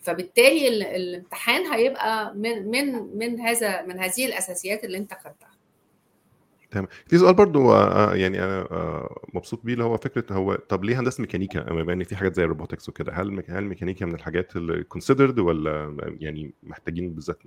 فبالتالي 0.00 0.68
الامتحان 0.96 1.66
هيبقى 1.66 2.34
من 2.34 2.70
من 2.70 3.18
من 3.18 3.40
هذا 3.40 3.82
من 3.82 4.00
هذه 4.00 4.26
الأساسيات 4.26 4.84
اللي 4.84 4.98
انت 4.98 5.14
خدتها. 5.14 5.50
تمام. 6.70 6.88
في 7.06 7.18
سؤال 7.18 7.34
برضو 7.34 7.74
يعني 8.14 8.44
أنا 8.44 8.68
مبسوط 9.34 9.60
بيه 9.64 9.72
اللي 9.72 9.84
هو 9.84 9.96
فكرة 9.96 10.34
هو 10.34 10.54
طب 10.54 10.84
ليه 10.84 11.00
هندسة 11.00 11.20
ميكانيكا؟ 11.20 11.60
بما 11.60 11.92
إن 11.92 12.04
في 12.04 12.16
حاجات 12.16 12.34
زي 12.34 12.44
ال 12.44 12.49
robotics 12.49 12.88
وكده 12.88 13.12
هل 13.12 13.44
هل 13.48 13.58
الميكانيكا 13.58 14.06
من 14.06 14.14
الحاجات 14.14 14.56
اللي 14.56 14.84
considered 14.84 15.38
ولا 15.38 15.96
يعني 16.20 16.54
محتاجين 16.62 17.14
بالذات 17.14 17.38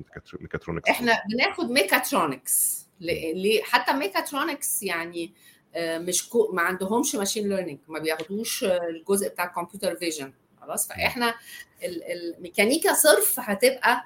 ميكاترونكس؟ 0.41 0.89
إحنا 0.89 1.13
بناخد 1.33 1.71
ميكاترونكس 1.71 2.87
ليه؟ 2.99 3.61
حتى 3.63 3.93
ميكاترونكس 3.93 4.83
يعني 4.83 5.33
مش 5.77 6.29
كو 6.29 6.51
ما 6.53 6.61
عندهمش 6.61 7.15
machine 7.15 7.49
learning 7.49 7.79
ما 7.87 7.99
بياخدوش 7.99 8.63
الجزء 8.63 9.29
بتاع 9.29 9.45
ال 9.45 9.51
computer 9.51 9.95
vision 9.95 10.33
خلاص؟ 10.61 10.87
فإحنا 10.87 11.35
الميكانيكا 11.83 12.93
صرف 12.93 13.39
هتبقى 13.39 14.05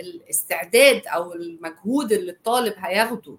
الاستعداد 0.00 1.06
أو 1.06 1.32
المجهود 1.32 2.12
اللي 2.12 2.32
الطالب 2.32 2.74
هياخده 2.76 3.36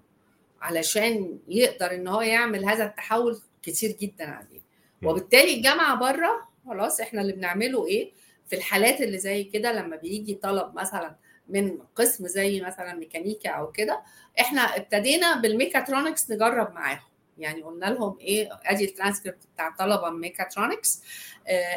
علشان 0.61 1.39
يقدر 1.47 1.93
إن 1.95 2.07
هو 2.07 2.21
يعمل 2.21 2.65
هذا 2.65 2.85
التحول 2.85 3.39
كتير 3.63 3.91
جدا 4.01 4.25
عليه. 4.29 4.61
وبالتالي 5.03 5.53
الجامعة 5.53 5.95
بره 5.99 6.47
خلاص 6.67 6.99
إحنا 7.01 7.21
اللي 7.21 7.33
بنعمله 7.33 7.87
إيه؟ 7.87 8.11
في 8.47 8.55
الحالات 8.55 9.01
اللي 9.01 9.17
زي 9.17 9.43
كده 9.43 9.71
لما 9.71 9.95
بيجي 9.95 10.35
طلب 10.35 10.75
مثلا 10.75 11.15
من 11.49 11.77
قسم 11.95 12.27
زي 12.27 12.61
مثلا 12.61 12.93
ميكانيكا 12.93 13.49
أو 13.49 13.71
كده 13.71 14.01
إحنا 14.39 14.61
ابتدينا 14.61 15.35
بالميكاترونكس 15.41 16.31
نجرب 16.31 16.73
معاهم. 16.73 16.99
يعني 17.37 17.61
قلنا 17.61 17.85
لهم 17.85 18.17
إيه 18.19 18.49
أدي 18.65 18.85
الترانسكريبت 18.85 19.47
بتاع 19.53 19.75
طلبة 19.79 20.09
ميكاترونكس. 20.09 21.01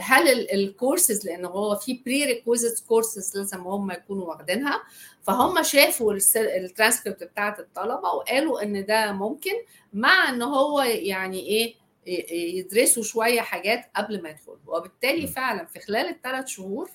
هل 0.01 0.51
الكورسز 0.51 1.27
لأن 1.27 1.45
هو 1.45 1.77
في 1.77 2.03
prerequisite 2.07 2.81
courses 2.89 3.37
لازم 3.39 3.61
هم 3.61 3.91
يكونوا 3.91 4.27
واخدينها. 4.27 4.83
فهم 5.23 5.63
شافوا 5.63 6.19
الترانسكريبت 6.37 7.25
بتاعت 7.25 7.61
الطلبة 7.61 8.09
وقالوا 8.09 8.63
إن 8.63 8.87
ده 8.87 9.13
ممكن 9.13 9.53
مع 9.93 10.29
إن 10.29 10.43
هو 10.43 10.81
يعني 10.83 11.41
إيه 11.41 11.75
يدرسوا 12.59 13.03
شوية 13.03 13.41
حاجات 13.41 13.85
قبل 13.97 14.23
ما 14.23 14.29
يدخلوا. 14.29 14.57
وبالتالي 14.67 15.27
فعلا 15.27 15.65
في 15.67 15.81
خلال 15.81 16.09
الثلاث 16.09 16.47
شهور 16.47 16.91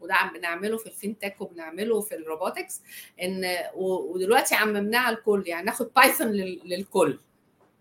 وده 0.00 0.14
عم 0.14 0.32
بنعمله 0.32 0.76
في 0.76 0.86
ال 0.86 0.93
fintech 0.93 1.40
وبنعمله 1.40 2.00
في 2.00 2.14
ال 2.14 2.22
robotics 2.22 2.82
إن 3.22 3.44
ودلوقتي 3.74 4.54
عممناه 4.54 4.98
على 4.98 5.16
الكل 5.16 5.42
يعني 5.46 5.66
ناخد 5.66 5.90
Python 5.96 6.26
للكل. 6.64 7.18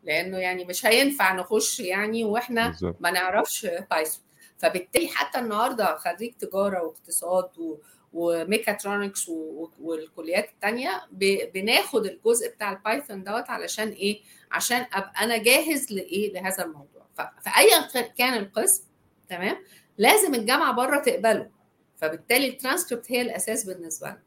لأنه 0.05 0.37
يعني 0.37 0.65
مش 0.65 0.85
هينفع 0.85 1.33
نخش 1.33 1.79
يعني 1.79 2.23
وإحنا 2.23 2.67
بالزبط. 2.67 2.95
ما 2.99 3.11
نعرفش 3.11 3.67
Python 3.91 4.23
فبالتالي 4.57 5.07
حتى 5.07 5.39
النهارده 5.39 5.97
خريج 5.97 6.33
تجارة 6.33 6.83
واقتصاد 6.83 7.57
و... 7.57 7.77
وميكاترونكس 8.13 9.29
و... 9.29 9.69
والكليات 9.81 10.49
التانية 10.49 11.01
ب... 11.11 11.51
بناخد 11.53 12.05
الجزء 12.05 12.49
بتاع 12.49 12.71
ال 12.71 12.79
Python 12.79 13.23
دوت 13.23 13.49
علشان 13.49 13.87
إيه؟ 13.87 14.21
عشان 14.51 14.85
أبقى 14.93 15.13
أنا 15.23 15.37
جاهز 15.37 15.91
لإيه؟ 15.91 16.33
لهذا 16.33 16.63
الموضوع. 16.65 17.05
ف... 17.17 17.21
فأيا 17.21 18.05
كان 18.17 18.33
القسم 18.33 18.83
تمام؟ 19.29 19.57
لازم 19.97 20.33
الجامعة 20.35 20.71
بره 20.73 20.99
تقبله. 20.99 21.49
فبالتالي 21.97 22.47
الترانسكريبت 22.47 23.11
هي 23.11 23.21
الأساس 23.21 23.63
بالنسبة 23.63 24.07
لنا. 24.07 24.21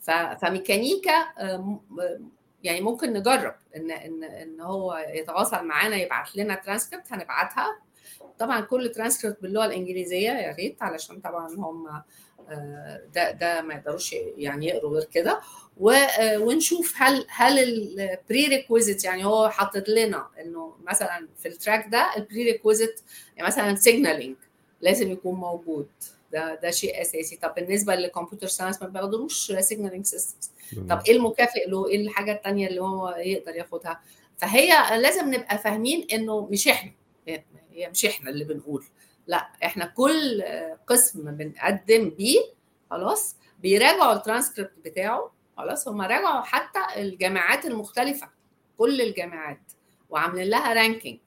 ف... 0.00 0.10
فميكانيكا 0.44 1.28
يعني 2.64 2.80
ممكن 2.80 3.12
نجرب 3.12 3.54
ان 3.76 3.90
ان 3.90 4.24
إن 4.24 4.60
هو 4.60 5.04
يتواصل 5.14 5.64
معانا 5.64 5.96
يبعت 5.96 6.36
لنا 6.36 6.54
ترانسكريبت 6.54 7.12
هنبعتها. 7.12 7.78
طبعا 8.38 8.60
كل 8.60 8.92
ترانسكريبت 8.92 9.42
باللغة 9.42 9.66
الإنجليزية 9.66 10.30
يا 10.30 10.54
ريت 10.54 10.82
علشان 10.82 11.20
طبعا 11.20 11.48
هم 11.54 12.02
ده 13.14 13.30
ده 13.30 13.60
ما 13.62 13.74
يقدروش 13.74 14.12
يعني 14.36 14.66
يقروا 14.66 14.90
غير 14.90 15.04
كده. 15.04 15.40
ونشوف 15.76 16.94
هل 16.96 17.26
هل 17.28 17.58
ال 17.58 18.46
prerequisite 18.46 19.04
يعني 19.04 19.24
هو 19.24 19.48
حاطط 19.48 19.88
لنا 19.88 20.26
إنه 20.40 20.74
مثلا 20.84 21.28
في 21.38 21.48
ال 21.48 21.54
track 21.54 21.86
ده 21.88 22.12
ال 22.16 22.44
prerequisite 22.44 23.00
يعني 23.36 23.48
مثلا 23.48 23.74
signaling 23.74 24.36
لازم 24.80 25.10
يكون 25.12 25.34
موجود. 25.34 25.88
ده 26.32 26.54
ده 26.54 26.70
شيء 26.70 27.00
أساسي. 27.02 27.36
طب 27.36 27.54
بالنسبة 27.54 27.94
لل 27.94 28.04
computer 28.04 28.46
science 28.46 28.82
ما 28.82 28.88
بياخدوش 28.88 29.52
signaling 29.52 30.04
systems 30.06 30.50
طب 30.90 31.00
إيه 31.08 31.16
المكافئ 31.16 31.68
له؟ 31.68 31.88
إيه 31.88 31.96
الحاجة 32.06 32.32
الثانية 32.32 32.66
اللي 32.68 32.82
هو 32.82 33.08
يقدر 33.18 33.54
ياخدها؟ 33.56 34.00
فهي 34.36 34.68
لازم 35.00 35.34
نبقى 35.34 35.58
فاهمين 35.58 36.06
إنه 36.12 36.46
مش 36.46 36.68
إحنا. 36.68 36.92
هي 37.72 37.88
مش 37.90 38.04
إحنا 38.06 38.30
اللي 38.30 38.44
بنقول. 38.44 38.84
لا 39.26 39.48
إحنا 39.64 39.86
كل 39.86 40.42
قسم 40.86 41.30
بنقدم 41.36 42.10
بيه 42.10 42.40
خلاص 42.90 43.36
بيراجعوا 43.62 44.12
الترانسكريبت 44.12 44.72
بتاعه 44.84 45.32
خلاص. 45.56 45.88
هم 45.88 46.00
راجعوا 46.02 46.40
حتى 46.42 46.80
الجامعات 46.96 47.64
المختلفة 47.66 48.28
كل 48.78 49.00
الجامعات 49.00 49.60
وعاملين 50.10 50.48
لها 50.48 50.72
رانكينج 50.72 51.18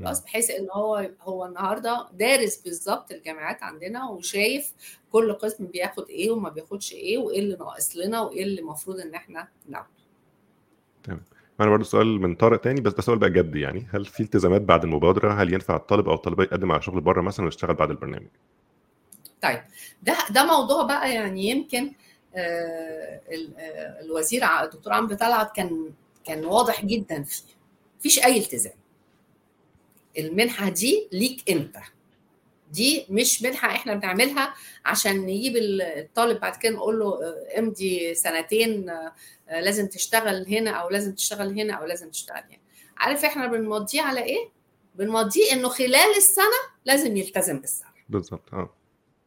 خلاص 0.00 0.24
بحيث 0.24 0.50
إن 0.50 0.68
هو 0.72 1.10
هو 1.20 1.46
النهارده 1.46 2.06
دارس 2.12 2.56
بالظبط 2.56 3.12
الجامعات 3.12 3.62
عندنا 3.62 4.08
وشايف 4.10 4.72
كل 5.12 5.32
قسم 5.32 5.66
بياخد 5.66 6.08
إيه 6.08 6.30
وما 6.30 6.48
بياخدش 6.48 6.92
إيه 6.92 7.18
وإيه 7.18 7.38
اللي 7.38 7.56
ناقص 7.56 7.96
لنا 7.96 8.20
وإيه 8.20 8.42
اللي 8.42 8.60
المفروض 8.60 9.00
إن 9.00 9.14
إحنا 9.14 9.48
ناخده. 9.68 9.88
تمام. 11.04 11.22
أنا 11.60 11.70
برضه 11.70 11.84
سؤال 11.84 12.06
من 12.20 12.34
طارق 12.34 12.60
تاني 12.60 12.80
بس 12.80 12.92
ده 12.92 13.02
سؤال 13.02 13.18
بقى 13.18 13.30
جد 13.30 13.56
يعني 13.56 13.86
هل 13.92 14.04
في 14.04 14.22
التزامات 14.22 14.60
بعد 14.62 14.84
المبادرة 14.84 15.32
هل 15.42 15.52
ينفع 15.54 15.76
الطالب 15.76 16.08
أو 16.08 16.14
الطالبة 16.14 16.42
يقدم 16.44 16.72
على 16.72 16.82
شغل 16.82 17.00
بره 17.00 17.20
مثلا 17.20 17.44
ويشتغل 17.44 17.74
بعد 17.74 17.90
البرنامج؟ 17.90 18.26
طيب 19.42 19.60
ده 20.02 20.16
ده 20.30 20.44
موضوع 20.46 20.82
بقى 20.82 21.14
يعني 21.14 21.48
يمكن 21.48 21.92
آه 22.34 23.20
الوزير 24.00 24.44
الدكتور 24.44 24.92
عمرو 24.92 25.16
طلعت 25.16 25.56
كان 25.56 25.90
كان 26.24 26.44
واضح 26.44 26.84
جدا 26.84 27.22
فيه 27.22 27.42
مفيش 27.98 28.24
أي 28.24 28.38
التزام 28.38 28.72
المنحة 30.18 30.68
دي 30.68 31.08
ليك 31.12 31.50
انت. 31.50 31.76
دي 32.72 33.06
مش 33.10 33.42
منحة 33.42 33.68
إحنا 33.70 33.94
بنعملها 33.94 34.54
عشان 34.84 35.16
نجيب 35.16 35.56
الطالب 35.56 36.40
بعد 36.40 36.56
كده 36.56 36.72
نقول 36.72 36.98
له 36.98 37.18
امضي 37.58 38.14
سنتين 38.14 38.92
لازم 39.50 39.86
تشتغل 39.86 40.46
هنا 40.46 40.70
أو 40.70 40.88
لازم 40.90 41.14
تشتغل 41.14 41.60
هنا 41.60 41.74
أو 41.74 41.84
لازم 41.86 42.10
تشتغل 42.10 42.36
هنا. 42.36 42.58
عارف 42.96 43.24
إحنا 43.24 43.46
بنمضيه 43.46 44.02
على 44.02 44.22
إيه؟ 44.24 44.48
بنمضيه 44.94 45.52
انه 45.52 45.68
خلال 45.68 46.16
السنة 46.16 46.60
لازم 46.84 47.16
يلتزم 47.16 47.60
بالسنه 47.60 47.88
بالظبط 48.08 48.54
آه. 48.54 48.74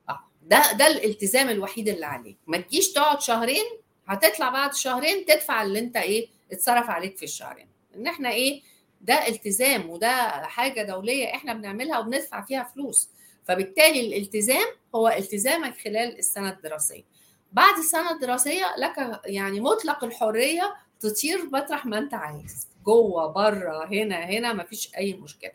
آه 0.10 0.20
ده 0.44 0.72
ده 0.74 0.88
الالتزام 0.88 1.50
الوحيد 1.50 1.90
اللي 1.90 2.06
عليك 2.06 2.38
ما 2.48 2.58
تجيش 2.58 2.92
تقعد 2.92 3.22
شهرين 3.22 3.66
هتطلع 4.08 4.50
بعد 4.50 4.74
شهرين 4.74 5.26
تدفع 5.26 5.62
اللي 5.62 5.80
انت 5.80 5.98
إيه 5.98 6.28
اتصرف 6.52 6.90
عليك 6.90 7.18
في 7.18 7.24
الشهرين. 7.24 7.68
ان 7.96 8.08
إحنا 8.08 8.32
إيه 8.32 8.62
ده 9.02 9.28
التزام 9.28 9.90
وده 9.90 10.12
حاجة 10.44 10.82
دولية 10.84 11.36
إحنا 11.36 11.54
بنعملها 11.54 12.00
وبندفع 12.00 12.42
فيها 12.42 12.64
فلوس. 12.64 13.10
فبالتالي 13.48 14.08
الالتزام 14.08 14.66
هو 14.96 15.08
التزامك 15.08 15.78
خلال 15.78 16.18
السنة 16.20 16.50
الدراسية. 16.50 17.04
بعد 17.52 17.78
السنة 17.78 18.12
الدراسية 18.12 18.76
لك 18.78 19.22
يعني 19.26 19.60
مطلق 19.60 20.04
الحرية 20.04 20.76
تطير 21.00 21.46
مطرح 21.46 21.86
ما 21.86 21.98
أنت 21.98 22.14
عايز. 22.14 22.68
جوه 22.86 23.28
بره 23.28 23.86
هنا 23.86 24.16
هنا 24.16 24.54
مفيش 24.54 24.96
أي 24.98 25.14
مشكلة. 25.14 25.52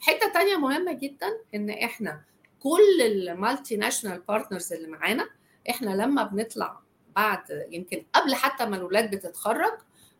حتة 0.00 0.32
تانية 0.32 0.56
مهمة 0.56 0.92
جدا 0.92 1.38
إن 1.54 1.70
إحنا 1.70 2.20
كل 2.60 3.02
ال 3.02 3.76
multinational 3.76 4.20
partners 4.20 4.72
اللي 4.72 4.88
معانا 4.88 5.28
إحنا 5.70 5.90
لما 5.90 6.24
بنطلع 6.24 6.80
بعد 7.16 7.66
يمكن 7.70 8.04
قبل 8.14 8.34
حتى 8.34 8.66
ما 8.66 8.76
الولاد 8.76 9.14
بتتخرج 9.14 9.72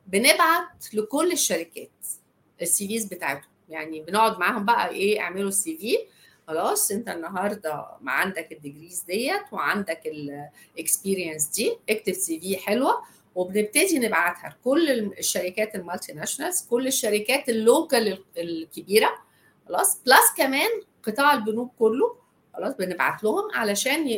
بنبعت 0.06 0.94
لكل 0.94 1.32
الشركات. 1.32 1.90
ال 2.62 2.88
CVs 2.88 3.04
بتاعتهم 3.04 3.50
يعني 3.68 4.00
بنقعد 4.00 4.38
معاهم 4.38 4.64
بقى 4.64 4.88
إيه 4.88 5.20
اعملوا 5.20 5.48
ال 5.48 5.76
CV. 5.76 5.98
خلاص 6.48 6.90
أنت 6.90 7.08
النهارده 7.08 7.86
ما 8.00 8.12
عندك 8.12 8.52
ال 8.52 8.58
degrees 8.58 9.00
ديت 9.00 9.42
وعندك 9.52 10.00
ال 10.06 10.19
experience 10.19 11.46
دي 11.46 11.78
اكتب 11.90 12.12
CV 12.12 12.56
حلوة 12.56 13.02
وبنبتدي 13.34 13.98
نبعتها 13.98 14.48
لكل 14.60 14.90
الشركات 14.90 15.74
ال 15.74 16.12
multinationals 16.12 16.66
كل 16.70 16.86
الشركات 16.86 17.48
ال 17.48 17.61
local 17.61 18.24
الكبيرة. 18.38 19.10
خلاص 19.68 19.98
plus 20.06 20.32
كمان 20.36 20.68
قطاع 21.02 21.34
البنوك 21.34 21.72
كله. 21.78 22.16
خلاص 22.54 22.74
بنبعت 22.74 23.24
لهم 23.24 23.50
علشان. 23.54 24.08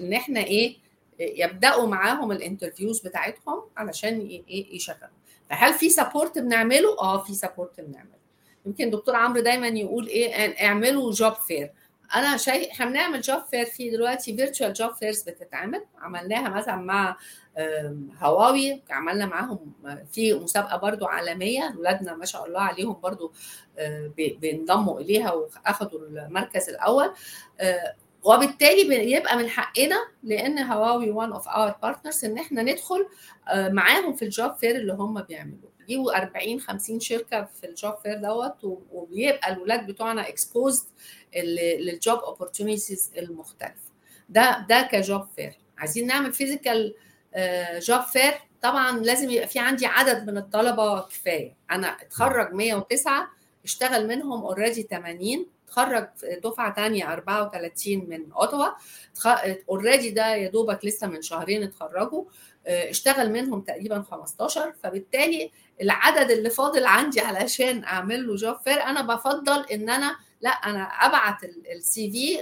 إن 0.00 0.12
إحنا 0.12 0.40
إيه 0.40 0.76
يبدأوا 1.20 1.86
معاهم 1.86 2.32
ال 2.32 2.38
interviews 2.38 3.00
بتاعتهم 3.00 3.62
علشان 3.76 4.20
إيه 4.48 4.76
يشغلوا. 4.76 5.21
فهل 5.52 5.74
في 5.74 5.90
support 5.90 6.38
بنعمله؟ 6.38 6.98
آه 7.00 7.22
في 7.22 7.34
support 7.34 7.80
بنعمله. 7.80 8.22
يمكن 8.66 8.90
دكتور 8.90 9.16
عمرو 9.16 9.40
دايما 9.40 9.66
يقول 9.66 10.06
إيه 10.06 10.66
اعملوا 10.66 11.12
job 11.12 11.32
fair. 11.32 11.72
أنا 12.14 12.36
شيء 12.36 12.70
إحنا 12.72 12.86
بنعمل 12.86 13.20
job 13.20 13.42
fair 13.50 13.64
في 13.66 13.90
دلوقتي 13.90 14.36
virtual 14.36 14.72
job 14.72 14.92
fairs 14.94 15.22
بتتعمل 15.22 15.84
عملناها 15.98 16.48
مثلا 16.48 16.76
مع 16.76 17.16
هواوي 18.18 18.82
عملنا 18.90 19.26
معاهم 19.26 19.72
في 20.12 20.34
مسابقة 20.34 20.76
برضو 20.76 21.06
عالمية 21.06 21.74
ولادنا 21.78 22.14
ما 22.14 22.24
شاء 22.24 22.46
الله 22.46 22.60
عليهم 22.60 23.00
برضو 23.00 23.32
بينضموا 24.16 25.00
إليها 25.00 25.32
وأخدوا 25.32 26.00
المركز 26.00 26.68
الأول 26.68 27.14
وبالتالي 28.22 28.88
بيبقى 29.04 29.36
من 29.36 29.48
حقنا 29.48 29.96
لأن 30.22 30.58
هواوي 30.58 31.10
one 31.10 31.32
of 31.32 31.48
our 31.48 31.74
partners 31.82 32.24
إن 32.24 32.38
إحنا 32.38 32.62
ندخل 32.62 33.06
معاهم 33.54 34.12
في 34.16 34.24
ال 34.24 34.32
job 34.32 34.54
fair 34.54 34.76
اللي 34.76 34.92
هم 34.92 35.22
بيعملوه. 35.22 35.72
بيجيبوا 35.78 36.16
40 36.18 36.60
50 36.60 37.00
شركة 37.00 37.44
في 37.60 37.66
ال 37.66 37.73
job 37.73 37.94
fair 38.02 38.14
دوت 38.18 38.64
وبيبقى 38.92 39.52
الولاد 39.52 39.86
بتوعنا 39.86 40.28
exposed 40.28 40.84
لل 41.78 41.94
job 41.94 42.18
opportunities 42.18 43.12
المختلفة. 43.18 43.92
ده 44.28 44.66
ده 44.68 44.82
ك 44.92 45.01
job 45.01 45.26
fair 45.36 45.58
عايزين 45.78 46.06
نعمل 46.06 46.32
physical 46.32 46.94
job 47.78 48.00
fair 48.02 48.32
طبعا 48.62 48.98
لازم 48.98 49.30
يبقى 49.30 49.48
في 49.48 49.58
عندي 49.58 49.86
عدد 49.86 50.30
من 50.30 50.38
الطلبة 50.38 51.00
كفاية. 51.00 51.56
أنا 51.70 51.86
اتخرج 52.02 52.52
109 52.54 53.28
اشتغل 53.64 54.06
منهم 54.08 54.42
already 54.44 54.82
80 54.82 55.46
اتخرج 55.72 56.08
دفعة 56.44 56.74
ثانية 56.74 57.12
34 57.12 58.08
من 58.08 58.32
اوتوا 58.32 58.66
already 59.68 60.10
ده 60.10 60.34
يا 60.34 60.48
دوبك 60.50 60.84
لسه 60.84 61.06
من 61.06 61.22
شهرين 61.22 61.62
اتخرجوا 61.62 62.24
اشتغل 62.66 63.32
منهم 63.32 63.60
تقريبا 63.60 64.02
15 64.10 64.72
فبالتالي 64.82 65.50
العدد 65.82 66.30
اللي 66.30 66.50
فاضل 66.50 66.86
عندي 66.86 67.20
علشان 67.20 67.84
أعمل 67.84 68.26
له 68.26 68.36
job 68.36 68.56
fair 68.64 68.82
أنا 68.82 69.02
بفضل 69.02 69.64
إن 69.72 69.90
أنا 69.90 70.16
لا 70.40 70.50
أنا 70.50 70.82
أبعت 70.82 71.44
ال 71.76 72.10
CV 72.10 72.38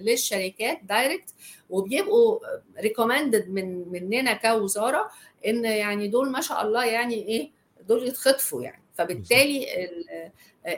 للشركات 0.00 0.80
direct 0.82 1.34
وبيبقوا 1.70 2.38
recommended 2.80 3.48
من 3.48 3.88
مننا 3.92 4.32
كوزارة 4.34 5.10
إن 5.46 5.64
يعني 5.64 6.08
دول 6.08 6.30
ما 6.30 6.40
شاء 6.40 6.62
الله 6.62 6.84
يعني 6.84 7.14
إيه 7.14 7.50
دول 7.88 8.06
يتخطفوا 8.08 8.62
يعني. 8.62 8.82
فبالتالي 8.96 9.66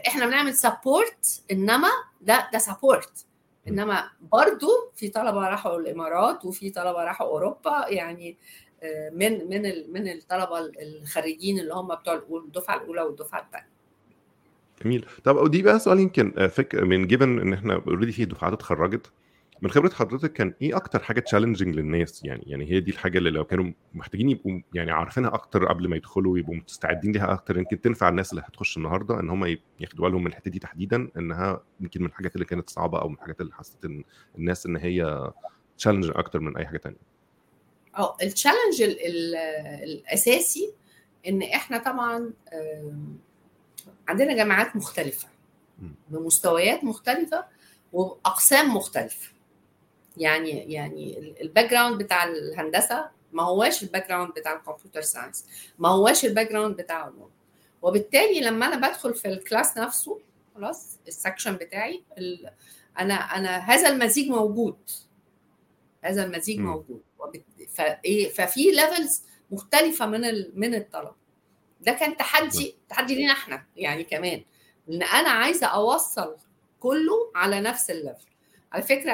إحنا 0.08 0.26
بنعمل 0.26 0.54
support 0.54 1.42
إنما 1.52 1.88
ده 2.20 2.50
ده 2.52 2.58
support 2.58 3.26
إنما 3.68 4.10
برضو 4.32 4.68
في 4.96 5.08
طلبة 5.08 5.48
راحوا 5.48 5.78
الإمارات 5.78 6.44
وفي 6.44 6.70
طلبة 6.70 7.04
راحوا 7.04 7.26
أوروبا 7.26 7.86
يعني 7.88 8.36
من 9.12 9.48
من 9.48 9.92
من 9.92 10.08
الطلبة 10.12 10.58
الخريجين 10.58 11.58
اللي 11.60 11.74
هم 11.74 11.94
بتوع 11.94 12.22
الدفعة 12.46 12.76
الأولى 12.76 13.02
والدفعة 13.02 13.40
الثانية 13.40 13.68
جميل. 14.84 15.06
طب 15.24 15.36
ودي 15.36 15.62
بقى 15.62 15.78
سؤال 15.78 16.00
يمكن 16.00 16.48
فك 16.48 16.74
من 16.74 17.06
given 17.06 17.38
إن 17.40 17.52
إحنا 17.52 17.74
already 17.74 18.12
في 18.12 18.24
دفعات 18.24 18.52
اتخرجت. 18.52 19.10
من 19.62 19.70
خبرة 19.70 19.90
حضرتك 19.90 20.32
كان 20.32 20.54
إيه 20.62 20.76
أكتر 20.76 21.02
حاجة 21.02 21.20
challenging 21.20 21.74
للناس؟ 21.76 22.24
يعني 22.24 22.42
يعني 22.46 22.70
هي 22.70 22.80
دي 22.80 22.90
الحاجة 22.90 23.18
اللي 23.18 23.30
لو 23.30 23.44
كانوا 23.44 23.72
محتاجين 23.94 24.30
يبقوا 24.30 24.60
يعني 24.74 24.90
عارفينها 24.90 25.34
أكتر 25.34 25.66
قبل 25.68 25.88
ما 25.88 25.96
يدخلوا 25.96 26.38
يبقوا 26.38 26.54
مستعدين 26.54 27.12
ليها 27.12 27.32
أكتر 27.32 27.58
يمكن 27.58 27.80
تنفع 27.80 28.08
الناس 28.08 28.30
اللي 28.32 28.42
هتخش 28.46 28.76
النهارده 28.76 29.20
إن 29.20 29.30
هم 29.30 29.44
ياخدوا 29.80 30.04
بالهم 30.04 30.20
من 30.20 30.26
الحتة 30.26 30.50
دي 30.50 30.58
تحديدا 30.58 31.08
إنها 31.16 31.62
يمكن 31.80 32.00
من 32.00 32.06
الحاجات 32.06 32.34
اللي 32.34 32.44
كانت 32.44 32.70
صعبة 32.70 33.00
أو 33.00 33.08
من 33.08 33.14
الحاجات 33.14 33.40
اللي 33.40 33.52
حسيت 33.54 33.84
إن 33.84 34.04
الناس 34.38 34.66
إن 34.66 34.76
هي 34.76 35.30
challenge 35.78 36.10
أكتر 36.14 36.40
من 36.40 36.56
أي 36.56 36.66
حاجة 36.66 36.78
ثانية 36.78 36.98
آه 37.98 38.16
ال 38.22 38.28
challenge 38.28 38.82
الأساسي 39.82 40.72
إن 41.28 41.42
إحنا 41.42 41.78
طبعا 41.78 42.32
عندنا 44.08 44.34
جامعات 44.36 44.76
مختلفة 44.76 45.28
بمستويات 46.10 46.84
مختلفة 46.84 47.44
واقسام 47.92 48.74
مختلفة. 48.76 49.32
يعني 50.18 50.72
يعني 50.72 51.34
ال 51.40 51.70
background 51.70 52.02
بتاع 52.02 52.24
الهندسة 52.24 53.10
ما 53.32 53.42
هواش 53.42 53.82
ال 53.82 54.08
background 54.08 54.32
بتاع 54.32 54.56
ال 54.56 54.61
computer 54.61 55.00
science 55.00 55.44
ما 55.78 55.88
هواش 55.88 56.24
ال 56.24 56.50
background 56.52 56.76
بتاع 56.76 57.04
علوم 57.04 57.30
وبالتالي 57.82 58.40
لما 58.40 58.66
أنا 58.66 58.88
بدخل 58.88 59.14
في 59.14 59.28
ال 59.28 59.37
class 59.37 59.78
نفسه 59.78 60.20
خلاص 60.54 60.98
ال 61.08 61.14
section 61.14 61.56
بتاعي 61.56 62.02
أنا 62.98 63.14
أنا 63.14 63.58
هذا 63.58 63.88
المزيج 63.88 64.28
موجود. 64.30 64.76
هذا 66.04 66.24
المزيج 66.24 66.58
م. 66.58 66.62
موجود. 66.62 67.02
فإيه 67.68 68.28
ففي 68.28 68.70
levels 68.70 69.22
مختلفة 69.50 70.06
من 70.06 70.20
من 70.60 70.74
الطلبة. 70.74 71.14
ده 71.80 71.92
كان 71.92 72.16
تحدي 72.16 72.76
تحدي 72.88 73.14
لينا 73.14 73.32
إحنا 73.32 73.66
يعني 73.76 74.04
كمان. 74.04 74.44
إن 74.88 75.02
أنا 75.02 75.28
عايزة 75.28 75.66
أوصل 75.66 76.36
كله 76.80 77.32
على 77.34 77.60
نفس 77.60 77.90
ال 77.90 77.96
level 77.96 78.26
على 78.72 78.82
فكرة 78.82 79.12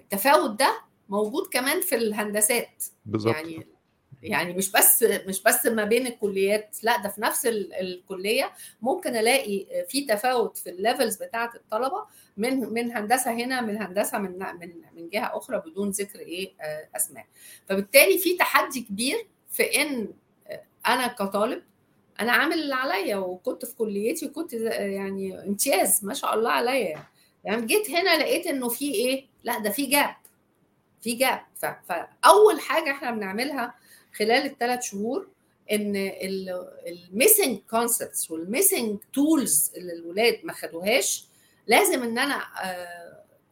التفاوت 0.00 0.58
ده 0.58 0.80
موجود 1.08 1.46
كمان 1.46 1.80
في 1.80 1.94
الهندسات. 1.94 2.84
بالظبط. 3.06 3.34
يعني 3.34 3.66
يعني 4.22 4.52
مش 4.52 4.72
بس 4.72 5.02
مش 5.02 5.42
بس 5.42 5.66
ما 5.66 5.84
بين 5.84 6.06
الكليات 6.06 6.76
لا 6.82 7.02
ده 7.02 7.08
في 7.08 7.20
نفس 7.20 7.46
الكلية 7.80 8.52
ممكن 8.82 9.16
ألاقي 9.16 9.66
في 9.88 10.04
تفاوت 10.04 10.58
في 10.58 10.70
ال 10.70 10.77
levels 10.77 11.22
بتاعة 11.22 11.50
الطلبة 11.54 12.04
من 12.36 12.72
من 12.72 12.92
هندسة 12.96 13.32
هنا 13.32 13.60
من 13.60 13.82
هندسة 13.82 14.18
من 14.18 14.38
من 14.60 14.72
من 14.94 15.08
جهة 15.08 15.36
أخرى 15.36 15.62
بدون 15.66 15.90
ذكر 15.90 16.18
إيه 16.18 16.52
أسماء. 16.96 17.26
فبالتالي 17.68 18.18
في 18.18 18.36
تحدي 18.36 18.80
كبير 18.80 19.26
في 19.50 19.62
إن 19.82 20.08
أنا 20.86 21.06
كطالب 21.06 21.62
أنا 22.20 22.32
عامل 22.32 22.58
اللي 22.58 22.74
عليا 22.74 23.16
وكنت 23.16 23.64
في 23.64 23.76
كليتي 23.76 24.26
وكنت 24.26 24.52
يعني 24.52 25.42
امتياز 25.48 26.04
ما 26.04 26.14
شاء 26.14 26.34
الله 26.34 26.50
عليا. 26.50 26.88
يعني. 26.88 27.04
يعني 27.44 27.66
جيت 27.66 27.90
هنا 27.90 28.18
لقيت 28.18 28.46
إنه 28.46 28.68
في 28.68 28.94
إيه؟ 28.94 29.26
لا 29.44 29.58
ده 29.58 29.70
في 29.70 29.86
gap 29.86 30.14
في 31.02 31.12
gap 31.14 31.40
فأول 31.88 32.60
حاجة 32.60 32.90
إحنا 32.90 33.10
بنعملها 33.10 33.74
خلال 34.14 34.46
الثلاث 34.46 34.82
شهور 34.82 35.28
إن 35.72 35.92
ال 36.86 36.95
missing 36.95 37.58
concepts 37.70 38.30
وال 38.30 38.45
missing 38.45 38.98
tools 39.12 39.72
اللي 39.76 39.92
الولاد 39.92 40.40
ما 40.44 40.52
خدوهاش 40.52 41.24
لازم 41.66 42.02
إن 42.02 42.18
أنا 42.18 42.42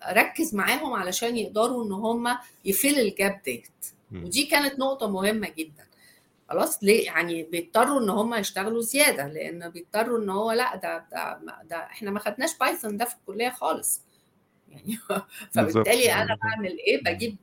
أركز 0.03 0.55
معاهم 0.55 0.93
علشان 0.93 1.37
يقدروا 1.37 1.85
إن 1.85 1.93
هم 1.93 2.39
يـ 2.65 2.72
fill 2.72 2.99
ال 2.99 3.09
gap 3.09 3.41
ديت 3.45 3.69
ودي 4.13 4.45
كانت 4.47 4.79
نقطة 4.79 5.09
مهمة 5.11 5.49
جدا. 5.49 5.88
خلاص 6.49 6.85
ليه؟ 6.85 7.07
يعني 7.07 7.43
بيضطروا 7.43 8.01
إن 8.01 8.11
هم 8.11 8.35
يشتغلوا 8.35 8.81
زيادة 8.81 9.27
لأن 9.27 9.71
بيضطروا 9.71 10.19
إن 10.19 10.31
هو 10.31 10.53
لأ 10.53 10.77
ده 10.77 11.07
ده, 11.13 11.41
ده 11.65 11.77
إحنا 11.77 12.11
ما 12.11 12.21
خدناش 12.21 12.59
Python 12.59 12.97
ده 12.97 13.05
في 13.05 13.15
الكلية 13.15 13.51
خالص. 13.51 14.01
يعني 14.69 14.99
فبالتالي 15.55 16.13
أنا 16.13 16.39
بعمل 16.43 16.79
إيه؟ 16.79 17.03
بجيب 17.03 17.37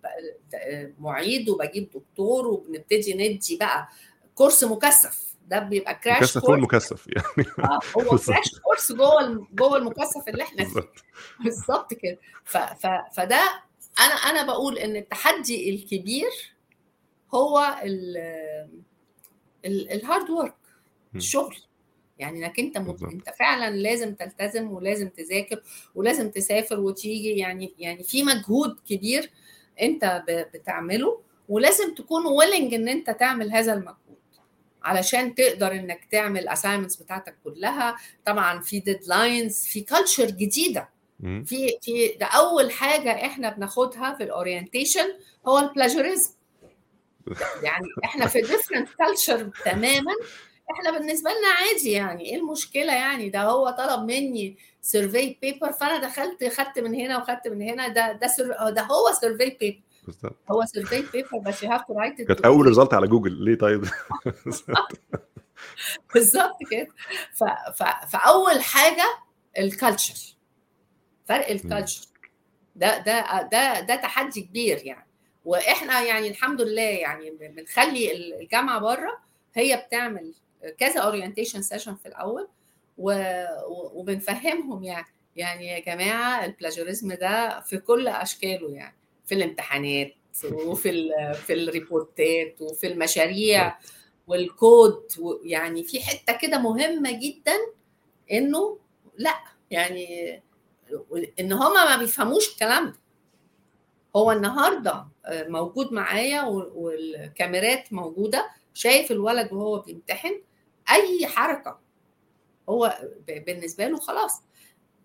معيد 1.00 1.50
وبجيب 1.50 1.90
دكتور 1.96 2.48
وبنبتدي 2.48 3.14
ندي 3.14 3.58
بقى 3.58 3.88
course 4.36 4.64
مكثف. 4.64 5.26
ده 5.48 5.60
بيبقى 5.60 5.96
crash 5.96 6.18
مكثف 6.18 6.42
course 6.42 6.62
مكثف 6.62 7.08
يعني. 7.08 7.50
آه 7.60 7.80
هو 7.98 8.18
crash 8.18 8.60
course 8.64 8.92
جوه 8.92 9.48
جوه 9.54 9.78
المكثف 9.78 10.28
اللي 10.28 10.44
إحنا 10.44 10.66
فيه. 10.66 10.82
بالظبط. 11.44 11.94
كده. 11.94 12.18
فده 13.14 13.42
أنا 14.00 14.14
أنا 14.14 14.44
بقول 14.44 14.78
إن 14.78 14.96
التحدي 14.96 15.70
الكبير 15.70 16.56
هو 17.34 17.76
ال 19.66 19.79
hard 19.79 20.30
work 20.30 20.56
الشغل 21.16 21.56
يعني 22.20 22.46
إنك 22.46 22.60
أنت 22.60 22.78
مت... 22.78 23.04
أنت 23.04 23.30
فعلا 23.40 23.76
لازم 23.76 24.16
تلتزم 24.16 24.72
ولازم 24.72 25.10
تذاكر 25.10 25.62
ولازم 25.96 26.30
تسافر 26.32 26.80
وتيجي. 26.80 27.30
يعني 27.38 27.74
يعني 27.80 28.04
في 28.04 28.24
مجهود 28.24 28.80
كبير 28.90 29.30
أنت 29.82 30.24
بتعمله 30.54 31.22
ولازم 31.50 31.96
تكون 31.96 32.26
willing 32.26 32.74
إن 32.74 32.88
أنت 32.88 33.10
تعمل 33.10 33.52
هذا 33.52 33.74
المجهود 33.74 33.96
علشان 34.84 35.36
تقدر 35.36 35.72
إنك 35.72 36.06
تعمل 36.12 36.48
assignments 36.48 36.96
بتاعتك 36.96 37.36
كلها. 37.44 37.96
طبعا 38.26 38.62
في 38.62 38.80
deadlines 38.80 39.66
في 39.66 39.82
culture 39.82 40.26
جديدة. 40.26 40.90
في 41.46 41.78
في 41.82 42.08
ده 42.20 42.26
أول 42.26 42.72
حاجة 42.72 43.26
إحنا 43.26 43.50
بناخدها 43.50 44.16
في 44.18 44.24
ال 44.24 44.31
orientation 44.31 45.14
هو 45.48 45.60
ال 45.60 45.66
plagiarism 45.66 46.32
يعني 47.64 47.88
إحنا 48.04 48.28
في 48.28 48.42
different 48.42 48.90
culture 48.90 49.50
تماما. 49.66 50.12
إحنا 50.72 50.92
بالنسبة 50.92 51.30
لنا 51.30 51.48
عادي 51.48 51.92
يعني. 51.92 52.26
إيه 52.26 52.36
المشكلة 52.36 52.94
يعني؟ 52.94 53.30
ده 53.30 53.44
هو 53.44 53.70
طلب 53.70 54.04
مني 54.04 54.58
survey 54.82 55.38
paper 55.42 55.72
فأنا 55.72 55.98
دخلت 56.08 56.54
خدت 56.54 56.80
من 56.80 56.96
هنا 56.96 57.18
وخدت 57.18 57.48
من 57.48 57.62
هنا. 57.62 57.88
ده 57.88 58.12
ده 58.12 58.28
سر... 58.28 58.70
ده 58.70 58.82
هو 58.82 59.12
survey 59.20 59.50
paper 59.60 59.82
بالظبط. 60.06 60.36
هو 60.52 60.66
survey 60.66 61.04
paper 61.14 61.38
بس 61.38 61.64
you 61.64 61.72
have 61.72 61.82
to 61.88 62.00
write 62.00 62.22
كانت 62.22 62.42
أول 62.42 62.66
result 62.66 62.94
على 62.94 63.08
جوجل 63.08 63.44
ليه 63.46 63.56
طيب؟ 63.56 63.86
بالظبط 66.14 66.58
كده. 66.72 66.88
ف... 67.34 67.44
ف... 67.44 67.84
فأول 68.10 68.62
حاجة 68.62 69.18
ال 69.58 69.68
culture 69.68 70.36
فرق 71.26 71.50
ال 71.50 71.57
culture 71.57 72.06
ده 72.76 72.98
ده 72.98 73.42
ده 73.52 73.80
ده 73.80 73.96
تحدي 73.96 74.42
كبير 74.42 74.82
يعني. 74.84 75.08
وإحنا 75.46 76.02
يعني 76.02 76.28
الحمد 76.28 76.62
لله 76.62 76.82
يعني 76.82 77.32
بنخلي 77.32 78.12
الجامعة 78.42 78.80
بره 78.80 79.20
هي 79.54 79.84
بتعمل 79.88 80.34
كذا 80.78 81.00
orientation 81.02 81.62
session 81.62 81.96
في 81.96 82.06
الأول. 82.08 82.48
وبنفهمهم 83.94 84.84
يعني 84.84 85.08
يعني 85.36 85.68
يا 85.68 85.80
جماعة 85.80 86.46
ال 86.46 86.52
plagiarism 86.52 87.14
ده 87.14 87.60
في 87.62 87.78
كل 87.78 88.08
أشكاله 88.08 88.70
يعني 88.72 88.96
في 89.26 89.36
الامتحانات 89.36 90.14
وفي 90.52 91.10
في 91.34 91.54
الريبورتات 91.54 92.56
وفي 92.62 92.88
المشاريع 92.88 93.78
والكود 94.28 95.04
يعني 95.44 95.84
في 95.84 96.02
حتة 96.04 96.38
كده 96.38 96.58
مهمة 96.58 97.12
جدا 97.12 97.56
إنه 98.32 98.80
لأ 99.18 99.36
يعني 99.72 100.34
إن 101.40 101.52
هما 101.54 101.86
ما 101.86 101.98
بيفهموش 101.98 102.50
الكلام 102.54 102.86
ده 102.86 102.96
هو 104.16 104.32
النهارده 104.32 105.06
موجود 105.32 105.94
معايا 105.94 106.44
والكاميرات 106.44 107.94
موجوده. 107.94 108.50
شايف 108.74 109.12
الولد 109.12 109.54
وهو 109.54 109.80
بيمتحن 109.80 110.42
أي 110.92 111.28
حركة 111.28 111.80
هو 112.70 113.00
بالنسبة 113.28 113.88
له 113.88 113.98
خلاص. 113.98 114.42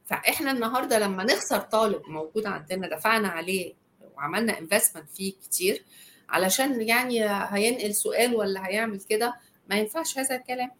فإحنا 0.07 0.51
النهارده 0.51 0.99
لما 0.99 1.25
نخسر 1.25 1.59
طالب 1.59 2.03
موجود 2.09 2.47
عندنا 2.47 2.97
دفعنا 2.97 3.29
عليه 3.29 3.75
وعملنا 4.17 4.59
investment 4.59 5.11
فيه 5.11 5.33
كتير 5.33 5.85
علشان 6.29 6.83
يعني 6.83 7.25
هينقل 7.29 7.95
سؤال 7.95 8.35
ولا 8.37 8.67
هيعمل 8.67 9.01
كده 9.01 9.35
ما 9.69 9.77
ينفعش 9.77 10.19
هذا 10.19 10.37
الكلام. 10.37 10.71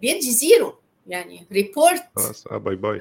بيدي 0.00 0.30
zero 0.30 0.74
يعني 1.06 1.46
report 1.52 2.04
خلاص 2.16 2.48
bye 2.48 2.76
bye 2.76 2.98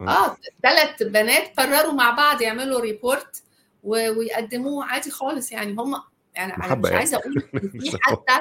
آه 0.00 0.36
ثلاث 0.62 1.02
بنات 1.02 1.60
قرروا 1.60 1.92
مع 1.92 2.10
بعض 2.10 2.42
يعملوا 2.42 2.80
report 2.80 3.42
ويقدموه 3.82 4.84
عادي 4.84 5.10
خالص 5.10 5.52
يعني. 5.52 5.72
هم 5.72 6.02
يعني 6.34 6.56
أنا 6.56 6.74
مش 6.74 6.90
عايزة 6.90 7.16
أقول 7.16 7.40
في 7.80 7.98
حتى 8.02 8.40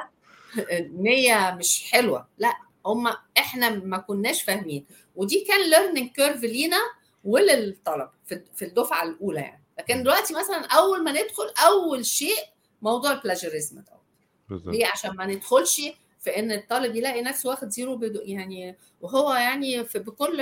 نية 0.72 1.56
مش 1.60 1.92
حلوة. 1.92 2.28
لا 2.38 2.54
هم 2.86 3.08
إحنا 3.38 3.70
ما 3.70 3.98
كناش 3.98 4.44
فاهمين. 4.44 4.86
ودي 5.16 5.46
كان 5.48 5.70
learning 5.70 6.12
curve 6.12 6.44
لينا 6.44 6.78
وللطلب 7.24 8.10
في 8.56 8.66
الدفعة 8.66 9.04
الأولى 9.04 9.40
يعني. 9.40 9.64
لكن 9.80 10.04
دلوقتي 10.04 10.34
مثلا 10.34 10.66
أول 10.66 11.04
ما 11.04 11.12
ندخل 11.12 11.54
أول 11.66 12.06
شيء 12.06 12.38
موضوع 12.82 13.12
ال 13.12 13.18
plagiarism 13.18 13.76
ده. 13.82 14.02
ليه؟ 14.50 14.88
عشان 14.88 15.16
ما 15.16 15.26
ندخلش 15.26 15.82
في 16.22 16.40
إن 16.40 16.52
الطالب 16.52 16.96
يلاقي 16.96 17.22
نفسه 17.22 17.50
واخد 17.50 17.70
zero 17.70 18.00
يعني 18.24 18.76
وهو 19.02 19.34
يعني 19.34 19.86
في 19.86 20.00
بكل 20.00 20.38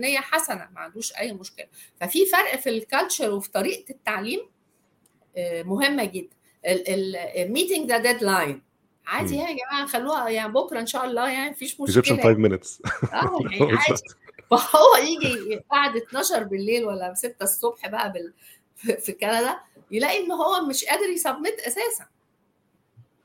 نية 0.00 0.18
حسنة 0.18 0.68
ما 0.74 0.80
عندوش 0.80 1.12
أي 1.12 1.32
مشكلة. 1.32 1.66
ففي 2.00 2.26
فرق 2.26 2.56
في 2.56 2.70
ال 2.70 2.78
culture 2.78 3.30
وفي 3.30 3.50
طريقة 3.50 3.90
التعليم 3.90 4.40
مهمة 5.64 6.04
جدا. 6.04 6.36
ال 6.64 6.80
meeting 6.80 7.88
ده 7.88 7.98
deadline 7.98 8.62
عادي 9.06 9.36
يا 9.36 9.46
جماعة 9.56 9.86
خلوها 9.86 10.28
يعني 10.28 10.52
بكرة 10.52 10.80
إن 10.80 10.86
شاء 10.86 11.04
الله 11.04 11.30
يعني 11.30 11.50
مفيش 11.50 11.80
مشكلة. 11.80 11.86
Egyptian 11.88 12.16
5 12.16 12.34
minutes 12.38 12.82
آه 13.12 13.38
يعني 13.50 13.72
عادي. 13.72 14.02
فهو 14.50 14.96
يجي 14.96 15.60
بعد 15.70 15.96
12 15.96 16.42
بالليل 16.44 16.84
ولا 16.84 17.14
6 17.14 17.34
الصبح 17.42 17.88
بقى 17.88 18.12
بال... 18.12 18.32
في 19.00 19.12
كندا 19.12 19.58
يلاقي 19.90 20.24
إن 20.24 20.32
هو 20.32 20.66
مش 20.66 20.84
قادر 20.84 21.08
يـ 21.08 21.15
submit 21.15 21.60
أساسا. 21.60 22.06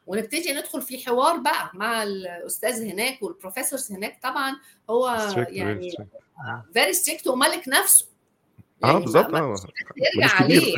ونبتدي 0.07 0.53
ندخل 0.53 0.81
في 0.81 1.05
حوار 1.05 1.37
بقى 1.37 1.71
مع 1.73 2.03
الأستاذ 2.03 2.83
هناك 2.91 3.23
وال 3.23 3.35
professors 3.35 3.91
هناك. 3.91 4.19
طبعا 4.23 4.55
هو 4.89 5.33
يعني 5.49 5.91
very 6.73 6.93
strict 6.93 7.27
وملوش 7.27 7.67
كبير. 7.67 8.07
آه 8.83 8.99
بالظبط. 8.99 9.33
آه 9.35 9.55
يرجع 9.97 10.35
عليه. 10.35 10.77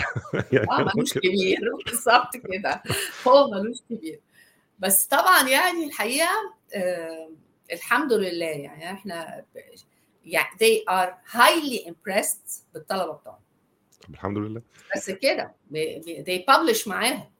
آه 0.71 0.91
ملوش 0.95 1.13
كبير. 1.13 1.59
بالظبط 1.85 2.37
كده. 2.37 2.83
هو 3.27 3.51
ملوش 3.51 3.77
كبير. 3.89 4.19
بس 4.79 5.05
طبعا 5.05 5.49
يعني 5.49 5.85
الحقيقة 5.85 6.53
آه 6.75 7.29
الحمد 7.71 8.13
لله 8.13 8.45
يعني 8.45 8.91
إحنا 8.91 9.45
يعني 10.25 10.47
they 10.57 10.91
are 10.93 11.09
highly 11.37 11.89
impressed 11.89 12.61
بالطلبة 12.73 13.13
بتوعنا. 13.13 13.39
الحمد 14.09 14.37
لله. 14.37 14.61
بس 14.95 15.09
كده 15.09 15.53
they 15.71 16.39
publish 16.51 16.87
معاهم. 16.87 17.34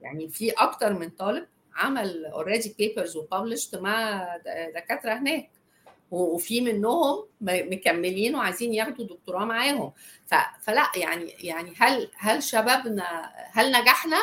يعني 0.00 0.28
في 0.28 0.50
أكتر 0.50 0.92
من 0.92 1.10
طالب 1.10 1.46
عمل 1.74 2.26
already 2.26 2.74
papers 2.78 3.16
و 3.16 3.22
published 3.22 3.76
مع 3.76 4.26
دكاترة 4.74 5.12
هناك. 5.12 5.50
وفي 6.10 6.60
منهم 6.60 7.26
مكملين 7.40 8.34
وعايزين 8.34 8.74
ياخدوا 8.74 9.06
دكتوراه 9.06 9.44
معاهم. 9.44 9.92
فلا 10.60 10.86
يعني 10.96 11.24
يعني 11.24 11.72
هل 11.78 12.10
هل 12.16 12.42
شبابنا 12.42 13.32
هل 13.52 13.72
نجحنا؟ 13.80 14.20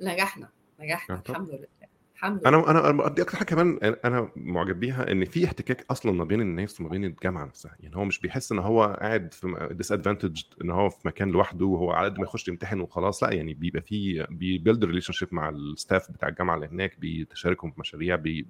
نجحنا 0.00 0.48
نجحنا 0.80 1.22
الحمد 1.28 1.50
لله. 1.50 1.81
الحمد 2.22 2.40
لله. 2.48 2.70
أنا 2.70 2.90
أنا 2.90 3.08
دي 3.08 3.22
أكتر 3.22 3.36
حاجة 3.38 3.46
كمان 3.46 3.78
أنا 4.04 4.30
معجب 4.36 4.80
بيها 4.80 5.12
إن 5.12 5.24
في 5.24 5.44
احتكاك 5.44 5.86
أصلا 5.90 6.12
ما 6.12 6.24
بين 6.24 6.40
الناس 6.40 6.80
وما 6.80 6.88
بين 6.88 7.04
الجامعة 7.04 7.44
نفسها. 7.44 7.76
يعني 7.80 7.96
هو 7.96 8.04
مش 8.04 8.18
بيحس 8.20 8.52
إن 8.52 8.58
هو 8.58 8.96
قاعد 9.00 9.34
في 9.34 9.68
disadvantage 9.70 10.42
إن 10.64 10.70
هو 10.70 10.90
في 10.90 11.08
مكان 11.08 11.30
لوحده 11.30 11.66
وهو 11.66 11.90
على 11.90 12.04
قد 12.08 12.18
ما 12.18 12.24
يخش 12.24 12.48
يمتحن 12.48 12.80
وخلاص. 12.80 13.22
لأ 13.22 13.32
يعني 13.32 13.54
بيبقى 13.54 13.82
في 13.82 14.26
بيـ 14.30 14.84
build 14.84 15.12
relationship 15.12 15.28
مع 15.34 15.48
ال 15.48 15.58
staff 15.58 16.10
بتاع 16.10 16.28
الجامعة 16.28 16.54
اللي 16.54 16.66
هناك 16.66 16.96
بتشاركهم 16.98 17.70
في 17.70 17.80
مشاريع 17.80 18.16
بي 18.16 18.46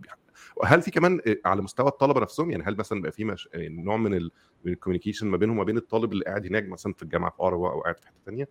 هل 0.65 0.83
في 0.83 0.91
كمان 0.91 1.21
على 1.45 1.63
مستوى 1.63 1.89
الطلبة 1.89 2.21
نفسهم؟ 2.21 2.51
يعني 2.51 2.63
هل 2.65 2.77
مثلا 2.77 3.03
بقى 3.03 3.13
في 3.13 3.25
مش... 3.25 3.49
نوع 3.57 3.97
من 3.97 4.31
ال 4.67 4.71
communication 4.71 5.27
ما 5.27 5.37
بينهم 5.37 5.57
وما 5.57 5.65
بين 5.65 5.77
الطالب 5.77 6.13
اللي 6.13 6.25
قاعد 6.25 6.47
هناك 6.47 6.69
مثلا 6.69 6.93
في 6.93 7.03
الجامعة 7.03 7.31
في 7.31 7.43
اروى 7.43 7.69
أو 7.71 7.81
قاعد 7.81 7.97
في 7.99 8.07
حتة 8.07 8.17
ثانية؟ 8.27 8.49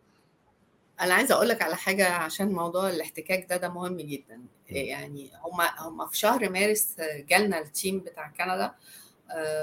أنا 1.01 1.13
عايزة 1.13 1.35
أقول 1.35 1.49
لك 1.49 1.61
على 1.61 1.75
حاجة 1.75 2.07
عشان 2.13 2.51
موضوع 2.51 2.89
الاحتكاك 2.89 3.45
ده 3.49 3.57
ده 3.57 3.69
مهم 3.69 3.97
جدا. 3.97 4.41
يعني 4.69 5.31
هم 5.43 5.61
هم 5.79 6.07
في 6.07 6.17
شهر 6.17 6.49
مارس 6.49 6.95
جالنا 7.29 7.59
ال 7.59 7.67
team 7.67 7.99
بتاع 7.99 8.31
كندا 8.37 8.71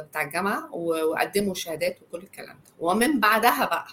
بتاع 0.03 0.23
الجامعة 0.23 0.75
وقدموا 0.75 1.55
شهادات 1.55 1.99
وكل 2.03 2.19
الكلام 2.19 2.57
ده. 2.57 2.73
ومن 2.79 3.21
بعدها 3.21 3.65
بقى 3.65 3.87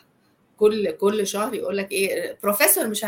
كل 0.58 0.92
كل 0.92 1.28
شهر 1.28 1.54
يقول 1.54 1.78
لك 1.78 1.92
إيه 1.92 2.38
بروفيسور 2.44 2.88
مش 2.88 3.06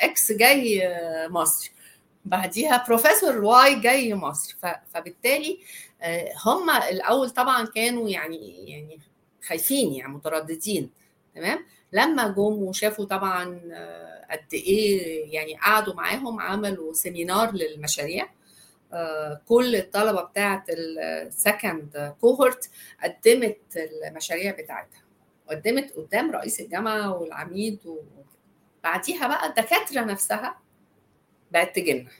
X 0.00 0.32
جاي 0.32 0.82
مصر 1.28 1.72
بعديها 2.24 2.84
professor 2.88 3.44
Y 3.44 3.80
جاي 3.80 4.14
مصر. 4.14 4.56
فبالتالي 4.94 5.58
هم 6.44 6.70
الأول 6.70 7.30
طبعا 7.30 7.66
كانوا 7.66 8.08
يعني 8.08 8.70
يعني 8.70 9.00
خايفين 9.48 9.94
يعني 9.94 10.12
مترددين 10.12 10.90
تمام؟ 11.34 11.66
لما 11.92 12.28
جم 12.28 12.62
وشافوا 12.62 13.04
طبعا 13.04 13.44
قد 14.30 14.54
إيه 14.54 15.32
يعني 15.34 15.56
قعدوا 15.58 15.94
معاهم 15.94 16.40
عملوا 16.40 16.92
seminar 16.92 17.52
للمشاريع 17.54 18.28
كل 19.48 19.76
الطلبة 19.76 20.22
بتاعه 20.22 20.64
ال 20.68 20.89
second 20.89 22.14
cohort 22.20 22.70
قدمت 23.02 23.58
المشاريع 23.76 24.52
بتاعتها 24.52 25.02
وقدمت 25.46 25.92
قدام 25.92 26.30
رئيس 26.30 26.60
الجامعة 26.60 27.16
والعميد 27.18 27.78
بعديها 28.84 29.28
بقى 29.28 29.46
الدكاترة 29.48 30.00
نفسها 30.00 30.56
بقت 31.52 31.76
تجينا 31.76 32.10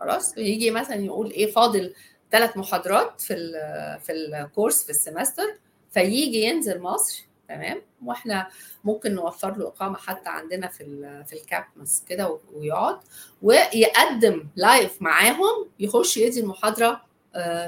خلاص 0.00 0.38
يجي 0.38 0.70
مثلا 0.70 0.96
يقول 0.96 1.30
إيه 1.30 1.52
فاضل 1.52 1.94
ثلاث 2.32 2.56
محاضرات 2.56 3.20
في 3.20 3.34
ال 3.34 3.52
في 4.00 4.12
ال 4.12 4.22
course 4.22 4.84
في 4.84 4.90
ال 4.90 4.98
semester 4.98 5.58
فيجي 5.90 6.42
ينزل 6.42 6.80
مصر 6.80 7.26
تمام؟ 7.48 7.82
وإحنا 8.04 8.48
ممكن 8.84 9.14
نوفر 9.14 9.56
له 9.56 9.66
إقامة 9.68 9.96
حتى 9.96 10.28
عندنا 10.28 10.68
في 10.68 10.84
في 11.26 11.32
ال 11.32 11.42
campus 11.42 12.04
كده 12.08 12.38
ويقعد 12.52 12.98
ويقدم 13.42 14.46
live 14.56 15.02
معاهم 15.02 15.68
يخش 15.78 16.16
يدي 16.16 16.40
المحاضرة 16.40 17.06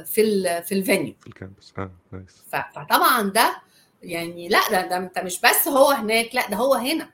في 0.04 0.20
ال 0.20 0.62
في 0.62 0.74
ال 0.74 0.81
venue 0.81 1.14
في 1.20 1.26
ال 1.26 1.33
campus 1.33 1.72
آه 1.78 1.90
nice 2.12 2.44
فطبعا 2.72 3.22
ده 3.22 3.62
يعني 4.02 4.48
لا 4.48 4.58
ده, 4.70 4.86
ده 4.86 4.96
انت 4.96 5.18
مش 5.18 5.40
بس 5.40 5.68
هو 5.68 5.90
هناك 5.90 6.34
لا 6.34 6.50
ده 6.50 6.56
هو 6.56 6.74
هنا. 6.74 7.10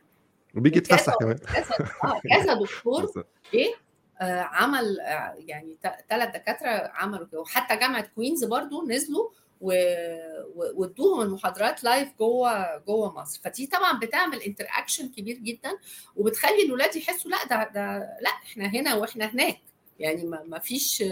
وبيجي 0.56 0.78
يتفسح 0.78 1.14
كمان. 1.20 1.38
كذا 1.54 1.88
آه 2.04 2.20
كذا 2.30 2.54
دكتور 2.54 3.24
إيه 3.54 3.74
آه 4.20 4.40
عمل 4.40 5.00
آه 5.00 5.34
يعني 5.38 5.76
ثلاث 6.10 6.34
دكاترة 6.34 6.90
عملوا 6.94 7.26
كده. 7.26 7.40
وحتى 7.40 7.76
جامعة 7.76 8.06
كوينز 8.14 8.44
برضو 8.44 8.86
نزلوا 8.86 9.30
وادوهم 9.61 11.20
المحاضرات 11.20 11.84
live 11.84 12.09
جوه 12.18 12.78
جوه 12.78 13.12
مصر. 13.20 13.40
فدي 13.44 13.66
طبعا 13.66 13.98
بتعمل 13.98 14.42
interaction 14.42 15.09
كبير 15.09 15.36
جدا 15.36 15.78
وبتخلي 16.16 16.62
الولاد 16.66 16.96
يحسوا 16.96 17.30
لا 17.30 17.44
ده 17.44 17.70
ده 17.74 17.98
لا 18.20 18.30
إحنا 18.30 18.66
هنا 18.66 18.94
وإحنا 18.94 19.24
هناك. 19.24 19.59
يعني 19.98 20.24
ما 20.24 20.59
فيش 20.59 21.02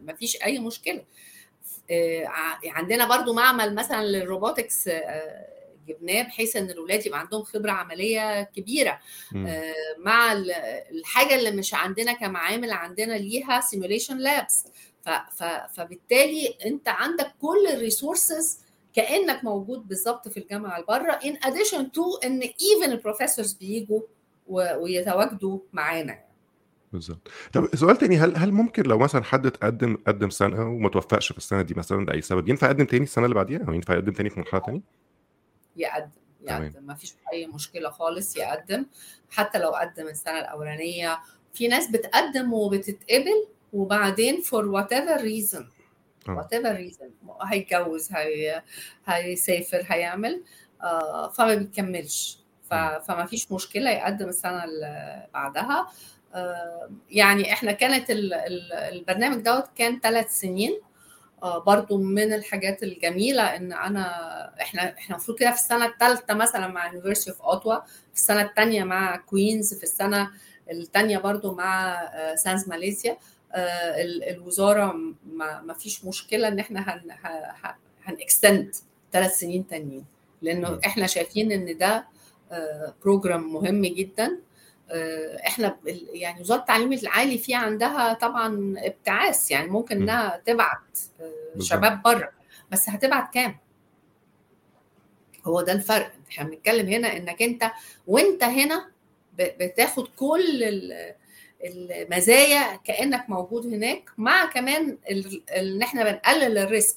ما 0.00 0.14
فيش 0.18 0.42
أي 0.42 0.58
مشكلة. 0.58 1.04
عندنا 2.66 3.08
برضو 3.16 3.32
معمل 3.32 3.74
مثلا 3.74 4.06
لل 4.06 4.22
robotics 4.22 4.88
جبناه 5.88 6.22
بحيث 6.22 6.56
إن 6.56 6.70
الاولاد 6.70 7.06
يبقى 7.06 7.20
عندهم 7.20 7.42
خبرة 7.42 7.70
عملية 7.70 8.42
كبيرة. 8.42 9.00
م. 9.32 9.60
مع 9.98 10.32
الحاجة 10.90 11.34
اللي 11.34 11.50
مش 11.50 11.74
عندنا 11.74 12.12
كمعامل 12.12 12.70
عندنا 12.70 13.12
ليها 13.14 13.60
simulation 13.60 14.18
labs 14.18 14.64
فبالتالي 15.74 16.56
انت 16.66 16.88
عندك 16.88 17.32
كل 17.40 17.66
ال 17.72 17.81
resources 17.81 18.58
كأنك 18.94 19.44
موجود 19.44 19.88
بالظبط 19.88 20.28
في 20.28 20.36
الجامعة 20.40 20.84
بره 20.84 21.12
in 21.12 21.38
addition 21.42 21.92
to 21.92 22.16
إن 22.24 22.40
even 22.40 22.92
ال 22.92 22.97
professors 22.97 23.52
بيجوا 23.52 24.00
ويتواجدوا 24.46 25.58
معانا. 25.72 26.18
بالظبط. 26.92 27.28
طب 27.52 27.76
سؤال 27.76 27.96
تاني 27.96 28.16
هل 28.16 28.36
هل 28.36 28.52
ممكن 28.52 28.82
لو 28.82 28.98
مثلا 28.98 29.24
حد 29.24 29.50
تقدم 29.50 29.98
قدم 30.06 30.30
سنة 30.30 30.68
وما 30.68 30.88
توفقش 30.88 31.32
في 31.32 31.38
السنة 31.38 31.62
دي 31.62 31.74
مثلا 31.74 32.04
لأي 32.04 32.20
سبب 32.20 32.48
ينفع 32.48 32.66
يقدم 32.66 32.84
تاني 32.84 33.04
السنة 33.04 33.24
اللي 33.24 33.34
بعديها؟ 33.34 33.64
أو 33.68 33.72
ينفع 33.72 33.94
يقدم 33.94 34.12
تاني 34.12 34.30
في 34.30 34.40
مرحلة 34.40 34.60
تانية؟ 34.60 34.80
يقدم 35.76 36.10
يقدم. 36.42 36.86
ما 36.86 36.94
فيش 36.94 37.14
أي 37.32 37.46
مشكلة 37.46 37.90
خالص 37.90 38.36
يقدم. 38.36 38.86
حتى 39.30 39.58
لو 39.58 39.70
قدم 39.70 40.08
السنة 40.08 40.38
الأولانية 40.38 41.18
في 41.54 41.68
ناس 41.68 41.90
بتقدم 41.90 42.52
وبتتقبل 42.52 43.46
وبعدين 43.72 44.42
for 44.42 44.62
whatever 44.64 45.20
reason 45.22 45.64
whatever 46.28 46.72
reason 46.78 47.04
هيتجوز 47.42 48.12
هي 48.12 48.62
هيسافر 49.06 49.84
هيعمل 49.86 50.42
آه 50.82 51.28
فما 51.28 51.54
بيكملش. 51.54 52.38
فما 52.70 53.26
فيش 53.30 53.52
مشكلة 53.52 53.90
يقدم 53.90 54.28
السنة 54.28 54.64
اللي 54.64 55.26
بعدها. 55.34 55.88
آه 56.34 56.90
يعني 57.10 57.52
إحنا 57.52 57.72
كانت 57.72 58.10
ال 58.10 58.34
ال 58.34 58.72
البرنامج 58.72 59.42
دوت 59.42 59.64
كان 59.76 60.00
ثلاث 60.00 60.30
سنين. 60.40 60.80
آه 61.42 61.58
برضو 61.58 61.98
من 61.98 62.32
الحاجات 62.32 62.82
الجميلة 62.82 63.42
إن 63.42 63.72
أنا 63.72 64.04
إحنا 64.60 64.82
إحنا 64.98 65.16
المفروض 65.16 65.38
كده 65.38 65.50
في 65.50 65.56
السنة 65.56 65.86
الثالثه 65.86 66.34
مثلا 66.34 66.66
مع 66.66 66.86
University 66.86 67.30
of 67.30 67.42
Ottawa 67.42 67.78
في 67.84 68.14
السنة 68.14 68.42
الثانية 68.42 68.84
مع 68.84 69.16
كوينز 69.16 69.74
في 69.74 69.82
السنة 69.82 70.30
الثانية 70.70 71.18
برضو 71.18 71.54
مع 71.54 71.98
سانز 72.34 72.68
ماليزيا 72.68 73.16
الوزارة 73.54 74.96
ما 75.62 75.74
فيش 75.78 76.04
مشكلة 76.04 76.48
إن 76.48 76.58
إحنا 76.58 76.80
هن 76.80 77.10
هن 78.04 78.21
extend 78.21 78.74
ثلاث 79.12 79.38
سنين 79.38 79.66
تانيين. 79.66 80.04
لأنه 80.42 80.80
إحنا 80.86 81.06
شايفين 81.06 81.52
إن 81.52 81.78
ده 81.78 82.06
program 83.04 83.52
مهم 83.52 83.82
جدا. 83.86 84.38
إحنا 85.46 85.76
يعني 86.12 86.40
وزارة 86.40 86.60
التعليم 86.60 86.92
العالي 86.92 87.38
في 87.38 87.54
عندها 87.54 88.12
طبعا 88.12 88.74
ابتعاث. 88.78 89.50
يعني 89.50 89.68
ممكن 89.68 90.02
إنها 90.02 90.42
تبعت 90.46 90.98
شباب 91.58 92.02
بره. 92.02 92.32
بس 92.70 92.88
هتبعت 92.88 93.34
كام؟ 93.34 93.56
هو 95.44 95.60
ده 95.60 95.72
الفرق. 95.72 96.12
إحنا 96.30 96.44
بنتكلم 96.44 96.88
هنا 96.88 97.16
إنك 97.16 97.42
أنت 97.42 97.70
وأنت 98.06 98.44
هنا 98.44 98.90
بتاخد 99.38 100.08
كل 100.08 100.82
المزايا 101.64 102.76
كأنك 102.76 103.30
موجود 103.30 103.66
هناك 103.66 104.10
مع 104.18 104.44
كمان 104.44 104.98
إن 105.56 105.82
إحنا 105.82 106.04
بنقلل 106.04 106.58
الريسك. 106.58 106.96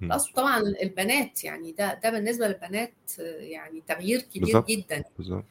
خلاص 0.00 0.32
طبعا 0.32 0.58
البنات 0.60 1.44
يعني 1.44 1.72
ده 1.72 1.94
ده 1.94 2.10
بالنسبة 2.10 2.48
للبنات 2.48 2.92
يعني 3.38 3.82
تغيير 3.88 4.20
كبير 4.20 4.42
بالزبط. 4.44 4.68
جدا. 4.68 5.04
بالظبط. 5.18 5.44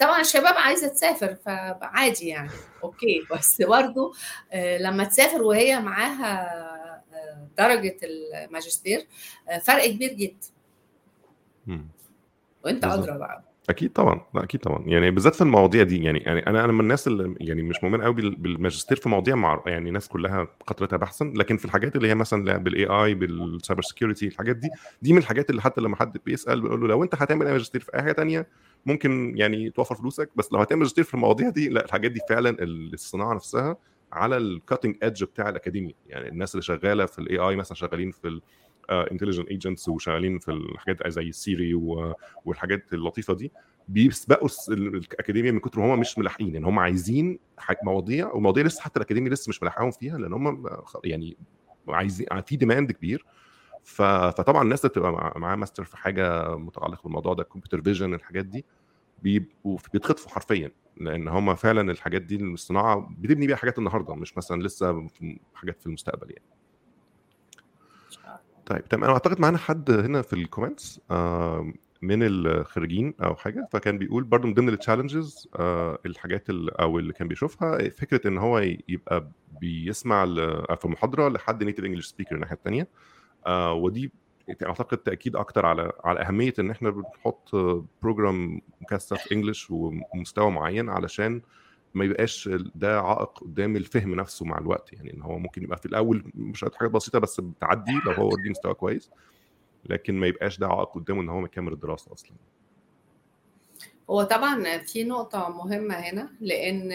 طبعا 0.00 0.20
الشباب 0.20 0.54
عايزة 0.56 0.88
تسافر 0.88 1.34
فعادي 1.34 2.28
يعني. 2.28 2.50
okay. 2.84 3.22
بس 3.32 3.62
برضه 3.62 4.12
لما 4.54 5.04
تسافر 5.04 5.42
وهي 5.42 5.80
معاها 5.80 7.02
درجة 7.58 7.96
الماجستير 8.02 9.06
فرق 9.62 9.86
كبير 9.86 10.12
جدا. 10.12 10.46
وأنت 12.64 12.84
أدرى 12.84 13.18
بقى. 13.18 13.42
أكيد 13.70 13.92
طبعا 13.92 14.20
لا 14.34 14.44
أكيد 14.44 14.60
طبعا. 14.60 14.84
يعني 14.86 15.10
بالذات 15.10 15.34
في 15.34 15.40
المواضيع 15.42 15.82
دي 15.82 16.04
يعني 16.04 16.18
يعني 16.18 16.46
أنا 16.46 16.64
أنا 16.64 16.72
من 16.72 16.80
الناس 16.80 17.06
اللي 17.06 17.34
يعني 17.40 17.62
مش 17.62 17.76
مؤمن 17.82 18.02
قوي 18.02 18.14
بالماجستير 18.14 18.96
في 18.96 19.08
مواضيع 19.08 19.34
مع 19.34 19.62
يعني 19.66 19.90
ناس 19.90 20.08
كلها 20.08 20.48
قتلتها 20.66 20.96
بحثا 20.96 21.32
لكن 21.36 21.56
في 21.56 21.64
الحاجات 21.64 21.96
اللي 21.96 22.08
هي 22.08 22.14
مثلا 22.14 22.56
بال 22.56 22.86
AI 22.86 23.14
بال 23.14 23.33
cyber 23.33 23.82
security 23.82 24.26
الحاجات 24.26 24.56
دي 24.56 24.68
دي 25.02 25.12
من 25.12 25.18
الحاجات 25.18 25.50
اللي 25.50 25.62
حتى 25.62 25.80
لما 25.80 25.96
حد 25.96 26.18
بيسأل 26.26 26.60
بيقول 26.60 26.80
له 26.80 26.88
لو 26.88 27.02
أنت 27.02 27.14
هتعمل 27.14 27.46
ماجستير 27.46 27.80
في 27.80 27.94
أي 27.94 28.02
حاجة 28.02 28.12
ثانية 28.12 28.46
ممكن 28.86 29.32
يعني 29.36 29.70
توفر 29.70 29.94
فلوسك 29.94 30.30
بس 30.36 30.52
لو 30.52 30.58
هتعمل 30.58 30.80
ماجستير 30.80 31.04
في 31.04 31.14
المواضيع 31.14 31.48
دي 31.48 31.68
لا 31.68 31.84
الحاجات 31.84 32.10
دي 32.10 32.20
فعلا 32.28 32.56
الصناعة 32.60 33.34
نفسها 33.34 33.76
على 34.12 34.36
ال 34.36 34.43
cutting 34.43 34.96
edge 35.02 35.24
بتاع 35.24 35.48
الاكاديميا 35.48 35.94
يعني 36.06 36.28
الناس 36.28 36.54
اللي 36.54 36.62
شغالة 36.62 37.06
في 37.06 37.18
ال 37.18 37.38
AI 37.38 37.56
مثلا 37.56 37.74
شغالين 37.74 38.10
في 38.10 38.40
intelligent 38.90 39.48
agents 39.48 39.88
وشغالين 39.88 40.38
في 40.38 40.50
الحاجات 40.50 41.08
زي 41.08 41.32
Siri 41.32 41.74
والحاجات 42.44 42.92
اللطيفة 42.92 43.34
دي 43.34 43.52
بيسبقوا 43.88 44.48
الاكاديميا 44.68 45.50
من 45.52 45.58
كتر 45.60 45.80
ما 45.80 45.94
هم 45.94 46.00
مش 46.00 46.18
ملاحقين 46.18 46.54
يعني 46.54 46.66
هم 46.66 46.78
عايزين 46.78 47.38
مواضيع 47.82 48.32
ومواضيع 48.32 48.64
لسه 48.64 48.82
حتى 48.82 48.96
الاكاديميا 49.00 49.30
لسه 49.30 49.48
مش 49.48 49.62
ملاحقهم 49.62 49.90
فيها 49.90 50.18
لأن 50.18 50.32
هم 50.32 50.66
يعني 51.04 51.36
عايزين 51.88 52.26
في 52.46 52.56
demand 52.56 52.92
كبير. 52.92 53.26
فطبعا 53.84 54.62
الناس 54.62 54.80
اللي 54.80 54.90
بتبقى 54.90 55.40
معاها 55.40 55.56
ماستر 55.56 55.84
في 55.84 55.96
حاجة 55.96 56.56
متعلقة 56.56 57.02
بالموضوع 57.02 57.34
ده 57.34 57.42
computer 57.42 57.82
vision 57.82 58.14
الحاجات 58.14 58.44
دي 58.46 58.64
بيبقوا 59.22 59.78
بيتخطفوا 59.92 60.30
حرفيا 60.30 60.70
لأن 60.96 61.28
هم 61.28 61.54
فعلا 61.54 61.90
الحاجات 61.90 62.22
دي 62.22 62.36
الصناعه 62.36 63.14
بتبني 63.18 63.46
بيها 63.46 63.56
حاجات 63.56 63.78
النهارده 63.78 64.14
مش 64.14 64.36
مثلا 64.36 64.62
لسه 64.62 65.08
حاجات 65.54 65.80
في 65.80 65.86
المستقبل 65.86 66.30
يعني. 66.30 66.44
طيب 68.66 68.84
تمام. 68.88 69.04
أنا 69.04 69.12
أعتقد 69.12 69.40
معانا 69.40 69.58
حد 69.58 69.90
هنا 69.90 70.22
في 70.22 70.32
ال 70.32 70.40
comments 70.40 71.00
آه 71.10 71.72
من 72.02 72.18
الخريجين 72.22 73.14
أو 73.24 73.34
حاجة. 73.36 73.68
فكان 73.72 73.98
بيقول 73.98 74.24
برضو 74.24 74.46
من 74.48 74.54
ضمن 74.54 74.68
ال 74.68 74.75
challenges 74.75 75.48
آه 75.56 75.98
الحاجات 76.06 76.50
اللي 76.50 76.72
أو 76.80 76.98
اللي 76.98 77.12
كان 77.12 77.28
بيشوفها 77.28 77.88
فكرة 77.88 78.28
إن 78.28 78.38
هو 78.38 78.58
يبقى 78.88 79.30
بيسمع 79.60 80.24
في 80.76 80.88
محاضرة 80.88 81.28
لحد 81.28 81.64
native 81.64 81.84
English 81.84 82.06
speaker 82.06 82.34
الناحية 82.34 82.54
الثانية 82.56 82.88
آه 83.46 83.72
ودي 83.72 84.12
أعتقد 84.66 84.98
تأكيد 84.98 85.36
أكتر 85.36 85.66
على 85.66 85.92
على 86.04 86.20
أهمية 86.20 86.54
إن 86.58 86.70
إحنا 86.70 86.90
بنحط 86.90 87.54
program 88.02 88.60
مكثف 88.80 89.32
English 89.32 89.70
ومستوى 89.70 90.50
معين 90.50 90.88
علشان 90.90 91.40
ما 91.94 92.04
يبقاش 92.04 92.48
ده 92.74 93.00
عائق 93.00 93.38
قدام 93.38 93.76
الفهم 93.76 94.14
نفسه 94.14 94.44
مع 94.46 94.58
الوقت 94.58 94.92
يعني 94.92 95.12
إن 95.12 95.22
هو 95.22 95.38
ممكن 95.38 95.62
يبقى 95.62 95.78
في 95.78 95.86
الأول 95.86 96.24
مش 96.34 96.64
حاجات 96.74 96.90
بسيطة 96.92 97.18
بس 97.18 97.40
بتعدي 97.40 97.92
لو 98.06 98.12
هو 98.12 98.30
already 98.30 98.50
مستوى 98.50 98.74
كويس 98.74 99.10
لكن 99.84 100.14
ما 100.14 100.26
يبقاش 100.26 100.58
ده 100.58 100.66
عائق 100.66 100.94
قدامه 100.94 101.22
إن 101.22 101.28
هو 101.28 101.40
مكمل 101.40 101.72
الدراسة 101.72 102.12
أصلا. 102.12 102.30
هو 104.10 104.22
طبعا 104.22 104.78
في 104.78 105.04
نقطة 105.04 105.48
مهمة 105.48 105.94
هنا 105.94 106.30
لأن 106.40 106.92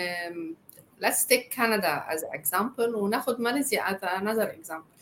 let's 1.04 1.26
take 1.26 1.56
Canada 1.56 2.14
as 2.14 2.24
example 2.40 2.96
وناخد 2.96 3.40
ماليزيا 3.40 3.82
as 3.82 4.02
another 4.02 4.50
example. 4.62 5.00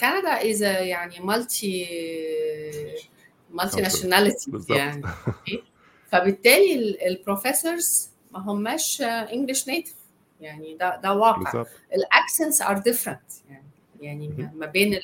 كندا 0.00 0.40
is 0.42 0.58
a 0.60 0.62
يعني 0.62 1.20
multi 1.20 1.86
multi 3.50 3.80
nationality 3.80 4.50
يعني. 4.70 5.02
فبالتالي 6.08 6.98
ال 7.08 7.17
professors 7.17 8.10
ما 8.32 8.38
هماش 8.38 9.00
English 9.02 9.68
native 9.68 9.94
يعني 10.40 10.74
ده 10.76 10.96
ده 11.02 11.12
واقع. 11.14 11.64
ال 11.94 12.03
accents 12.03 12.62
are 12.62 12.78
different 12.78 13.20
يعني 13.50 13.64
يعني 14.00 14.50
ما 14.54 14.66
بين 14.66 14.94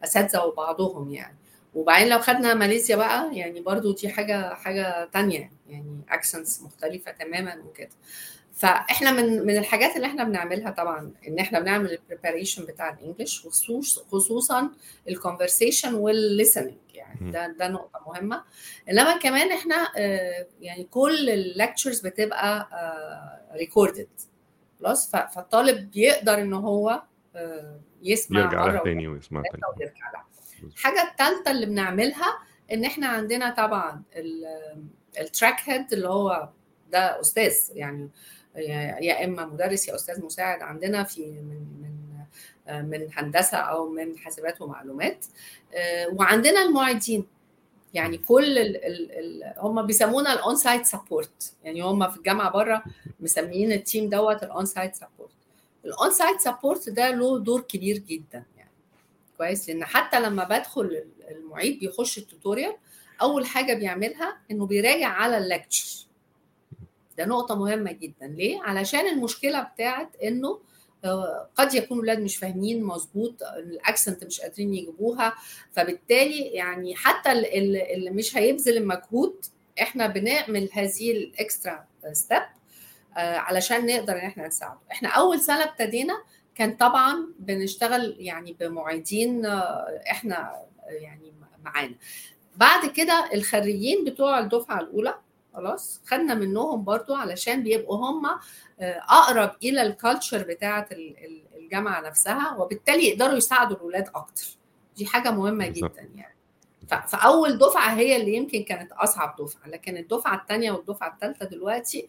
الاساتذه 0.00 0.44
وبعضهم 0.44 1.12
يعني. 1.12 1.36
وبعدين 1.74 2.08
لو 2.08 2.18
خدنا 2.18 2.54
ماليزيا 2.54 2.96
بقى 2.96 3.36
يعني 3.36 3.60
برضو 3.60 3.92
دي 3.92 4.08
حاجة 4.08 4.54
حاجة 4.54 5.04
تانية. 5.12 5.52
يعني 5.68 6.00
accents 6.10 6.62
مختلفة 6.62 7.10
تماما 7.12 7.56
وكده. 7.66 7.90
فإحنا 8.54 9.10
من 9.12 9.46
من 9.46 9.56
الحاجات 9.56 9.96
اللي 9.96 10.06
إحنا 10.06 10.24
بنعملها 10.24 10.70
طبعا 10.70 11.12
إن 11.28 11.38
إحنا 11.38 11.60
بنعمل 11.60 11.92
ال 11.92 11.98
preparation 11.98 12.64
بتاع 12.64 12.90
ال 12.92 12.99
English 12.99 13.46
خصوصا 14.10 14.70
ال 15.08 15.15
conversation 15.15 15.94
وال 15.94 16.09
listening 16.09 16.74
يعني 16.94 17.30
ده 17.30 17.46
ده 17.46 17.68
نقطة 17.68 18.00
مهمة. 18.06 18.44
إنما 18.90 19.16
كمان 19.18 19.52
إحنا 19.52 19.98
يعني 20.60 20.84
كل 20.90 21.30
ال 21.30 21.38
lectures 21.38 22.00
بتبقى 22.00 22.68
recorded 23.54 24.08
خلاص؟ 24.80 25.10
فالطالب 25.10 25.90
بيقدر 25.90 26.34
إن 26.34 26.52
هو 26.52 27.02
يسمع 28.02 28.40
يرجع 28.40 28.66
لها 28.66 28.80
تاني 28.84 29.08
ويسمع 29.08 29.42
تاني. 29.42 29.62
ويرجع 29.78 30.10
لها. 30.12 30.24
الحاجة 30.62 31.10
الثالثه 31.10 31.50
اللي 31.50 31.66
بنعملها 31.66 32.38
إن 32.72 32.84
إحنا 32.84 33.06
عندنا 33.06 33.50
طبعا 33.50 34.02
ال 35.20 35.26
track 35.26 35.56
head 35.64 35.92
اللي 35.92 36.08
هو 36.08 36.48
ده 36.90 37.20
أستاذ 37.20 37.54
يعني 37.74 38.10
يا 39.00 39.24
إما 39.24 39.46
مدرس 39.46 39.88
يا 39.88 39.94
أستاذ 39.94 40.24
مساعد 40.24 40.62
عندنا 40.62 41.04
في 41.04 41.20
من 41.26 41.66
من 41.82 41.92
من 42.68 43.08
هندسة 43.12 43.58
أو 43.58 43.88
من 43.88 44.18
حاسبات 44.18 44.62
ومعلومات. 44.62 45.24
وعندنا 46.12 46.62
المعيدين. 46.62 47.26
يعني 47.94 48.18
كل 48.18 48.58
ال 48.58 48.76
ال 48.84 49.12
ال 49.12 49.54
هم 49.58 49.86
بيسمونا 49.86 50.32
ال 50.32 50.56
on-site 50.56 50.86
support 50.86 51.52
يعني 51.64 51.80
هم 51.82 52.10
في 52.10 52.16
الجامعة 52.16 52.50
بره 52.50 52.82
مسميين 53.20 53.72
ال 53.72 53.79
team 53.79 54.08
دوت 54.08 54.42
ال 54.42 54.66
on-site 54.66 54.94
support 54.94 55.30
ال 55.84 56.10
on-site 56.10 56.40
support 56.40 56.88
ده 56.88 57.10
له 57.10 57.38
دور 57.38 57.60
كبير 57.60 57.98
جدا 57.98 58.44
يعني. 58.56 58.70
كويس؟ 59.38 59.68
لأن 59.68 59.84
حتى 59.84 60.20
لما 60.20 60.44
بدخل 60.44 61.04
المعيد 61.30 61.78
بيخش 61.78 62.18
ال 62.18 62.24
tutorial 62.24 62.76
أول 63.22 63.46
حاجة 63.46 63.74
بيعملها 63.74 64.38
إنه 64.50 64.66
بيراجع 64.66 65.08
على 65.08 65.38
ال 65.38 65.47
lecture 65.47 66.06
ده 67.18 67.24
نقطة 67.24 67.54
مهمة 67.54 67.92
جدا. 67.92 68.26
ليه؟ 68.26 68.62
علشان 68.62 69.08
المشكلة 69.08 69.62
بتاعت 69.62 70.16
إنه 70.16 70.58
قد 71.54 71.74
يكون 71.74 71.98
الاولاد 71.98 72.20
مش 72.20 72.36
فاهمين 72.36 72.84
مظبوط 72.84 73.42
ال 73.42 73.54
accent 73.54 74.24
مش 74.24 74.40
قادرين 74.40 74.74
يجيبوها. 74.74 75.34
فبالتالي 75.72 76.38
يعني 76.40 76.94
حتى 76.96 77.32
اللي 77.32 78.10
مش 78.10 78.36
هيبذل 78.36 78.76
المجهود 78.76 79.44
إحنا 79.82 80.06
بنعمل 80.06 80.68
هذه 80.72 81.12
ال 81.12 81.24
extra 81.24 81.84
step 82.12 82.42
علشان 83.16 83.86
نقدر 83.86 84.12
ان 84.12 84.18
إحنا 84.26 84.46
نساعده. 84.46 84.78
إحنا 84.92 85.08
أول 85.08 85.40
سنة 85.40 85.64
ابتدينا 85.64 86.14
كان 86.54 86.76
طبعا 86.76 87.26
بنشتغل 87.38 88.16
يعني 88.18 88.56
بمعيدين 88.60 89.46
إحنا 90.10 90.62
يعني 90.88 91.32
معانا. 91.64 91.94
بعد 92.56 92.88
كده 92.90 93.30
الخريجين 93.34 94.04
بتوع 94.04 94.38
الدفعة 94.38 94.80
الأولى 94.80 95.14
خلاص 95.54 96.00
خدنا 96.06 96.34
منهم 96.34 96.84
برضو 96.84 97.14
علشان 97.14 97.62
بيبقوا 97.62 97.96
هم 97.96 98.26
أقرب 98.82 99.50
إلى 99.62 99.82
ال 99.82 99.89
culture 99.89 100.42
بتاعة 100.42 100.88
الجامعة 101.56 102.00
نفسها 102.00 102.56
وبالتالي 102.56 103.08
يقدروا 103.08 103.36
يساعدوا 103.36 103.76
الاولاد 103.76 104.08
أكتر. 104.14 104.44
دي 104.96 105.06
حاجة 105.06 105.30
مهمة 105.30 105.66
جدا 105.68 106.08
يعني. 106.14 106.32
فأول 107.08 107.58
دفعة 107.58 107.94
هي 107.94 108.16
اللي 108.16 108.34
يمكن 108.34 108.62
كانت 108.62 108.92
أصعب 108.92 109.36
دفعة. 109.38 109.68
لكن 109.68 109.96
الدفعة 109.96 110.36
الثانية 110.42 110.70
والدفعة 110.70 111.12
الثالثه 111.14 111.46
دلوقتي 111.46 112.08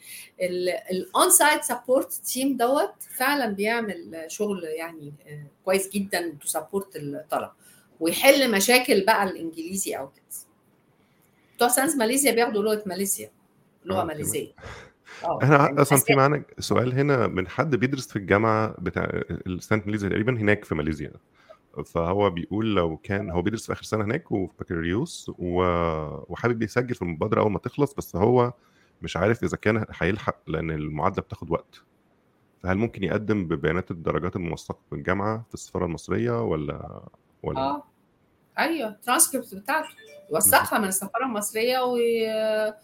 ال 0.92 1.30
on-site 1.30 1.64
support 1.64 2.14
team 2.14 2.58
دوت 2.58 2.94
فعلا 3.18 3.48
بيعمل 3.54 4.26
شغل 4.28 4.64
يعني 4.64 5.14
كويس 5.66 5.90
جدا 5.90 6.38
to 6.42 6.48
support 6.48 6.96
الطلبة. 6.96 7.52
ويحل 8.00 8.52
مشاكل 8.52 9.06
بقى 9.06 9.24
الإنجليزي 9.24 9.98
أو 9.98 10.08
كده. 10.08 10.24
بتوع 11.56 11.68
science 11.68 11.96
ماليزيا 11.96 12.32
بياخدوا 12.32 12.64
لغة 12.64 12.84
ماليزيا 12.86 13.32
لغة 13.86 14.02
آه 14.02 14.06
ماليزية. 14.06 14.52
إحنا 15.44 15.58
يعني 15.58 15.82
أصلا 15.82 15.98
في 16.00 16.16
معانا 16.16 16.44
سؤال 16.60 16.94
هنا 16.94 17.28
من 17.28 17.48
حد 17.48 17.76
بيدرس 17.76 18.08
في 18.08 18.16
الجامعة 18.16 18.76
بتاع 18.80 19.04
السانت 19.48 19.86
ماليزيا 19.86 20.10
تقريبا 20.10 20.38
هناك 20.40 20.66
في 20.66 20.76
ماليزيا. 20.76 21.12
فهو 21.86 22.30
بيقول 22.30 22.76
لو 22.76 22.98
كان 22.98 23.30
هو 23.30 23.42
بيدرس 23.42 23.66
في 23.66 23.74
آخر 23.74 23.84
سنة 23.84 24.04
هناك 24.04 24.32
وفي 24.32 24.54
بكالوريوس. 24.60 25.32
وحابب 25.40 26.62
يسجل 26.64 26.96
في 26.96 27.02
المبادرة 27.02 27.42
أول 27.42 27.52
ما 27.52 27.60
تخلص 27.60 27.94
بس 27.94 28.16
هو 28.16 28.54
مش 29.02 29.18
عارف 29.18 29.44
إذا 29.44 29.58
كان 29.58 29.86
هيلحق 30.00 30.38
لأن 30.48 30.72
المعادلة 30.72 31.22
بتاخد 31.22 31.52
وقت. 31.52 31.84
فهل 32.64 32.78
ممكن 32.78 33.04
يقدم 33.04 33.48
ببيانات 33.48 33.92
الدرجات 33.92 34.36
الموثقة 34.36 34.80
في 34.90 34.96
الجامعة 34.96 35.46
في 35.48 35.54
السفارة 35.54 35.86
المصرية 35.86 36.44
ولا 36.44 37.04
ولا؟ 37.44 37.60
آه. 37.60 37.84
أيوه 38.60 38.90
الترانسكريبت 38.90 39.56
بتاعته. 39.56 39.90
يوثقها 40.32 40.80
من 40.80 40.88
السفارة 40.88 41.26
المصرية 41.26 41.80
وي... 41.80 42.28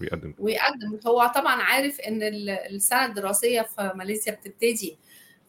ويقدم. 0.01 0.33
ويقدم. 0.39 0.99
هو 1.07 1.31
طبعا 1.35 1.61
عارف 1.61 1.99
إن 1.99 2.19
السنة 2.23 3.05
الدراسية 3.05 3.61
في 3.61 3.91
ماليزيا 3.95 4.33
بتبتدي 4.33 4.97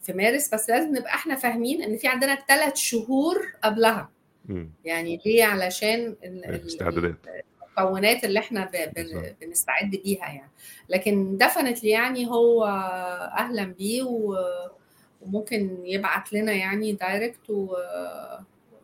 في 0.01 0.13
مارس 0.13 0.53
بس 0.53 0.69
لازم 0.69 0.95
نبقى 0.95 1.13
إحنا 1.13 1.35
فاهمين 1.35 1.83
إن 1.83 1.97
في 1.97 2.07
عندنا 2.07 2.35
ثلاث 2.35 2.75
شهور 2.75 3.53
قبلها. 3.63 4.09
م. 4.45 4.65
يعني 4.85 5.21
ليه؟ 5.25 5.43
علشان 5.45 6.15
الاستعدادات. 6.23 7.15
المكونات 7.77 8.23
اللي 8.23 8.39
إحنا 8.39 8.65
ب... 8.65 8.71
ب... 8.95 9.35
بنستعد 9.41 9.89
بيها 9.89 10.25
يعني. 10.25 10.51
لكن 10.89 11.37
definitely 11.37 11.89
يعني 11.89 12.27
هو 12.27 12.65
أهلا 13.37 13.63
بيه 13.63 14.03
و... 14.03 14.35
وممكن 15.21 15.77
يبعت 15.85 16.33
لنا 16.33 16.51
يعني 16.51 16.93
direct 16.93 17.69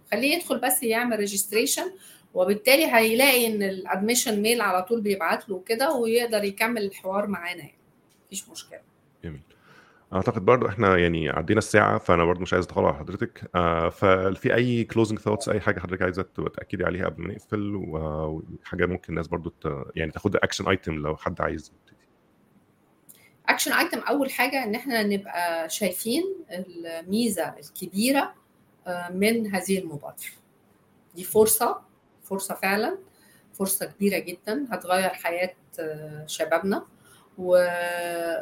وخليه 0.07 0.35
يدخل 0.35 0.59
بس 0.59 0.83
يعمل 0.83 1.17
registration 1.19 1.91
وبالتالي 2.33 2.85
هيلاقي 2.95 3.47
إن 3.47 3.63
ال 3.63 3.71
admission 3.71 4.41
mail 4.41 4.61
على 4.61 4.83
طول 4.83 5.01
بيبعت 5.01 5.49
له 5.49 5.63
كده 5.65 5.93
ويقدر 5.93 6.43
يكمل 6.43 6.83
الحوار 6.83 7.27
معانا 7.27 7.59
يعني. 7.59 7.77
مفيش 8.25 8.49
مشكلة. 8.49 8.79
جميل. 9.23 9.41
أعتقد 10.13 10.45
برضو 10.45 10.67
إحنا 10.67 10.97
يعني 10.97 11.29
عدينا 11.29 11.57
الساعة 11.57 11.97
فأنا 11.97 12.25
برضو 12.25 12.41
مش 12.41 12.53
عايز 12.53 12.65
اتطلع 12.65 12.87
على 12.87 12.97
حضرتك. 12.97 13.49
آه 13.55 13.89
ففي 13.89 14.55
أي 14.55 14.83
closing 14.83 15.19
thoughts 15.19 15.49
أي 15.49 15.59
حاجة 15.59 15.79
حضرتك 15.79 16.01
عايزة 16.01 16.21
تأكدي 16.53 16.83
عليها 16.85 17.05
قبل 17.05 17.21
ما 17.23 17.33
نقفل؟ 17.33 17.75
وحاجه 17.75 18.85
ممكن 18.85 19.05
الناس 19.09 19.27
برضو 19.27 19.49
ت... 19.49 19.85
يعني 19.95 20.11
تاخد 20.11 20.35
action 20.35 20.67
item 20.67 20.93
لو 20.93 21.17
حد 21.17 21.41
عايز 21.41 21.73
action 23.49 23.73
item 23.73 23.99
أول 23.99 24.31
حاجة 24.31 24.63
إن 24.63 24.75
إحنا 24.75 25.03
نبقى 25.03 25.69
شايفين 25.69 26.23
الميزة 26.51 27.43
الكبيرة 27.59 28.33
من 29.11 29.55
هذه 29.55 29.79
المبادرة. 29.79 30.31
دي 31.15 31.23
فرصة 31.23 31.81
فرصة 32.23 32.55
فعلا 32.55 32.97
فرصة 33.53 33.85
كبيرة 33.85 34.19
جدا 34.19 34.65
هتغير 34.71 35.09
حياة 35.09 35.53
شبابنا. 36.25 36.85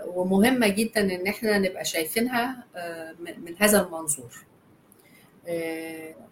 ومهمة 0.06 0.68
جدا 0.68 1.02
إن 1.02 1.28
إحنا 1.28 1.58
نبقى 1.58 1.86
شايفينها 1.86 2.64
من 3.18 3.56
هذا 3.60 3.82
المنظور. 3.82 4.46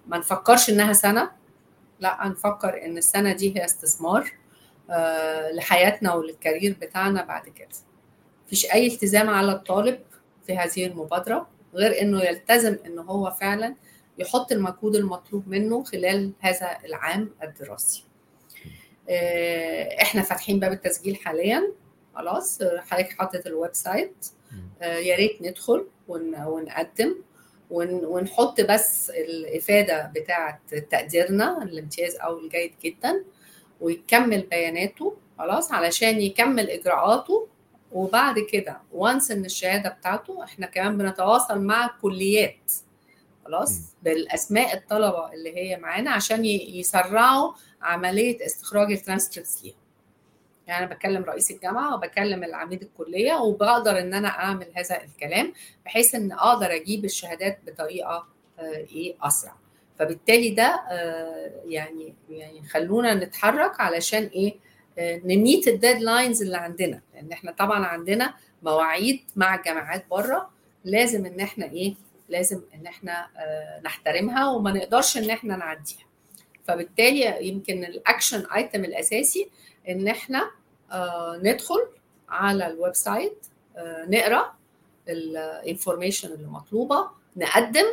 ما 0.07 0.17
نفكرش 0.17 0.69
إنها 0.69 0.93
سنة 0.93 1.31
لا 1.99 2.27
نفكر 2.27 2.85
إن 2.85 2.97
السنة 2.97 3.33
دي 3.33 3.57
هي 3.57 3.65
استثمار 3.65 4.31
لحياتنا 5.53 6.13
وللكارير 6.13 6.77
بتاعنا 6.81 7.23
بعد 7.23 7.49
كده. 7.49 7.67
مفيش 8.45 8.71
أي 8.73 8.87
التزام 8.87 9.29
على 9.29 9.51
الطالب 9.51 9.99
في 10.47 10.57
هذه 10.57 10.85
المبادرة 10.85 11.47
غير 11.73 12.01
إنه 12.01 12.21
يلتزم 12.21 12.77
إن 12.85 12.99
هو 12.99 13.31
فعلا 13.31 13.75
يحط 14.17 14.51
المجهود 14.51 14.95
المطلوب 14.95 15.47
منه 15.47 15.83
خلال 15.83 16.31
هذا 16.39 16.77
العام 16.85 17.29
الدراسي. 17.43 18.03
إحنا 20.01 20.21
فاتحين 20.21 20.59
باب 20.59 20.71
التسجيل 20.71 21.15
حاليا. 21.15 21.71
خلاص 22.15 22.63
حضرتك 22.63 23.09
حاطط 23.19 23.47
ال 23.47 23.73
website. 23.73 24.27
يا 24.81 25.15
ريت 25.15 25.41
ندخل 25.41 25.87
ونقدم. 26.07 27.15
ونحط 27.71 28.61
بس 28.61 29.09
الإفادة 29.09 30.11
بتاعة 30.15 30.61
تقديرنا 30.89 31.63
الامتياز 31.63 32.15
أو 32.15 32.39
الجيد 32.39 32.73
جدا 32.83 33.23
ويكمل 33.81 34.41
بياناته. 34.41 35.17
خلاص 35.39 35.71
علشان 35.71 36.21
يكمل 36.21 36.69
إجراءاته. 36.69 37.47
وبعد 37.91 38.39
كده 38.39 38.81
و 38.91 38.99
once 38.99 39.31
إن 39.31 39.45
الشهادة 39.45 39.89
بتاعته 39.89 40.43
إحنا 40.43 40.65
كمان 40.65 40.97
بنتواصل 40.97 41.59
مع 41.59 41.85
الكليات 41.85 42.71
خلاص؟ 43.45 43.79
بالأسماء 44.03 44.73
الطلبة 44.77 45.33
اللي 45.33 45.57
هي 45.57 45.77
معانا 45.77 46.11
عشان 46.11 46.45
يسرعوا 46.45 47.53
عملية 47.81 48.45
استخراج 48.45 48.91
الترانسكريبتس 48.91 49.63
ليهم. 49.63 49.75
يعني 50.67 50.85
أنا 50.85 50.93
بكلم 50.95 51.23
رئيس 51.23 51.51
الجامعة 51.51 51.95
وبكلم 51.95 52.43
العميد 52.43 52.81
الكلية 52.81 53.33
وبقدر 53.33 53.99
إن 53.99 54.13
أنا 54.13 54.27
أعمل 54.27 54.67
هذا 54.75 55.03
الكلام 55.03 55.53
بحيث 55.85 56.15
إن 56.15 56.31
أقدر 56.31 56.75
أجيب 56.75 57.05
الشهادات 57.05 57.59
بطريقة 57.67 58.27
إيه 58.59 59.15
أسرع. 59.21 59.55
فبالتالي 59.99 60.49
ده 60.49 60.83
يعني 61.65 62.13
يعني 62.29 62.63
خلونا 62.67 63.13
نتحرك 63.13 63.79
علشان 63.81 64.23
إيه 64.23 64.55
ن 64.99 65.13
meet 65.13 65.67
ال 65.67 65.75
deadlines 65.75 66.41
اللي 66.41 66.57
عندنا. 66.57 67.01
لأن 67.13 67.31
إحنا 67.31 67.51
طبعا 67.51 67.85
عندنا 67.85 68.33
مواعيد 68.63 69.19
مع 69.35 69.55
الجامعات 69.55 70.05
بره 70.11 70.49
لازم 70.85 71.25
إن 71.25 71.39
إحنا 71.39 71.65
إيه 71.65 71.95
لازم 72.29 72.61
إن 72.75 72.87
إحنا 72.87 73.27
نحترمها 73.85 74.49
وما 74.51 74.71
نقدرش 74.71 75.17
إن 75.17 75.29
إحنا 75.29 75.55
نعديها. 75.55 76.05
فبالتالي 76.67 77.47
يمكن 77.47 77.83
ال 77.83 77.92
action 77.92 78.45
item 78.55 78.85
الأساسي 78.85 79.49
إن 79.89 80.07
إحنا 80.07 80.51
ندخل 81.43 81.87
على 82.29 82.67
ال 82.67 82.95
website 82.95 83.45
نقرأ 84.07 84.53
ال 85.09 85.20
information 85.20 86.31
اللي 86.33 86.47
مطلوبة 86.47 87.07
نقدم 87.35 87.85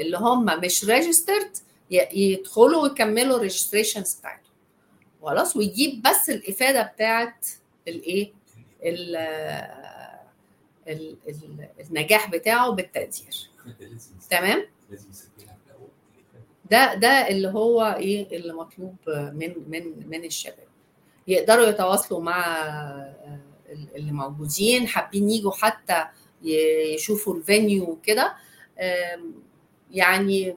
اللي 0.00 0.16
هم 0.18 0.44
مش 0.60 0.84
registered 0.84 1.56
يدخلوا 1.90 2.82
ويكملوا 2.82 3.36
ال 3.36 3.42
registrations 3.42 4.14
بتاعتهم. 4.14 4.52
خلاص 5.22 5.56
ويجيب 5.56 6.02
بس 6.02 6.30
الإفادة 6.30 6.82
بتاعت 6.82 7.46
الإيه؟ 7.88 8.32
النجاح 11.90 12.30
بتاعه 12.30 12.70
بالتقدير. 12.70 13.50
تمام؟ 14.30 14.66
ده 16.70 16.94
ده 16.94 17.28
اللي 17.28 17.48
هو 17.48 17.96
إيه 17.98 18.36
اللي 18.36 18.52
مطلوب 18.52 18.96
من 19.08 19.54
من 19.68 20.08
من 20.08 20.24
الشباب. 20.24 20.68
يقدروا 21.28 21.66
يتواصلوا 21.66 22.20
مع 22.20 22.46
اللي 23.96 24.12
موجودين 24.12 24.88
حابين 24.88 25.30
يجوا 25.30 25.52
حتى 25.52 26.04
يشوفوا 26.42 27.34
ال 27.34 27.42
venue 27.42 27.84
وكده. 27.90 28.36
يعني 29.90 30.56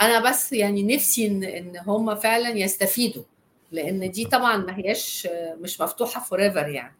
أنا 0.00 0.30
بس 0.30 0.52
يعني 0.52 0.82
نفسي 0.82 1.26
إن 1.26 1.44
إن 1.44 1.76
هم 1.76 2.14
فعلا 2.14 2.48
يستفيدوا. 2.48 3.24
لأن 3.72 4.10
دي 4.10 4.24
طبعا 4.24 4.56
ما 4.56 4.78
هياش 4.78 5.28
مش 5.60 5.80
مفتوحة 5.80 6.20
forever 6.24 6.68
يعني. 6.68 6.94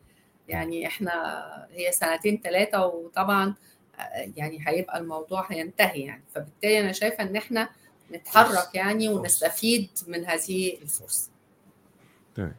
يعني 0.50 0.86
إحنا 0.86 1.12
هي 1.72 1.92
سنتين 1.92 2.40
ثلاثة 2.44 2.86
وطبعا 2.86 3.54
يعني 4.36 4.58
هيبقى 4.66 4.98
الموضوع 4.98 5.46
هينتهي 5.50 6.00
يعني. 6.00 6.22
فبالتالي 6.34 6.80
أنا 6.80 6.92
شايفة 6.92 7.24
إن 7.24 7.36
إحنا 7.36 7.68
نتحرك 8.12 8.74
يعني 8.74 9.08
ونستفيد 9.08 9.88
من 10.08 10.24
هذه 10.24 10.78
الفرصة. 10.82 11.30
تمام. 12.34 12.54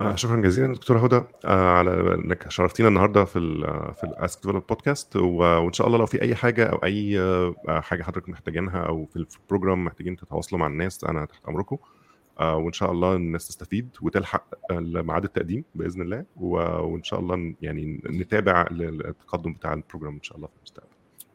آه 0.00 0.14
شكرا 0.14 0.40
جزيلا 0.42 0.74
دكتورة 0.74 0.98
هدى 1.04 1.22
آه 1.44 1.70
على 1.70 1.90
إنك 2.14 2.50
شرفتينا 2.50 2.88
النهارده 2.88 3.24
في 3.24 3.38
ال 3.38 3.60
في 3.94 4.04
ال 4.04 4.13
Ask 4.13 4.42
Develop 4.42 4.66
podcast 4.66 5.16
وإن 5.16 5.72
شاء 5.72 5.86
الله 5.86 5.98
لو 5.98 6.06
في 6.06 6.22
أي 6.22 6.34
حاجة 6.34 6.66
أو 6.66 6.76
أي 6.76 7.20
آه 7.20 7.54
حاجة 7.68 8.02
حضرتك 8.02 8.28
محتاجينها 8.28 8.80
أو 8.86 9.06
في 9.06 9.16
ال 9.42 9.47
program 9.47 9.84
محتاجين 9.84 10.16
تتواصلوا 10.16 10.60
مع 10.60 10.66
الناس 10.66 11.04
أنا 11.04 11.24
تحت 11.24 11.40
أمركم. 11.48 11.76
آه، 11.76 11.95
وإن 12.40 12.72
شاء 12.72 12.92
الله 12.92 13.16
الناس 13.16 13.48
تستفيد 13.48 13.88
وتلحق 14.02 14.44
ميعاد 14.72 15.24
التقديم 15.24 15.64
بإذن 15.74 16.02
الله 16.02 16.24
وإن 16.36 17.02
شاء 17.02 17.20
الله 17.20 17.54
يعني 17.62 18.00
نتابع 18.10 18.66
التقدم 18.70 19.52
بتاع 19.52 19.72
ال 19.72 19.77
program 19.77 20.14
إن 20.14 20.22
شاء 20.22 20.36
الله 20.36 20.48
في 20.48 20.54
المستقبل. 20.58 20.88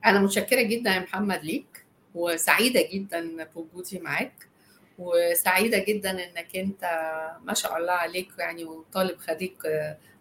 أنا 0.05 0.19
متشكرة 0.19 0.61
جدا 0.61 0.89
يا 0.89 0.99
محمد 0.99 1.43
ليك 1.43 1.85
وسعيدة 2.15 2.81
جدا 2.93 3.47
بوجودي 3.55 3.99
معاك 3.99 4.47
وسعيدة 4.99 5.85
جدا 5.87 6.11
إنك 6.11 6.55
أنت 6.55 6.83
ما 7.43 7.53
شاء 7.53 7.77
الله 7.77 7.93
عليك 7.93 8.27
يعني 8.39 8.65
وطالب 8.65 9.17
خريج 9.17 9.51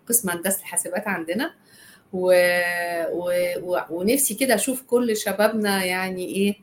قسم 0.09 0.31
هندسة 0.31 0.61
الحاسبات 0.61 1.09
عندنا. 1.09 1.55
و... 2.13 2.33
و... 3.13 3.79
ونفسي 3.91 4.35
كده 4.35 4.55
أشوف 4.55 4.83
كل 4.83 5.17
شبابنا 5.17 5.85
يعني 5.85 6.27
إيه 6.27 6.55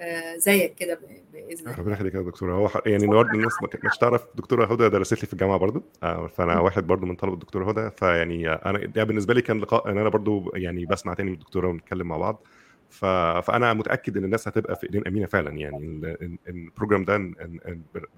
آه 0.00 0.36
زيك 0.36 0.74
كده 0.74 0.98
بإذن 1.42 1.66
الله. 1.66 1.78
ربنا 1.78 1.94
يخليك 1.94 2.14
يا 2.14 2.22
دكتوره 2.22 2.54
هو 2.54 2.70
يعني 2.86 3.04
النهارده 3.04 3.32
الناس 3.32 3.62
ما 3.62 3.68
كانتش 3.68 3.98
تعرف 3.98 4.26
دكتورة 4.34 4.72
هدى 4.72 4.88
درست 4.88 5.20
لي 5.20 5.26
في 5.26 5.32
الجامعة 5.32 5.58
برضو. 5.58 5.82
آه 6.02 6.26
فأنا 6.26 6.60
واحد 6.60 6.86
برضو 6.86 7.06
من 7.06 7.16
طلبة 7.16 7.34
الدكتوره 7.34 7.70
هدى. 7.70 7.90
فيعني 7.90 8.48
أنا 8.48 8.78
ده 8.78 9.04
بالنسبة 9.04 9.34
لي 9.34 9.42
كان 9.42 9.60
لقاء 9.60 9.90
إن 9.90 9.98
أنا 9.98 10.08
برضو 10.08 10.52
يعني 10.54 10.86
بسمع 10.86 11.14
تاني 11.14 11.30
من 11.30 11.34
الدكتورة 11.34 11.68
ونتكلم 11.68 12.08
مع 12.08 12.16
بعض. 12.16 12.46
ف... 12.90 13.04
فأنا 13.46 13.72
متأكد 13.72 14.16
إن 14.16 14.24
الناس 14.24 14.48
هتبقى 14.48 14.76
في 14.76 14.86
إيدين 14.86 15.06
أمينة 15.06 15.26
فعلا. 15.26 15.50
يعني 15.50 16.00
ال 16.48 16.55
program 16.55 17.04
ده 17.04 17.32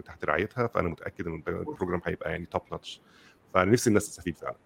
تحت 0.04 0.24
رعايتها. 0.24 0.66
فأنا 0.66 0.88
متأكد 0.88 1.26
إن 1.26 1.42
ال 1.48 1.55
program 1.55 2.00
هيبقى 2.04 2.30
يعني 2.30 2.46
top 2.46 2.62
notch 2.72 3.00
فأنا 3.54 3.70
نفسي 3.70 3.88
الناس 3.90 4.08
تستفيد 4.08 4.36
فعلا. 4.36 4.56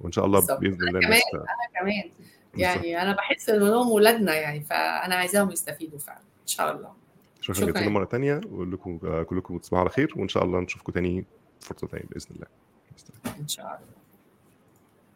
وإن 0.00 0.12
شاء 0.12 0.24
الله. 0.26 0.46
بإذن 0.46 0.88
الله 0.88 0.98
أنا 0.98 1.00
كمان 1.00 1.20
أنا 1.34 1.80
كمان. 1.80 2.10
يعني 2.54 3.02
أنا 3.02 3.12
بحس 3.12 3.48
انهم 3.48 3.90
ولادنا 3.90 4.34
يعني. 4.34 4.60
فأنا 4.60 5.14
عايزاهم 5.14 5.50
يستفيدوا 5.50 5.98
فعلا. 5.98 6.18
إن 6.18 6.46
شاء 6.46 6.76
الله. 6.76 6.92
شكرا. 7.54 7.70
جزيلا 7.70 7.88
مرة 7.88 8.04
ثانية 8.04 8.40
وأقول 8.50 8.72
لكم 8.72 8.98
كلكم 9.24 9.58
تصبحوا 9.58 9.80
على 9.80 9.90
خير 9.90 10.12
وإن 10.16 10.28
شاء 10.28 10.44
الله 10.44 10.60
نشوفكم 10.60 10.92
تاني 10.92 11.24
فرصة 11.60 11.86
ثانية 11.86 12.04
بإذن 12.04 12.26
الله. 12.30 12.46
إن 13.40 13.48
شاء 13.48 13.66
الله. 13.66 13.97